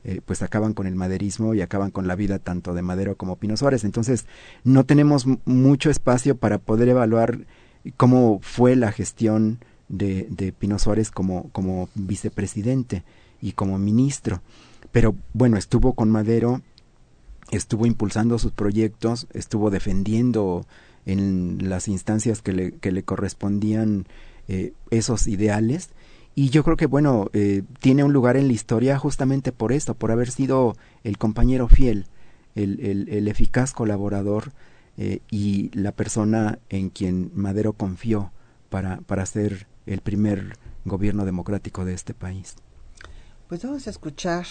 eh, 0.04 0.22
pues 0.24 0.44
acaban 0.44 0.74
con 0.74 0.86
el 0.86 0.96
maderismo 0.96 1.56
y 1.56 1.62
acaban 1.62 1.90
con 1.90 2.06
la 2.06 2.16
vida 2.16 2.38
tanto 2.38 2.76
de 2.76 2.84
Madero 2.84 3.16
como 3.16 3.38
Pino 3.38 3.58
Suárez. 3.58 3.84
Entonces 3.84 4.26
no 4.64 4.84
tenemos 4.84 5.26
mucho 5.46 5.90
espacio 5.90 6.38
para 6.38 6.60
poder 6.60 6.90
evaluar 6.90 7.40
cómo 7.98 8.40
fue 8.44 8.76
la 8.76 8.92
gestión 8.92 9.60
de, 9.88 10.28
de 10.30 10.52
Pino 10.52 10.78
Suárez 10.78 11.10
como, 11.10 11.50
como 11.52 11.90
vicepresidente 11.96 13.04
y 13.42 13.54
como 13.54 13.80
ministro. 13.80 14.42
Pero 14.92 15.16
bueno, 15.34 15.58
estuvo 15.58 15.94
con 15.94 16.12
Madero, 16.12 16.62
estuvo 17.52 17.86
impulsando 17.86 18.40
sus 18.40 18.52
proyectos, 18.52 19.28
estuvo 19.34 19.70
defendiendo 19.70 20.66
en 21.06 21.70
las 21.70 21.88
instancias 21.88 22.42
que 22.42 22.52
le, 22.52 22.72
que 22.74 22.92
le 22.92 23.04
correspondían 23.04 24.08
eh, 24.48 24.74
esos 24.90 25.28
ideales. 25.28 25.90
Y 26.34 26.50
yo 26.50 26.64
creo 26.64 26.76
que, 26.76 26.88
bueno, 26.88 27.30
eh, 27.34 27.64
tiene 27.80 28.04
un 28.04 28.12
lugar 28.12 28.36
en 28.36 28.48
la 28.48 28.54
historia 28.54 28.98
justamente 28.98 29.52
por 29.52 29.72
esto, 29.72 29.94
por 29.94 30.12
haber 30.12 30.32
sido 30.32 30.76
el 31.04 31.18
compañero 31.18 31.68
fiel, 31.68 32.08
el, 32.56 33.08
el, 33.10 33.28
eficaz 33.28 33.74
colaborador 33.74 34.52
eh, 34.98 35.20
y 35.30 35.70
la 35.74 35.92
persona 35.92 36.60
en 36.70 36.90
quien 36.90 37.32
Madero 37.34 37.74
confió 37.74 38.32
para, 38.70 38.98
para 39.02 39.26
ser 39.26 39.68
el 39.86 40.02
primer 40.02 40.58
gobierno 40.84 41.26
democrático 41.26 41.86
de 41.86 41.94
este 41.94 42.14
país. 42.14 42.56
Pues 43.48 43.64
vamos 43.64 43.88
a 43.88 43.90
escuchar 43.90 44.46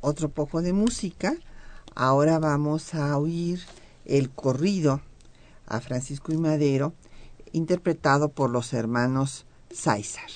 otro 0.00 0.30
poco 0.30 0.62
de 0.62 0.72
música. 0.72 1.34
Ahora 1.94 2.38
vamos 2.38 2.94
a 2.94 3.16
oír 3.16 3.60
el 4.04 4.30
corrido 4.30 5.00
a 5.66 5.80
Francisco 5.80 6.32
y 6.32 6.36
Madero, 6.36 6.94
interpretado 7.52 8.30
por 8.30 8.50
los 8.50 8.72
hermanos 8.72 9.46
Sáizar. 9.70 10.30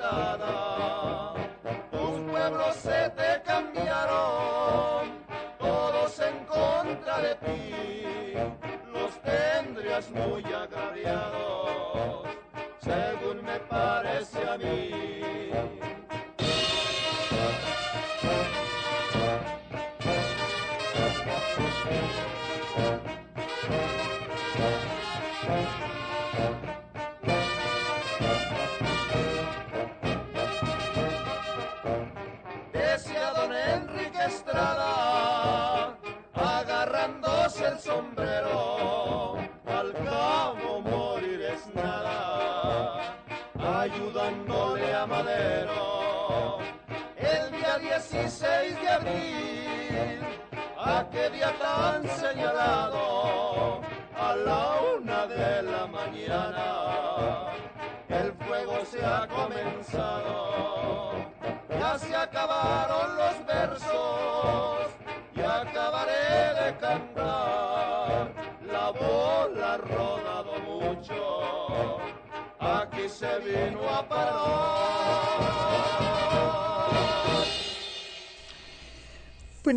dada 0.00 1.31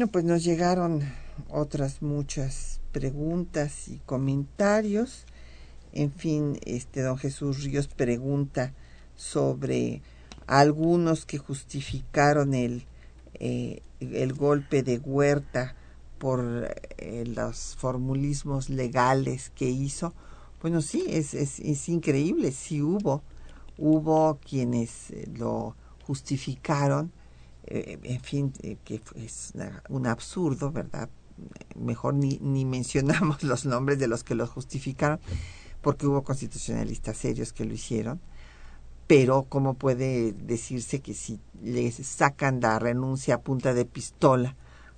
Bueno, 0.05 0.11
pues 0.11 0.25
nos 0.25 0.43
llegaron 0.43 1.01
otras 1.49 2.03
muchas 2.03 2.79
preguntas 2.91 3.87
y 3.87 3.97
comentarios. 4.05 5.25
En 5.93 6.11
fin, 6.11 6.59
este 6.63 7.01
don 7.01 7.17
Jesús 7.17 7.63
Ríos 7.63 7.87
pregunta 7.87 8.75
sobre 9.15 10.03
algunos 10.45 11.25
que 11.25 11.39
justificaron 11.39 12.53
el, 12.53 12.85
eh, 13.39 13.81
el 13.99 14.33
golpe 14.33 14.83
de 14.83 14.99
Huerta 14.99 15.75
por 16.19 16.69
eh, 16.99 17.23
los 17.25 17.75
formulismos 17.75 18.69
legales 18.69 19.49
que 19.55 19.71
hizo. 19.71 20.13
Bueno, 20.61 20.83
sí, 20.83 21.03
es, 21.07 21.33
es, 21.33 21.59
es 21.59 21.89
increíble, 21.89 22.51
sí 22.51 22.79
hubo, 22.79 23.23
hubo 23.75 24.37
quienes 24.47 25.11
lo 25.35 25.75
justificaron 26.05 27.11
eh, 27.67 27.99
en 28.03 28.21
fin, 28.21 28.53
eh, 28.61 28.77
que 28.83 29.01
es 29.15 29.53
un 29.89 30.07
absurdo, 30.07 30.71
¿verdad? 30.71 31.09
Mejor 31.75 32.13
ni, 32.13 32.39
ni 32.41 32.65
mencionamos 32.65 33.43
los 33.43 33.65
nombres 33.65 33.99
de 33.99 34.07
los 34.07 34.23
que 34.23 34.35
los 34.35 34.49
justificaron, 34.49 35.19
porque 35.81 36.07
hubo 36.07 36.23
constitucionalistas 36.23 37.17
serios 37.17 37.53
que 37.53 37.65
lo 37.65 37.73
hicieron. 37.73 38.19
Pero, 39.07 39.45
¿cómo 39.47 39.75
puede 39.75 40.33
decirse 40.33 40.99
que 40.99 41.13
si 41.13 41.39
le 41.63 41.91
sacan 41.91 42.59
la 42.59 42.79
renuncia 42.79 43.35
a 43.35 43.41
punta 43.41 43.73
de 43.73 43.85
pistola 43.85 44.55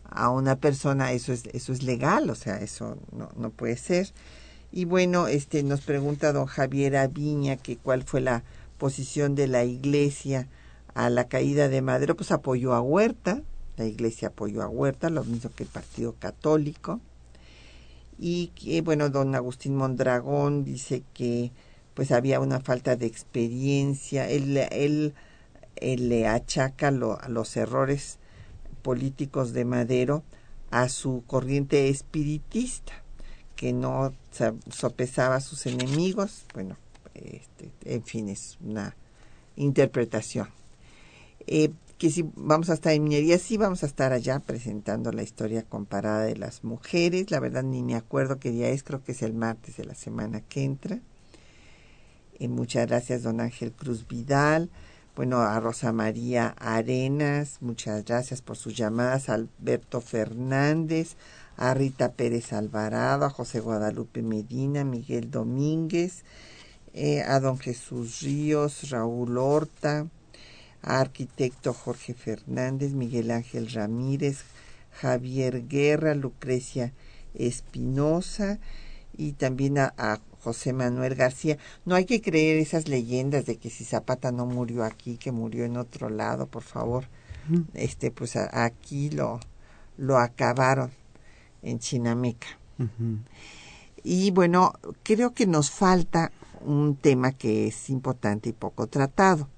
a 0.09 0.29
una 0.29 0.55
persona, 0.55 1.11
eso 1.11 1.33
es, 1.33 1.45
eso 1.51 1.73
es 1.73 1.83
legal? 1.83 2.29
O 2.29 2.35
sea, 2.35 2.57
eso 2.61 2.97
no, 3.11 3.29
no 3.35 3.49
puede 3.49 3.75
ser. 3.75 4.13
Y 4.71 4.85
bueno, 4.85 5.27
este 5.27 5.63
nos 5.63 5.81
pregunta 5.81 6.33
don 6.33 6.45
Javier 6.45 6.97
Aviña 6.97 7.57
que 7.57 7.77
cuál 7.77 8.03
fue 8.03 8.21
la 8.21 8.43
posición 8.77 9.35
de 9.35 9.47
la 9.47 9.65
iglesia 9.65 10.47
a 10.97 11.11
la 11.11 11.27
caída 11.27 11.69
de 11.69 11.83
Madero, 11.83 12.15
pues 12.15 12.31
apoyó 12.31 12.73
a 12.73 12.81
Huerta, 12.81 13.43
la 13.77 13.85
iglesia 13.85 14.29
apoyó 14.29 14.63
a 14.63 14.67
Huerta, 14.67 15.11
lo 15.11 15.23
mismo 15.23 15.51
que 15.55 15.61
el 15.61 15.69
Partido 15.69 16.15
Católico. 16.17 16.99
Y 18.17 18.47
que, 18.55 18.81
bueno, 18.81 19.11
don 19.11 19.35
Agustín 19.35 19.75
Mondragón 19.75 20.63
dice 20.63 21.03
que 21.13 21.51
pues 21.93 22.11
había 22.11 22.39
una 22.39 22.61
falta 22.61 22.95
de 22.95 23.05
experiencia. 23.05 24.27
Él, 24.27 24.57
él 24.71 26.09
le 26.09 26.27
achaca 26.27 26.89
los 26.89 27.57
errores 27.57 28.17
políticos 28.81 29.53
de 29.53 29.65
Madero 29.65 30.23
a 30.71 30.89
su 30.89 31.23
corriente 31.27 31.89
espiritista, 31.89 32.93
que 33.55 33.71
no 33.71 34.15
sopesaba 34.71 35.35
a 35.35 35.41
sus 35.41 35.67
enemigos. 35.67 36.45
Bueno, 36.55 36.75
este, 37.13 37.69
en 37.85 38.03
fin, 38.03 38.29
es 38.29 38.57
una 38.61 38.95
interpretación. 39.57 40.57
Eh, 41.47 41.71
que 41.97 42.11
si 42.11 42.29
vamos 42.35 42.69
a 42.69 42.73
estar 42.73 42.93
en 42.93 43.03
minería, 43.03 43.39
sí 43.39 43.57
vamos 43.57 43.81
a 43.81 43.87
estar 43.87 44.13
allá 44.13 44.39
presentando 44.39 45.11
la 45.11 45.23
historia 45.23 45.63
comparada 45.63 46.23
de 46.23 46.37
las 46.37 46.63
mujeres. 46.63 47.31
La 47.31 47.39
verdad 47.39 47.63
ni 47.63 47.81
me 47.81 47.95
acuerdo 47.95 48.39
qué 48.39 48.51
día 48.51 48.69
es, 48.69 48.83
creo 48.83 49.03
que 49.03 49.13
es 49.13 49.23
el 49.23 49.33
martes 49.33 49.77
de 49.77 49.85
la 49.85 49.95
semana 49.95 50.41
que 50.41 50.63
entra. 50.63 50.99
Eh, 52.39 52.47
muchas 52.47 52.85
gracias, 52.85 53.23
don 53.23 53.41
Ángel 53.41 53.71
Cruz 53.71 54.07
Vidal. 54.07 54.69
Bueno, 55.15 55.39
a 55.39 55.59
Rosa 55.59 55.91
María 55.91 56.49
Arenas, 56.59 57.57
muchas 57.61 58.05
gracias 58.05 58.43
por 58.43 58.57
sus 58.57 58.77
llamadas. 58.77 59.29
A 59.29 59.33
Alberto 59.33 59.99
Fernández, 59.99 61.15
a 61.55 61.73
Rita 61.73 62.11
Pérez 62.11 62.53
Alvarado, 62.53 63.25
a 63.25 63.31
José 63.31 63.59
Guadalupe 63.59 64.21
Medina, 64.21 64.83
Miguel 64.83 65.31
Domínguez, 65.31 66.23
eh, 66.93 67.23
a 67.23 67.39
don 67.39 67.57
Jesús 67.57 68.21
Ríos, 68.21 68.91
Raúl 68.91 69.39
Horta, 69.39 70.05
arquitecto 70.81 71.73
Jorge 71.73 72.13
Fernández, 72.13 72.93
Miguel 72.93 73.31
Ángel 73.31 73.69
Ramírez, 73.71 74.43
Javier 74.91 75.67
Guerra, 75.67 76.15
Lucrecia 76.15 76.93
Espinosa 77.33 78.59
y 79.17 79.33
también 79.33 79.77
a, 79.77 80.19
José 80.43 80.71
Manuel 80.71 81.15
García. 81.15 81.57
No 81.83 81.95
hay 81.95 82.05
que 82.05 82.21
creer 82.21 82.57
esas 82.57 82.87
leyendas 82.87 83.45
de 83.45 83.57
que 83.57 83.69
si 83.69 83.83
Zapata 83.83 84.31
no 84.31 84.45
murió 84.45 84.85
aquí, 84.85 85.17
que 85.17 85.33
murió 85.33 85.65
en 85.65 85.75
otro 85.75 86.09
lado, 86.09 86.45
por 86.45 86.63
favor. 86.63 87.05
Este, 87.73 88.11
pues 88.11 88.35
aquí 88.35 89.09
lo, 89.09 89.39
lo 89.97 90.17
acabaron 90.17 90.91
en 91.63 91.79
Chinameca. 91.79 92.47
Y 94.03 94.31
bueno, 94.31 94.73
creo 95.03 95.33
que 95.33 95.47
nos 95.47 95.69
falta 95.71 96.31
un 96.61 96.95
tema 96.95 97.31
que 97.31 97.67
es 97.67 97.89
importante 97.89 98.49
y 98.49 98.53
poco 98.53 98.87
tratado. 98.87 99.49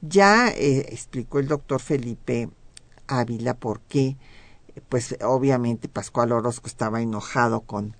Ya 0.00 0.48
eh, 0.48 0.86
explicó 0.92 1.40
el 1.40 1.48
doctor 1.48 1.80
Felipe 1.80 2.50
Ávila 3.08 3.54
por 3.54 3.80
qué, 3.80 4.16
pues 4.88 5.16
obviamente 5.24 5.88
Pascual 5.88 6.30
Orozco 6.30 6.68
estaba 6.68 7.02
enojado 7.02 7.62
con 7.62 7.96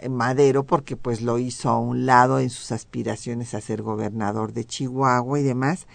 eh, 0.00 0.10
Madero 0.10 0.64
porque 0.64 0.96
pues 0.96 1.22
lo 1.22 1.38
hizo 1.38 1.70
a 1.70 1.78
un 1.78 2.04
lado 2.04 2.38
en 2.38 2.50
sus 2.50 2.70
aspiraciones 2.70 3.54
a 3.54 3.62
ser 3.62 3.82
gobernador 3.82 4.52
de 4.52 4.66
Chihuahua 4.66 5.40
y 5.40 5.42
demás. 5.42 5.86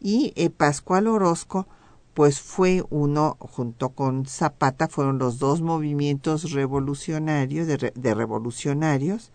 Y 0.00 0.32
eh, 0.34 0.50
Pascual 0.50 1.06
Orozco 1.06 1.68
pues 2.12 2.40
fue 2.40 2.84
uno, 2.90 3.36
junto 3.40 3.90
con 3.90 4.26
Zapata, 4.26 4.88
fueron 4.88 5.18
los 5.18 5.38
dos 5.38 5.62
movimientos 5.62 6.52
revolucionarios, 6.52 7.66
de, 7.66 7.92
de 7.94 8.14
revolucionarios, 8.14 9.32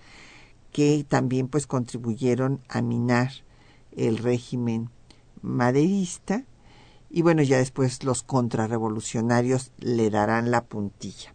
que 0.72 1.06
también 1.08 1.50
pues 1.50 1.68
contribuyeron 1.68 2.62
a 2.70 2.82
minar 2.82 3.32
el 3.92 4.18
régimen 4.18 4.90
maderista 5.42 6.46
y 7.10 7.24
bueno, 7.24 7.42
ya 7.42 7.58
después 7.58 8.04
los 8.04 8.24
contrarrevolucionarios 8.24 9.72
le 9.80 10.10
darán 10.10 10.52
la 10.52 10.66
puntilla. 10.66 11.34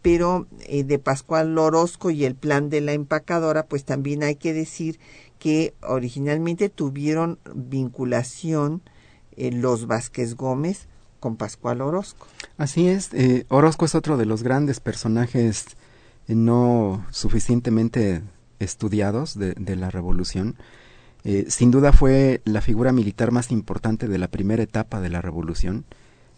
Pero 0.00 0.46
eh, 0.60 0.84
de 0.84 0.98
Pascual 0.98 1.56
Orozco 1.58 2.10
y 2.10 2.24
el 2.24 2.34
plan 2.34 2.70
de 2.70 2.80
la 2.80 2.92
empacadora, 2.92 3.66
pues 3.66 3.84
también 3.84 4.22
hay 4.22 4.36
que 4.36 4.52
decir 4.52 4.98
que 5.38 5.74
originalmente 5.82 6.70
tuvieron 6.70 7.38
vinculación 7.54 8.82
eh, 9.36 9.52
los 9.52 9.86
Vázquez 9.86 10.34
Gómez 10.34 10.88
con 11.20 11.36
Pascual 11.36 11.82
Orozco. 11.82 12.26
Así 12.56 12.88
es, 12.88 13.12
eh, 13.12 13.46
Orozco 13.48 13.84
es 13.84 13.94
otro 13.94 14.16
de 14.16 14.26
los 14.26 14.42
grandes 14.42 14.80
personajes 14.80 15.66
no 16.26 17.04
suficientemente 17.10 18.22
estudiados 18.58 19.38
de, 19.38 19.54
de 19.54 19.76
la 19.76 19.90
revolución 19.90 20.56
eh, 21.24 21.46
sin 21.48 21.70
duda 21.70 21.92
fue 21.92 22.42
la 22.44 22.60
figura 22.60 22.92
militar 22.92 23.30
más 23.30 23.52
importante 23.52 24.08
de 24.08 24.18
la 24.18 24.28
primera 24.28 24.62
etapa 24.62 25.00
de 25.00 25.08
la 25.08 25.22
revolución. 25.22 25.84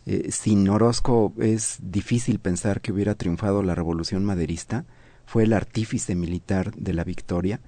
Eh, 0.07 0.31
sin 0.31 0.69
Orozco 0.69 1.33
es 1.39 1.79
difícil 1.81 2.39
pensar 2.39 2.81
que 2.81 2.93
hubiera 2.93 3.15
triunfado 3.15 3.63
la 3.63 3.75
revolución 3.75 4.25
maderista. 4.25 4.85
Fue 5.27 5.45
el 5.45 5.55
artífice 5.55 6.15
militar 6.15 6.75
de 6.75 6.93
la 6.93 7.05
victoria. 7.05 7.61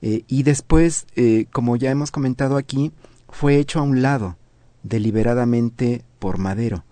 Eh, 0.00 0.24
y 0.28 0.42
después, 0.42 1.06
como 1.52 1.76
ya 1.76 1.90
hemos 1.90 2.10
comentado 2.10 2.56
aquí, 2.56 2.92
fue 3.28 3.56
hecho 3.56 3.80
a 3.80 3.82
un 3.82 4.02
lado 4.02 4.36
deliberadamente 4.82 6.04
por 6.18 6.38
Madero, 6.38 6.84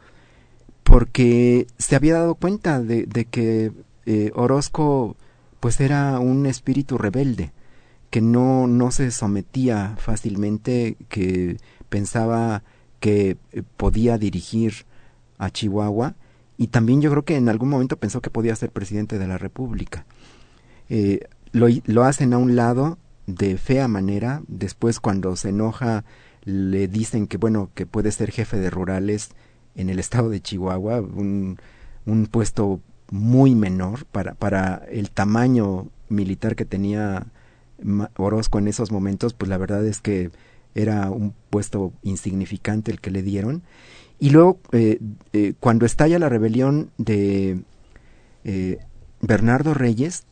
porque 0.83 1.67
se 1.79 1.97
había 1.97 2.15
dado 2.15 2.35
cuenta 2.35 2.83
de, 2.83 3.05
de 3.05 3.25
que 3.27 3.73
Orozco 4.35 5.17
pues 5.61 5.81
era 5.81 6.19
un 6.19 6.47
espíritu 6.47 6.99
rebelde 6.99 7.53
que 8.15 8.21
no, 8.21 8.69
no 8.69 8.93
se 8.93 9.11
sometía 9.11 9.97
fácilmente, 9.99 10.97
que 11.09 11.57
pensaba 11.89 12.63
que 13.01 13.37
eh, 13.51 13.65
podía 13.77 14.19
dirigir 14.19 14.87
a 15.37 15.51
Chihuahua 15.51 16.15
y 16.57 16.69
también 16.69 17.03
yo 17.03 17.11
creo 17.11 17.25
que 17.25 17.35
en 17.35 17.49
algún 17.49 17.71
momento 17.71 17.97
pensó 17.97 18.21
que 18.21 18.31
podía 18.31 18.55
ser 18.55 18.71
presidente 18.71 19.19
de 19.19 19.27
la 19.27 19.37
República. 19.37 20.07
Eh, 20.89 21.27
lo, 21.51 21.67
lo 21.87 22.05
hacen 22.05 22.35
a 22.35 22.39
un 22.39 22.55
lado 22.55 22.99
de 23.27 23.57
fea 23.57 23.89
manera, 23.89 24.43
después 24.47 25.01
cuando 25.01 25.35
se 25.35 25.49
enoja 25.49 26.05
le 26.45 26.87
dicen 26.87 27.27
que 27.27 27.37
bueno, 27.37 27.71
que 27.75 27.85
puede 27.85 28.13
ser 28.13 28.31
jefe 28.31 28.59
de 28.59 28.71
rurales 28.71 29.31
en 29.75 29.91
el 29.91 29.99
estado 29.99 30.31
de 30.31 30.41
Chihuahua, 30.41 31.01
un, 31.01 31.59
un 32.07 32.27
puesto 32.27 32.81
muy 33.11 33.57
menor 33.57 34.05
para, 34.05 34.35
para 34.35 34.85
el 34.89 35.11
tamaño 35.11 35.89
militar 36.09 36.55
que 36.55 36.65
tenía 36.65 37.27
Orozco 38.17 38.59
en 38.59 38.69
esos 38.69 38.91
momentos, 38.91 39.35
pues 39.35 39.49
la 39.49 39.59
verdad 39.59 39.85
es 39.85 40.01
que 40.01 40.31
era 40.75 41.11
un 41.11 41.35
puesto 41.51 41.93
insignificante 42.03 42.91
el 42.91 43.01
que 43.01 43.11
le 43.11 43.23
dieron. 43.23 43.63
Y 44.19 44.31
luego, 44.31 44.59
eh, 44.73 45.01
eh, 45.33 45.55
cuando 45.61 45.87
estalla 45.87 46.19
la 46.19 46.29
rebelión 46.29 46.91
de 46.99 47.61
eh, 48.45 48.79
Bernardo 49.21 49.75
Reyes, 49.75 50.25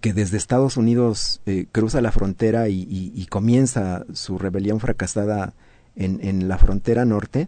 que 0.00 0.12
desde 0.12 0.36
Estados 0.36 0.76
Unidos 0.76 1.40
cruza 1.70 2.00
la 2.00 2.10
frontera 2.10 2.68
y, 2.68 3.24
comienza 3.30 4.04
su 4.12 4.36
rebelión 4.36 4.80
fracasada 4.80 5.54
en, 5.94 6.48
la 6.48 6.58
frontera 6.58 7.04
norte, 7.04 7.46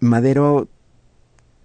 Madero 0.00 0.68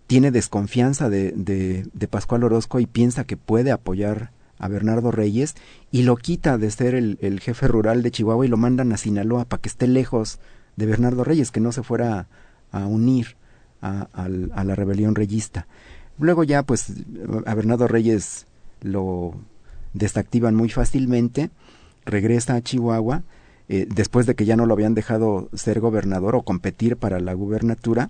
tiene 0.06 0.32
desconfianza 0.32 1.10
de, 1.10 1.32
de 1.32 2.08
Pascual 2.10 2.44
Orozco 2.44 2.82
y 2.82 2.86
piensa 2.86 3.24
que 3.24 3.38
puede 3.38 3.72
apoyar 3.72 4.32
a 4.60 4.68
Bernardo 4.68 5.12
Reyes 5.12 5.56
y 5.92 6.04
lo 6.04 6.16
quita 6.16 6.58
de 6.58 6.72
ser 6.72 6.96
el, 6.96 7.40
jefe 7.40 7.68
rural 7.68 8.04
de 8.04 8.12
Chihuahua 8.12 8.46
y 8.46 8.50
lo 8.50 8.58
mandan 8.58 8.92
a 8.94 8.98
Sinaloa 8.98 9.46
para 9.46 9.62
que 9.62 9.70
esté 9.70 9.88
lejos 9.88 10.40
de 10.76 10.86
Bernardo 10.86 11.24
Reyes, 11.24 11.52
que 11.52 11.60
no 11.60 11.72
se 11.72 11.84
fuera 11.84 12.28
a, 12.72 12.86
unir 12.86 13.36
a, 13.82 14.08
la 14.28 14.76
rebelión 14.76 15.16
reyista. 15.16 15.68
Luego 16.18 16.44
ya 16.44 16.64
pues 16.64 16.94
a 17.46 17.54
Bernardo 17.54 17.88
Reyes 17.88 18.46
lo 18.82 19.36
desactivan 19.94 20.56
muy 20.56 20.70
fácilmente, 20.70 21.50
regresa 22.06 22.56
a 22.56 22.62
Chihuahua, 22.62 23.24
eh, 23.70 23.88
después 23.90 24.26
de 24.26 24.36
que 24.36 24.46
ya 24.46 24.56
no 24.56 24.66
lo 24.66 24.74
habían 24.74 24.94
dejado 24.94 25.50
ser 25.54 25.80
gobernador 25.80 26.36
o 26.36 26.44
competir 26.44 26.98
para 26.98 27.20
la 27.20 27.34
gubernatura, 27.34 28.10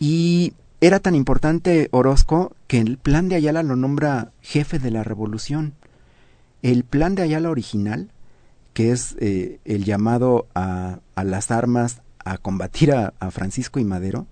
y 0.00 0.54
era 0.82 0.98
tan 0.98 1.14
importante 1.14 1.88
Orozco 1.92 2.56
que 2.66 2.80
el 2.80 2.98
plan 2.98 3.28
de 3.28 3.36
Ayala 3.36 3.62
lo 3.62 3.76
nombra 3.76 4.32
jefe 4.40 4.80
de 4.80 4.90
la 4.90 5.04
revolución. 5.04 5.74
El 6.60 6.82
plan 6.82 7.14
de 7.14 7.22
Ayala 7.22 7.50
original, 7.50 8.10
que 8.72 8.90
es 8.90 9.14
eh, 9.20 9.60
el 9.64 9.84
llamado 9.84 10.48
a, 10.56 10.98
las 11.14 11.52
armas 11.52 12.02
a 12.24 12.36
combatir 12.36 12.92
a, 12.92 13.12
Francisco 13.30 13.78
y 13.78 13.84
Madero 13.84 14.26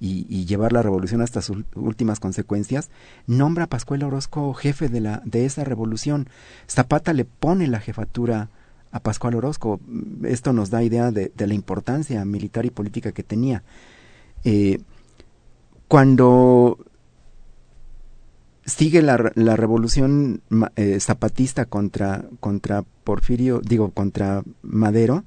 y, 0.00 0.44
llevar 0.44 0.72
la 0.72 0.82
revolución 0.82 1.20
hasta 1.20 1.40
sus 1.40 1.58
últimas 1.76 2.18
consecuencias, 2.18 2.90
nombra 3.28 3.64
a 3.64 3.68
Pascual 3.68 4.02
Orozco 4.02 4.52
jefe 4.54 4.88
de, 4.88 5.00
la, 5.00 5.22
de 5.24 5.44
esa 5.44 5.62
revolución. 5.62 6.28
Zapata 6.68 7.12
le 7.12 7.26
pone 7.26 7.68
la 7.68 7.78
jefatura 7.78 8.50
a 8.90 8.98
Pascual 8.98 9.36
Orozco. 9.36 9.78
Esto 10.24 10.52
nos 10.52 10.70
da 10.70 10.82
idea 10.82 11.12
de, 11.12 11.30
la 11.36 11.54
importancia 11.54 12.24
militar 12.24 12.66
y 12.66 12.70
política 12.70 13.12
que 13.12 13.22
tenía. 13.22 13.62
Eh, 14.42 14.80
cuando 15.92 16.78
sigue 18.64 19.02
la, 19.02 19.30
la 19.34 19.56
revolución 19.56 20.40
eh, 20.76 20.98
zapatista 21.00 21.66
contra, 21.66 22.24
contra 22.40 22.82
Porfirio, 23.04 23.60
digo, 23.62 23.90
contra 23.90 24.42
Madero, 24.62 25.24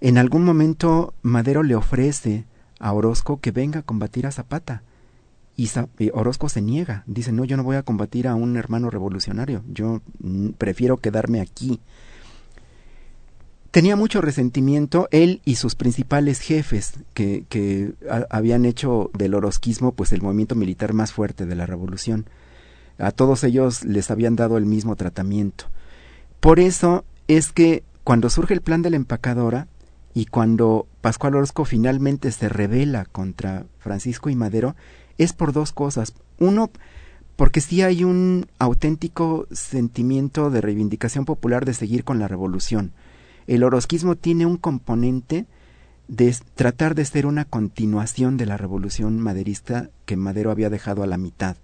en 0.00 0.16
algún 0.16 0.42
momento 0.42 1.12
Madero 1.20 1.62
le 1.62 1.74
ofrece 1.74 2.46
a 2.78 2.94
Orozco 2.94 3.40
que 3.40 3.50
venga 3.50 3.80
a 3.80 3.82
combatir 3.82 4.26
a 4.26 4.32
Zapata. 4.32 4.84
Y, 5.54 5.68
Orozco 6.14 6.48
se 6.48 6.62
niega, 6.62 7.04
dice, 7.06 7.30
no, 7.30 7.44
yo 7.44 7.58
no 7.58 7.64
voy 7.64 7.76
a 7.76 7.82
combatir 7.82 8.26
a 8.26 8.34
un 8.34 8.56
hermano 8.56 8.88
revolucionario, 8.88 9.62
yo 9.70 10.00
prefiero 10.56 10.96
quedarme 10.96 11.42
aquí. 11.42 11.78
Tenía 13.70 13.96
mucho 13.96 14.20
resentimiento 14.20 15.08
él 15.10 15.40
y 15.44 15.56
sus 15.56 15.74
principales 15.74 16.40
jefes 16.40 16.94
que, 17.14 17.44
que 17.48 17.92
habían 18.30 18.64
hecho 18.64 19.10
del 19.14 19.34
orosquismo 19.34 19.92
pues 19.92 20.12
el 20.12 20.22
movimiento 20.22 20.54
militar 20.54 20.92
más 20.92 21.12
fuerte 21.12 21.46
de 21.46 21.54
la 21.54 21.66
revolución. 21.66 22.26
A 22.98 23.12
todos 23.12 23.44
ellos 23.44 23.84
les 23.84 24.10
habían 24.10 24.36
dado 24.36 24.58
el 24.58 24.66
mismo 24.66 24.96
tratamiento. 24.96 25.66
Por 26.40 26.60
eso 26.60 27.04
es 27.28 27.52
que 27.52 27.84
cuando 28.04 28.28
surge 28.28 28.54
el 28.54 28.60
plan 28.60 28.82
de 28.82 28.90
la 28.90 28.96
empacadora 28.96 29.68
y 30.14 30.26
cuando 30.26 30.86
Pascual 31.00 31.36
Orozco 31.36 31.64
finalmente 31.64 32.32
se 32.32 32.48
revela 32.48 33.04
contra 33.04 33.66
Francisco 33.78 34.30
y 34.30 34.34
Madero, 34.34 34.74
es 35.18 35.32
por 35.32 35.52
dos 35.52 35.72
cosas. 35.72 36.14
Uno, 36.38 36.70
porque 37.36 37.60
sí 37.60 37.82
hay 37.82 38.04
un 38.04 38.46
auténtico 38.58 39.46
sentimiento 39.52 40.50
de 40.50 40.60
reivindicación 40.60 41.24
popular 41.24 41.64
de 41.64 41.74
seguir 41.74 42.04
con 42.04 42.18
la 42.18 42.26
revolución. 42.26 42.92
El 43.50 43.64
orosquismo 43.64 44.14
tiene 44.14 44.46
un 44.46 44.58
componente 44.58 45.44
de 46.06 46.32
tratar 46.54 46.94
de 46.94 47.04
ser 47.04 47.26
una 47.26 47.44
continuación 47.44 48.36
de 48.36 48.46
la 48.46 48.56
revolución 48.56 49.18
maderista 49.18 49.90
que 50.06 50.16
Madero 50.16 50.52
había 50.52 50.70
dejado 50.70 51.02
a 51.02 51.08
la 51.08 51.16
mitad. 51.16 51.56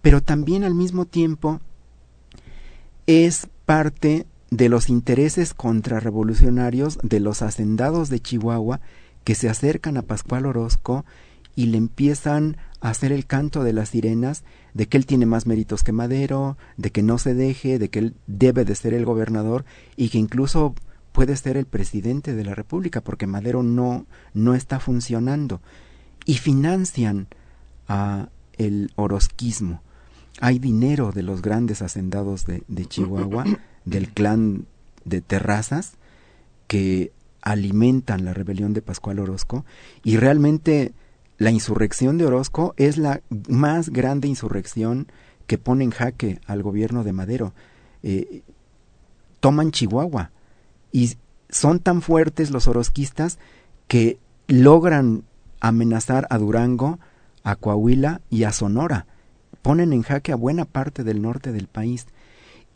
Pero 0.00 0.22
también 0.22 0.62
al 0.62 0.76
mismo 0.76 1.04
tiempo 1.04 1.60
es 3.08 3.48
parte 3.64 4.28
de 4.52 4.68
los 4.68 4.88
intereses 4.88 5.54
contrarrevolucionarios 5.54 7.00
de 7.02 7.18
los 7.18 7.42
hacendados 7.42 8.08
de 8.08 8.20
Chihuahua 8.20 8.80
que 9.24 9.34
se 9.34 9.48
acercan 9.48 9.96
a 9.96 10.02
Pascual 10.02 10.46
Orozco 10.46 11.04
y 11.56 11.66
le 11.66 11.78
empiezan 11.78 12.58
hacer 12.80 13.12
el 13.12 13.26
canto 13.26 13.64
de 13.64 13.72
las 13.72 13.90
sirenas 13.90 14.44
de 14.74 14.86
que 14.86 14.96
él 14.96 15.06
tiene 15.06 15.26
más 15.26 15.46
méritos 15.46 15.82
que 15.82 15.92
Madero, 15.92 16.56
de 16.76 16.90
que 16.90 17.02
no 17.02 17.18
se 17.18 17.34
deje, 17.34 17.78
de 17.78 17.88
que 17.88 17.98
él 18.00 18.14
debe 18.26 18.64
de 18.64 18.74
ser 18.74 18.94
el 18.94 19.04
gobernador 19.04 19.64
y 19.96 20.10
que 20.10 20.18
incluso 20.18 20.74
puede 21.12 21.36
ser 21.36 21.56
el 21.56 21.66
presidente 21.66 22.34
de 22.34 22.44
la 22.44 22.54
República 22.54 23.00
porque 23.00 23.26
Madero 23.26 23.62
no 23.62 24.06
no 24.34 24.54
está 24.54 24.80
funcionando 24.80 25.62
y 26.26 26.34
financian 26.34 27.28
a 27.88 28.28
el 28.58 28.92
orosquismo. 28.96 29.82
Hay 30.40 30.58
dinero 30.58 31.12
de 31.12 31.22
los 31.22 31.40
grandes 31.40 31.80
hacendados 31.80 32.44
de, 32.44 32.62
de 32.68 32.84
Chihuahua, 32.84 33.44
del 33.84 34.10
clan 34.10 34.66
de 35.04 35.22
Terrazas, 35.22 35.94
que 36.66 37.12
alimentan 37.40 38.24
la 38.24 38.34
rebelión 38.34 38.74
de 38.74 38.82
Pascual 38.82 39.20
Orozco 39.20 39.64
y 40.02 40.16
realmente 40.16 40.92
la 41.38 41.50
insurrección 41.50 42.18
de 42.18 42.26
Orozco 42.26 42.74
es 42.76 42.96
la 42.96 43.20
más 43.48 43.90
grande 43.90 44.28
insurrección 44.28 45.08
que 45.46 45.58
pone 45.58 45.84
en 45.84 45.90
jaque 45.90 46.40
al 46.46 46.62
gobierno 46.62 47.04
de 47.04 47.12
Madero. 47.12 47.52
Eh, 48.02 48.42
toman 49.40 49.70
Chihuahua 49.70 50.30
y 50.92 51.16
son 51.50 51.80
tan 51.80 52.02
fuertes 52.02 52.50
los 52.50 52.68
orozquistas 52.68 53.38
que 53.86 54.18
logran 54.48 55.24
amenazar 55.60 56.26
a 56.30 56.38
Durango, 56.38 56.98
a 57.42 57.56
Coahuila 57.56 58.20
y 58.30 58.44
a 58.44 58.52
Sonora. 58.52 59.06
Ponen 59.62 59.92
en 59.92 60.02
jaque 60.02 60.32
a 60.32 60.36
buena 60.36 60.64
parte 60.64 61.04
del 61.04 61.22
norte 61.22 61.52
del 61.52 61.66
país. 61.68 62.06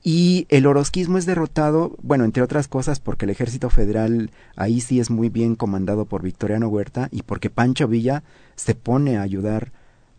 Y 0.02 0.46
el 0.48 0.66
orozquismo 0.66 1.18
es 1.18 1.26
derrotado, 1.26 1.94
bueno, 2.02 2.24
entre 2.24 2.42
otras 2.42 2.68
cosas, 2.68 3.00
porque 3.00 3.26
el 3.26 3.30
ejército 3.30 3.68
federal 3.68 4.30
ahí 4.56 4.80
sí 4.80 4.98
es 4.98 5.11
muy 5.11 5.28
bien 5.28 5.56
comandado 5.56 6.06
por 6.06 6.22
Victoriano 6.22 6.68
Huerta 6.68 7.08
y 7.11 7.22
porque 7.22 7.50
Pancho 7.50 7.86
Villa 7.86 8.22
se 8.61 8.74
pone 8.74 9.16
a 9.16 9.22
ayudar 9.22 9.72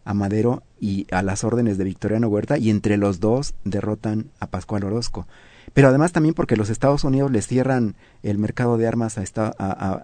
a 0.03 0.13
Madero 0.13 0.63
y 0.79 1.07
a 1.11 1.21
las 1.21 1.43
órdenes 1.43 1.77
de 1.77 1.83
Victoriano 1.83 2.27
Huerta 2.27 2.57
y 2.57 2.69
entre 2.69 2.97
los 2.97 3.19
dos 3.19 3.53
derrotan 3.63 4.31
a 4.39 4.47
Pascual 4.47 4.83
Orozco. 4.83 5.27
Pero 5.73 5.89
además 5.89 6.11
también 6.11 6.33
porque 6.33 6.57
los 6.57 6.69
Estados 6.69 7.03
Unidos 7.03 7.31
les 7.31 7.47
cierran 7.47 7.95
el 8.23 8.37
mercado 8.39 8.77
de 8.77 8.87
armas 8.87 9.17
a 9.17 10.03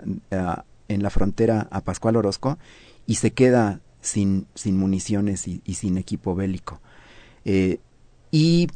en 0.88 1.04
la 1.04 1.10
frontera 1.10 1.68
a 1.72 1.82
Pascual 1.82 2.16
Orozco 2.16 2.58
y 3.06 3.16
se 3.16 3.32
queda 3.32 3.82
sin, 4.02 4.48
sin 4.56 4.78
municiones 4.78 5.48
y, 5.48 5.62
sin 5.74 5.98
equipo 5.98 6.36
bélico. 6.36 6.82
Eh, 7.46 7.80
y 8.32 8.68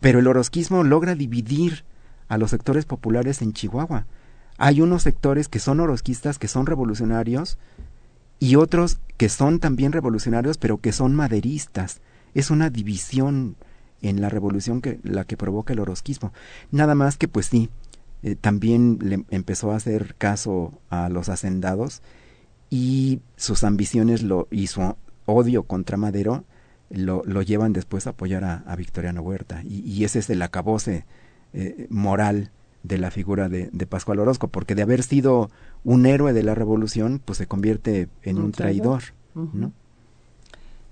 pero 0.00 0.18
el 0.18 0.26
orosquismo 0.26 0.82
logra 0.82 1.14
dividir 1.14 1.84
a 2.28 2.38
los 2.38 2.50
sectores 2.50 2.86
populares 2.86 3.42
en 3.42 3.52
Chihuahua. 3.52 4.06
Hay 4.58 4.80
unos 4.80 5.02
sectores 5.02 5.48
que 5.48 5.58
son 5.58 5.80
orosquistas, 5.80 6.38
que 6.38 6.48
son 6.48 6.66
revolucionarios, 6.66 7.58
y 8.42 8.56
otros 8.56 8.98
que 9.18 9.28
son 9.28 9.60
también 9.60 9.92
revolucionarios, 9.92 10.58
pero 10.58 10.78
que 10.78 10.90
son 10.90 11.14
maderistas. 11.14 12.00
Es 12.34 12.50
una 12.50 12.70
división 12.70 13.54
en 14.00 14.20
la 14.20 14.28
revolución 14.30 14.80
que 14.80 14.98
la 15.04 15.24
que 15.24 15.36
provoca 15.36 15.72
el 15.72 15.78
orosquismo. 15.78 16.32
Nada 16.72 16.96
más 16.96 17.16
que 17.16 17.28
pues 17.28 17.46
sí, 17.46 17.70
eh, 18.24 18.34
también 18.34 18.98
le 19.00 19.24
empezó 19.30 19.70
a 19.70 19.76
hacer 19.76 20.16
caso 20.18 20.72
a 20.90 21.08
los 21.08 21.28
hacendados 21.28 22.02
y 22.68 23.20
sus 23.36 23.62
ambiciones 23.62 24.24
lo, 24.24 24.48
y 24.50 24.66
su 24.66 24.96
odio 25.26 25.62
contra 25.62 25.96
Madero 25.96 26.42
lo, 26.90 27.22
lo 27.24 27.42
llevan 27.42 27.72
después 27.72 28.08
a 28.08 28.10
apoyar 28.10 28.42
a, 28.42 28.74
Victoriano 28.74 29.22
Huerta. 29.22 29.62
Y, 29.62 30.02
ese 30.02 30.18
es 30.18 30.28
el 30.30 30.42
acabose 30.42 31.06
eh, 31.52 31.86
moral 31.90 32.50
de 32.82 32.98
la 32.98 33.12
figura 33.12 33.48
de, 33.48 33.70
de, 33.72 33.86
Pascual 33.86 34.18
Orozco, 34.18 34.48
porque 34.48 34.74
de 34.74 34.82
haber 34.82 35.04
sido 35.04 35.48
un 35.84 36.06
héroe 36.06 36.32
de 36.32 36.42
la 36.42 36.54
revolución, 36.54 37.20
pues 37.24 37.38
se 37.38 37.46
convierte 37.46 38.08
en 38.22 38.38
un, 38.38 38.52
traidor, 38.52 39.02
¿no? 39.34 39.72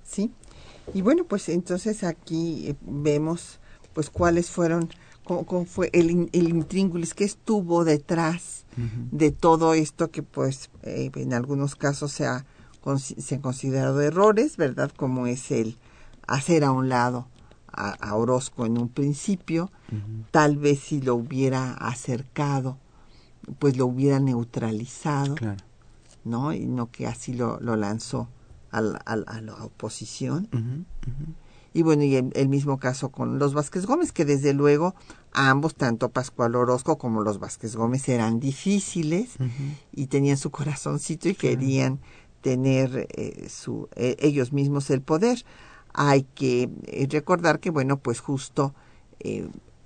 Sí. 0.05 0.33
Y 0.95 1.03
bueno, 1.03 1.25
pues 1.25 1.49
entonces 1.49 2.03
aquí 2.03 2.69
eh, 2.69 2.75
vemos 2.83 3.61
pues 3.93 4.11
cuáles 4.11 4.51
fueron 4.51 4.89
cómo, 5.25 5.65
fue 5.65 5.91
el, 5.93 6.29
el 6.33 6.49
intríngulis 6.49 7.15
que 7.15 7.25
estuvo 7.25 7.85
detrás 7.85 8.65
de 9.11 9.31
todo 9.31 9.75
esto 9.75 10.11
que 10.11 10.23
pues 10.23 10.71
eh, 10.83 11.11
en 11.15 11.35
algunos 11.35 11.77
casos 11.77 12.13
se 12.13 12.27
ha 12.27 12.47
se 12.97 13.35
han 13.35 13.43
considerado 13.43 14.01
errores, 14.01 14.57
¿verdad? 14.57 14.91
Como 14.97 15.27
es 15.27 15.51
el 15.51 15.77
hacer 16.27 16.65
a 16.65 16.73
un 16.73 16.89
lado 16.89 17.29
a, 17.73 18.15
Orozco 18.15 18.67
en 18.67 18.79
un 18.79 18.89
principio, 18.89 19.71
tal 20.31 20.57
vez 20.57 20.81
si 20.81 21.01
lo 21.01 21.15
hubiera 21.15 21.75
acercado, 21.75 22.79
pues 23.59 23.77
lo 23.77 23.87
hubiera 23.87 24.21
neutralizado, 24.21 25.35
¿no? 26.25 26.53
Y 26.53 26.67
no 26.67 26.91
que 26.91 27.07
así 27.07 27.35
lo, 27.35 27.61
lo 27.61 27.77
lanzó 27.77 28.29
a 28.71 28.81
la, 28.81 28.99
a, 28.99 29.41
la 29.41 29.55
oposición. 29.65 30.49
Y 31.73 31.83
bueno, 31.83 32.03
y 32.03 32.17
el, 32.17 32.49
mismo 32.49 32.79
caso 32.79 33.11
con 33.11 33.39
los 33.39 33.55
Vázquez 33.55 33.87
Gómez, 33.87 34.13
que 34.13 34.25
desde 34.25 34.55
luego 34.55 34.95
ambos, 35.33 35.77
tanto 35.77 36.09
Pascual 36.09 36.57
Orozco 36.57 36.99
como 36.99 37.23
los 37.23 37.39
Vázquez 37.39 37.77
Gómez, 37.77 38.09
eran 38.09 38.41
difíciles 38.41 39.37
y 39.93 40.07
tenían 40.07 40.37
su 40.37 40.51
corazoncito 40.51 41.29
y 41.29 41.35
querían 41.35 42.01
tener 42.41 43.07
eh, 43.11 43.49
su, 43.49 43.89
eh, 43.95 44.17
ellos 44.19 44.53
mismos 44.53 44.91
el 44.91 45.01
poder. 45.01 45.45
Hay 45.93 46.23
que 46.23 46.71
eh, 46.87 47.07
recordar 47.09 47.61
que, 47.61 47.71
bueno, 47.71 47.99
pues 47.99 48.21
justo 48.21 48.75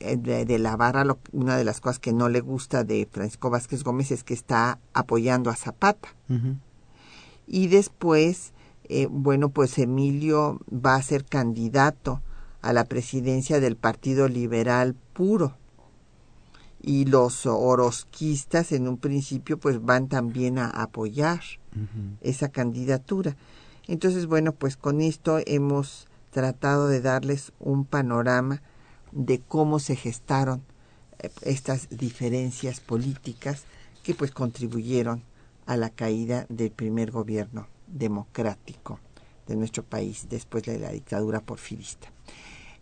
eh, 0.01 0.17
de, 0.17 0.59
la 0.59 0.77
barra, 0.77 1.05
una 1.33 1.57
de 1.57 1.65
las 1.65 1.81
cosas 1.81 1.99
que 1.99 2.13
no 2.13 2.29
le 2.29 2.41
gusta 2.41 2.85
de 2.85 3.09
Francisco 3.11 3.51
Vázquez 3.51 3.85
Gómez 3.85 4.11
es 4.11 4.25
que 4.25 4.35
está 4.35 4.79
apoyando 4.93 5.51
a 5.51 5.57
Zapata. 5.57 6.09
Y 7.47 7.69
después, 7.69 8.53
eh, 8.85 9.07
bueno, 9.11 9.51
pues 9.51 9.79
Emilio 9.79 10.61
va 10.71 10.97
a 10.97 11.03
ser 11.03 11.25
candidato 11.25 12.23
a 12.63 12.73
la 12.73 12.85
presidencia 12.85 13.61
del 13.61 13.77
Partido 13.77 14.29
Liberal 14.29 14.95
Puro. 15.13 15.57
Y 16.81 17.07
los 17.07 17.47
orosquistas 17.47 18.73
en 18.73 18.89
un 18.89 18.99
principio 18.99 19.59
pues 19.59 19.83
van 19.83 20.09
también 20.09 20.59
a 20.59 20.69
apoyar 20.69 21.41
esa 22.21 22.51
candidatura. 22.51 23.37
Entonces, 23.87 24.27
bueno, 24.27 24.53
pues 24.53 24.77
con 24.77 25.01
esto 25.01 25.39
hemos 25.47 26.09
tratado 26.31 26.89
de 26.89 27.01
darles 27.01 27.53
un 27.59 27.85
panorama 27.85 28.61
de 29.15 29.41
cómo 29.41 29.79
se 29.79 29.97
gestaron 29.97 30.62
eh, 31.21 31.31
estas 31.43 31.89
diferencias 31.89 32.81
políticas 32.81 33.62
que 34.03 34.15
pues 34.15 34.33
contribuyeron 34.33 35.23
a 35.67 35.77
la 35.77 35.89
caída 35.89 36.47
del 36.49 36.71
primer 36.71 37.11
gobierno 37.11 37.69
democrático 37.87 39.01
de 39.47 39.57
nuestro 39.57 39.83
país 39.83 40.27
después 40.29 40.65
de 40.65 40.79
la 40.79 40.91
dictadura 40.91 41.41
porfirista. 41.41 42.09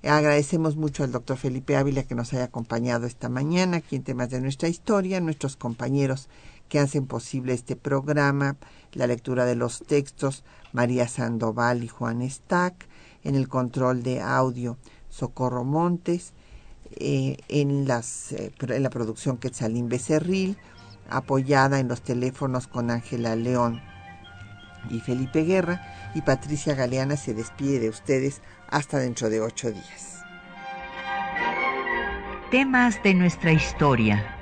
Agradecemos 0.03 0.74
mucho 0.74 1.05
al 1.05 1.12
doctor 1.12 1.37
Felipe 1.37 1.76
Ávila 1.76 2.03
que 2.03 2.16
nos 2.16 2.33
haya 2.33 2.45
acompañado 2.45 3.07
esta 3.07 3.28
mañana 3.28 3.76
aquí 3.76 3.95
en 3.95 4.03
temas 4.03 4.30
de 4.30 4.41
nuestra 4.41 4.68
historia, 4.68 5.20
nuestros 5.20 5.55
compañeros 5.57 6.28
que 6.68 6.80
hacen 6.80 7.07
posible 7.07 7.53
este 7.53 7.76
programa, 7.76 8.57
la 8.95 9.07
lectura 9.07 9.45
de 9.45 9.55
los 9.55 9.83
textos, 9.83 10.43
María 10.72 11.07
Sandoval 11.07 11.85
y 11.85 11.89
Juan 11.89 12.28
Stack, 12.28 12.89
en 13.22 13.37
el 13.37 13.47
control 13.47 14.03
de 14.03 14.20
audio, 14.20 14.76
Socorro 15.13 15.63
Montes, 15.63 16.33
eh, 16.97 17.37
en, 17.49 17.87
eh, 17.87 18.51
en 18.61 18.83
la 18.83 18.91
producción 18.91 19.37
Quetzalín 19.37 19.89
Becerril, 19.89 20.57
apoyada 21.11 21.79
en 21.81 21.89
los 21.89 22.01
teléfonos 22.01 22.67
con 22.67 22.91
Ángela 22.91 23.37
León 23.37 23.83
y 24.91 25.01
Felipe 25.01 25.45
Guerra, 25.45 26.11
y 26.15 26.23
Patricia 26.23 26.75
Galeana 26.75 27.17
se 27.17 27.35
despide 27.35 27.79
de 27.79 27.91
ustedes 27.91 28.41
hasta 28.69 28.99
dentro 28.99 29.29
de 29.29 29.41
ocho 29.41 29.71
días. 29.71 30.23
Temas 32.51 33.03
de 33.03 33.15
nuestra 33.15 33.53
historia 33.53 34.41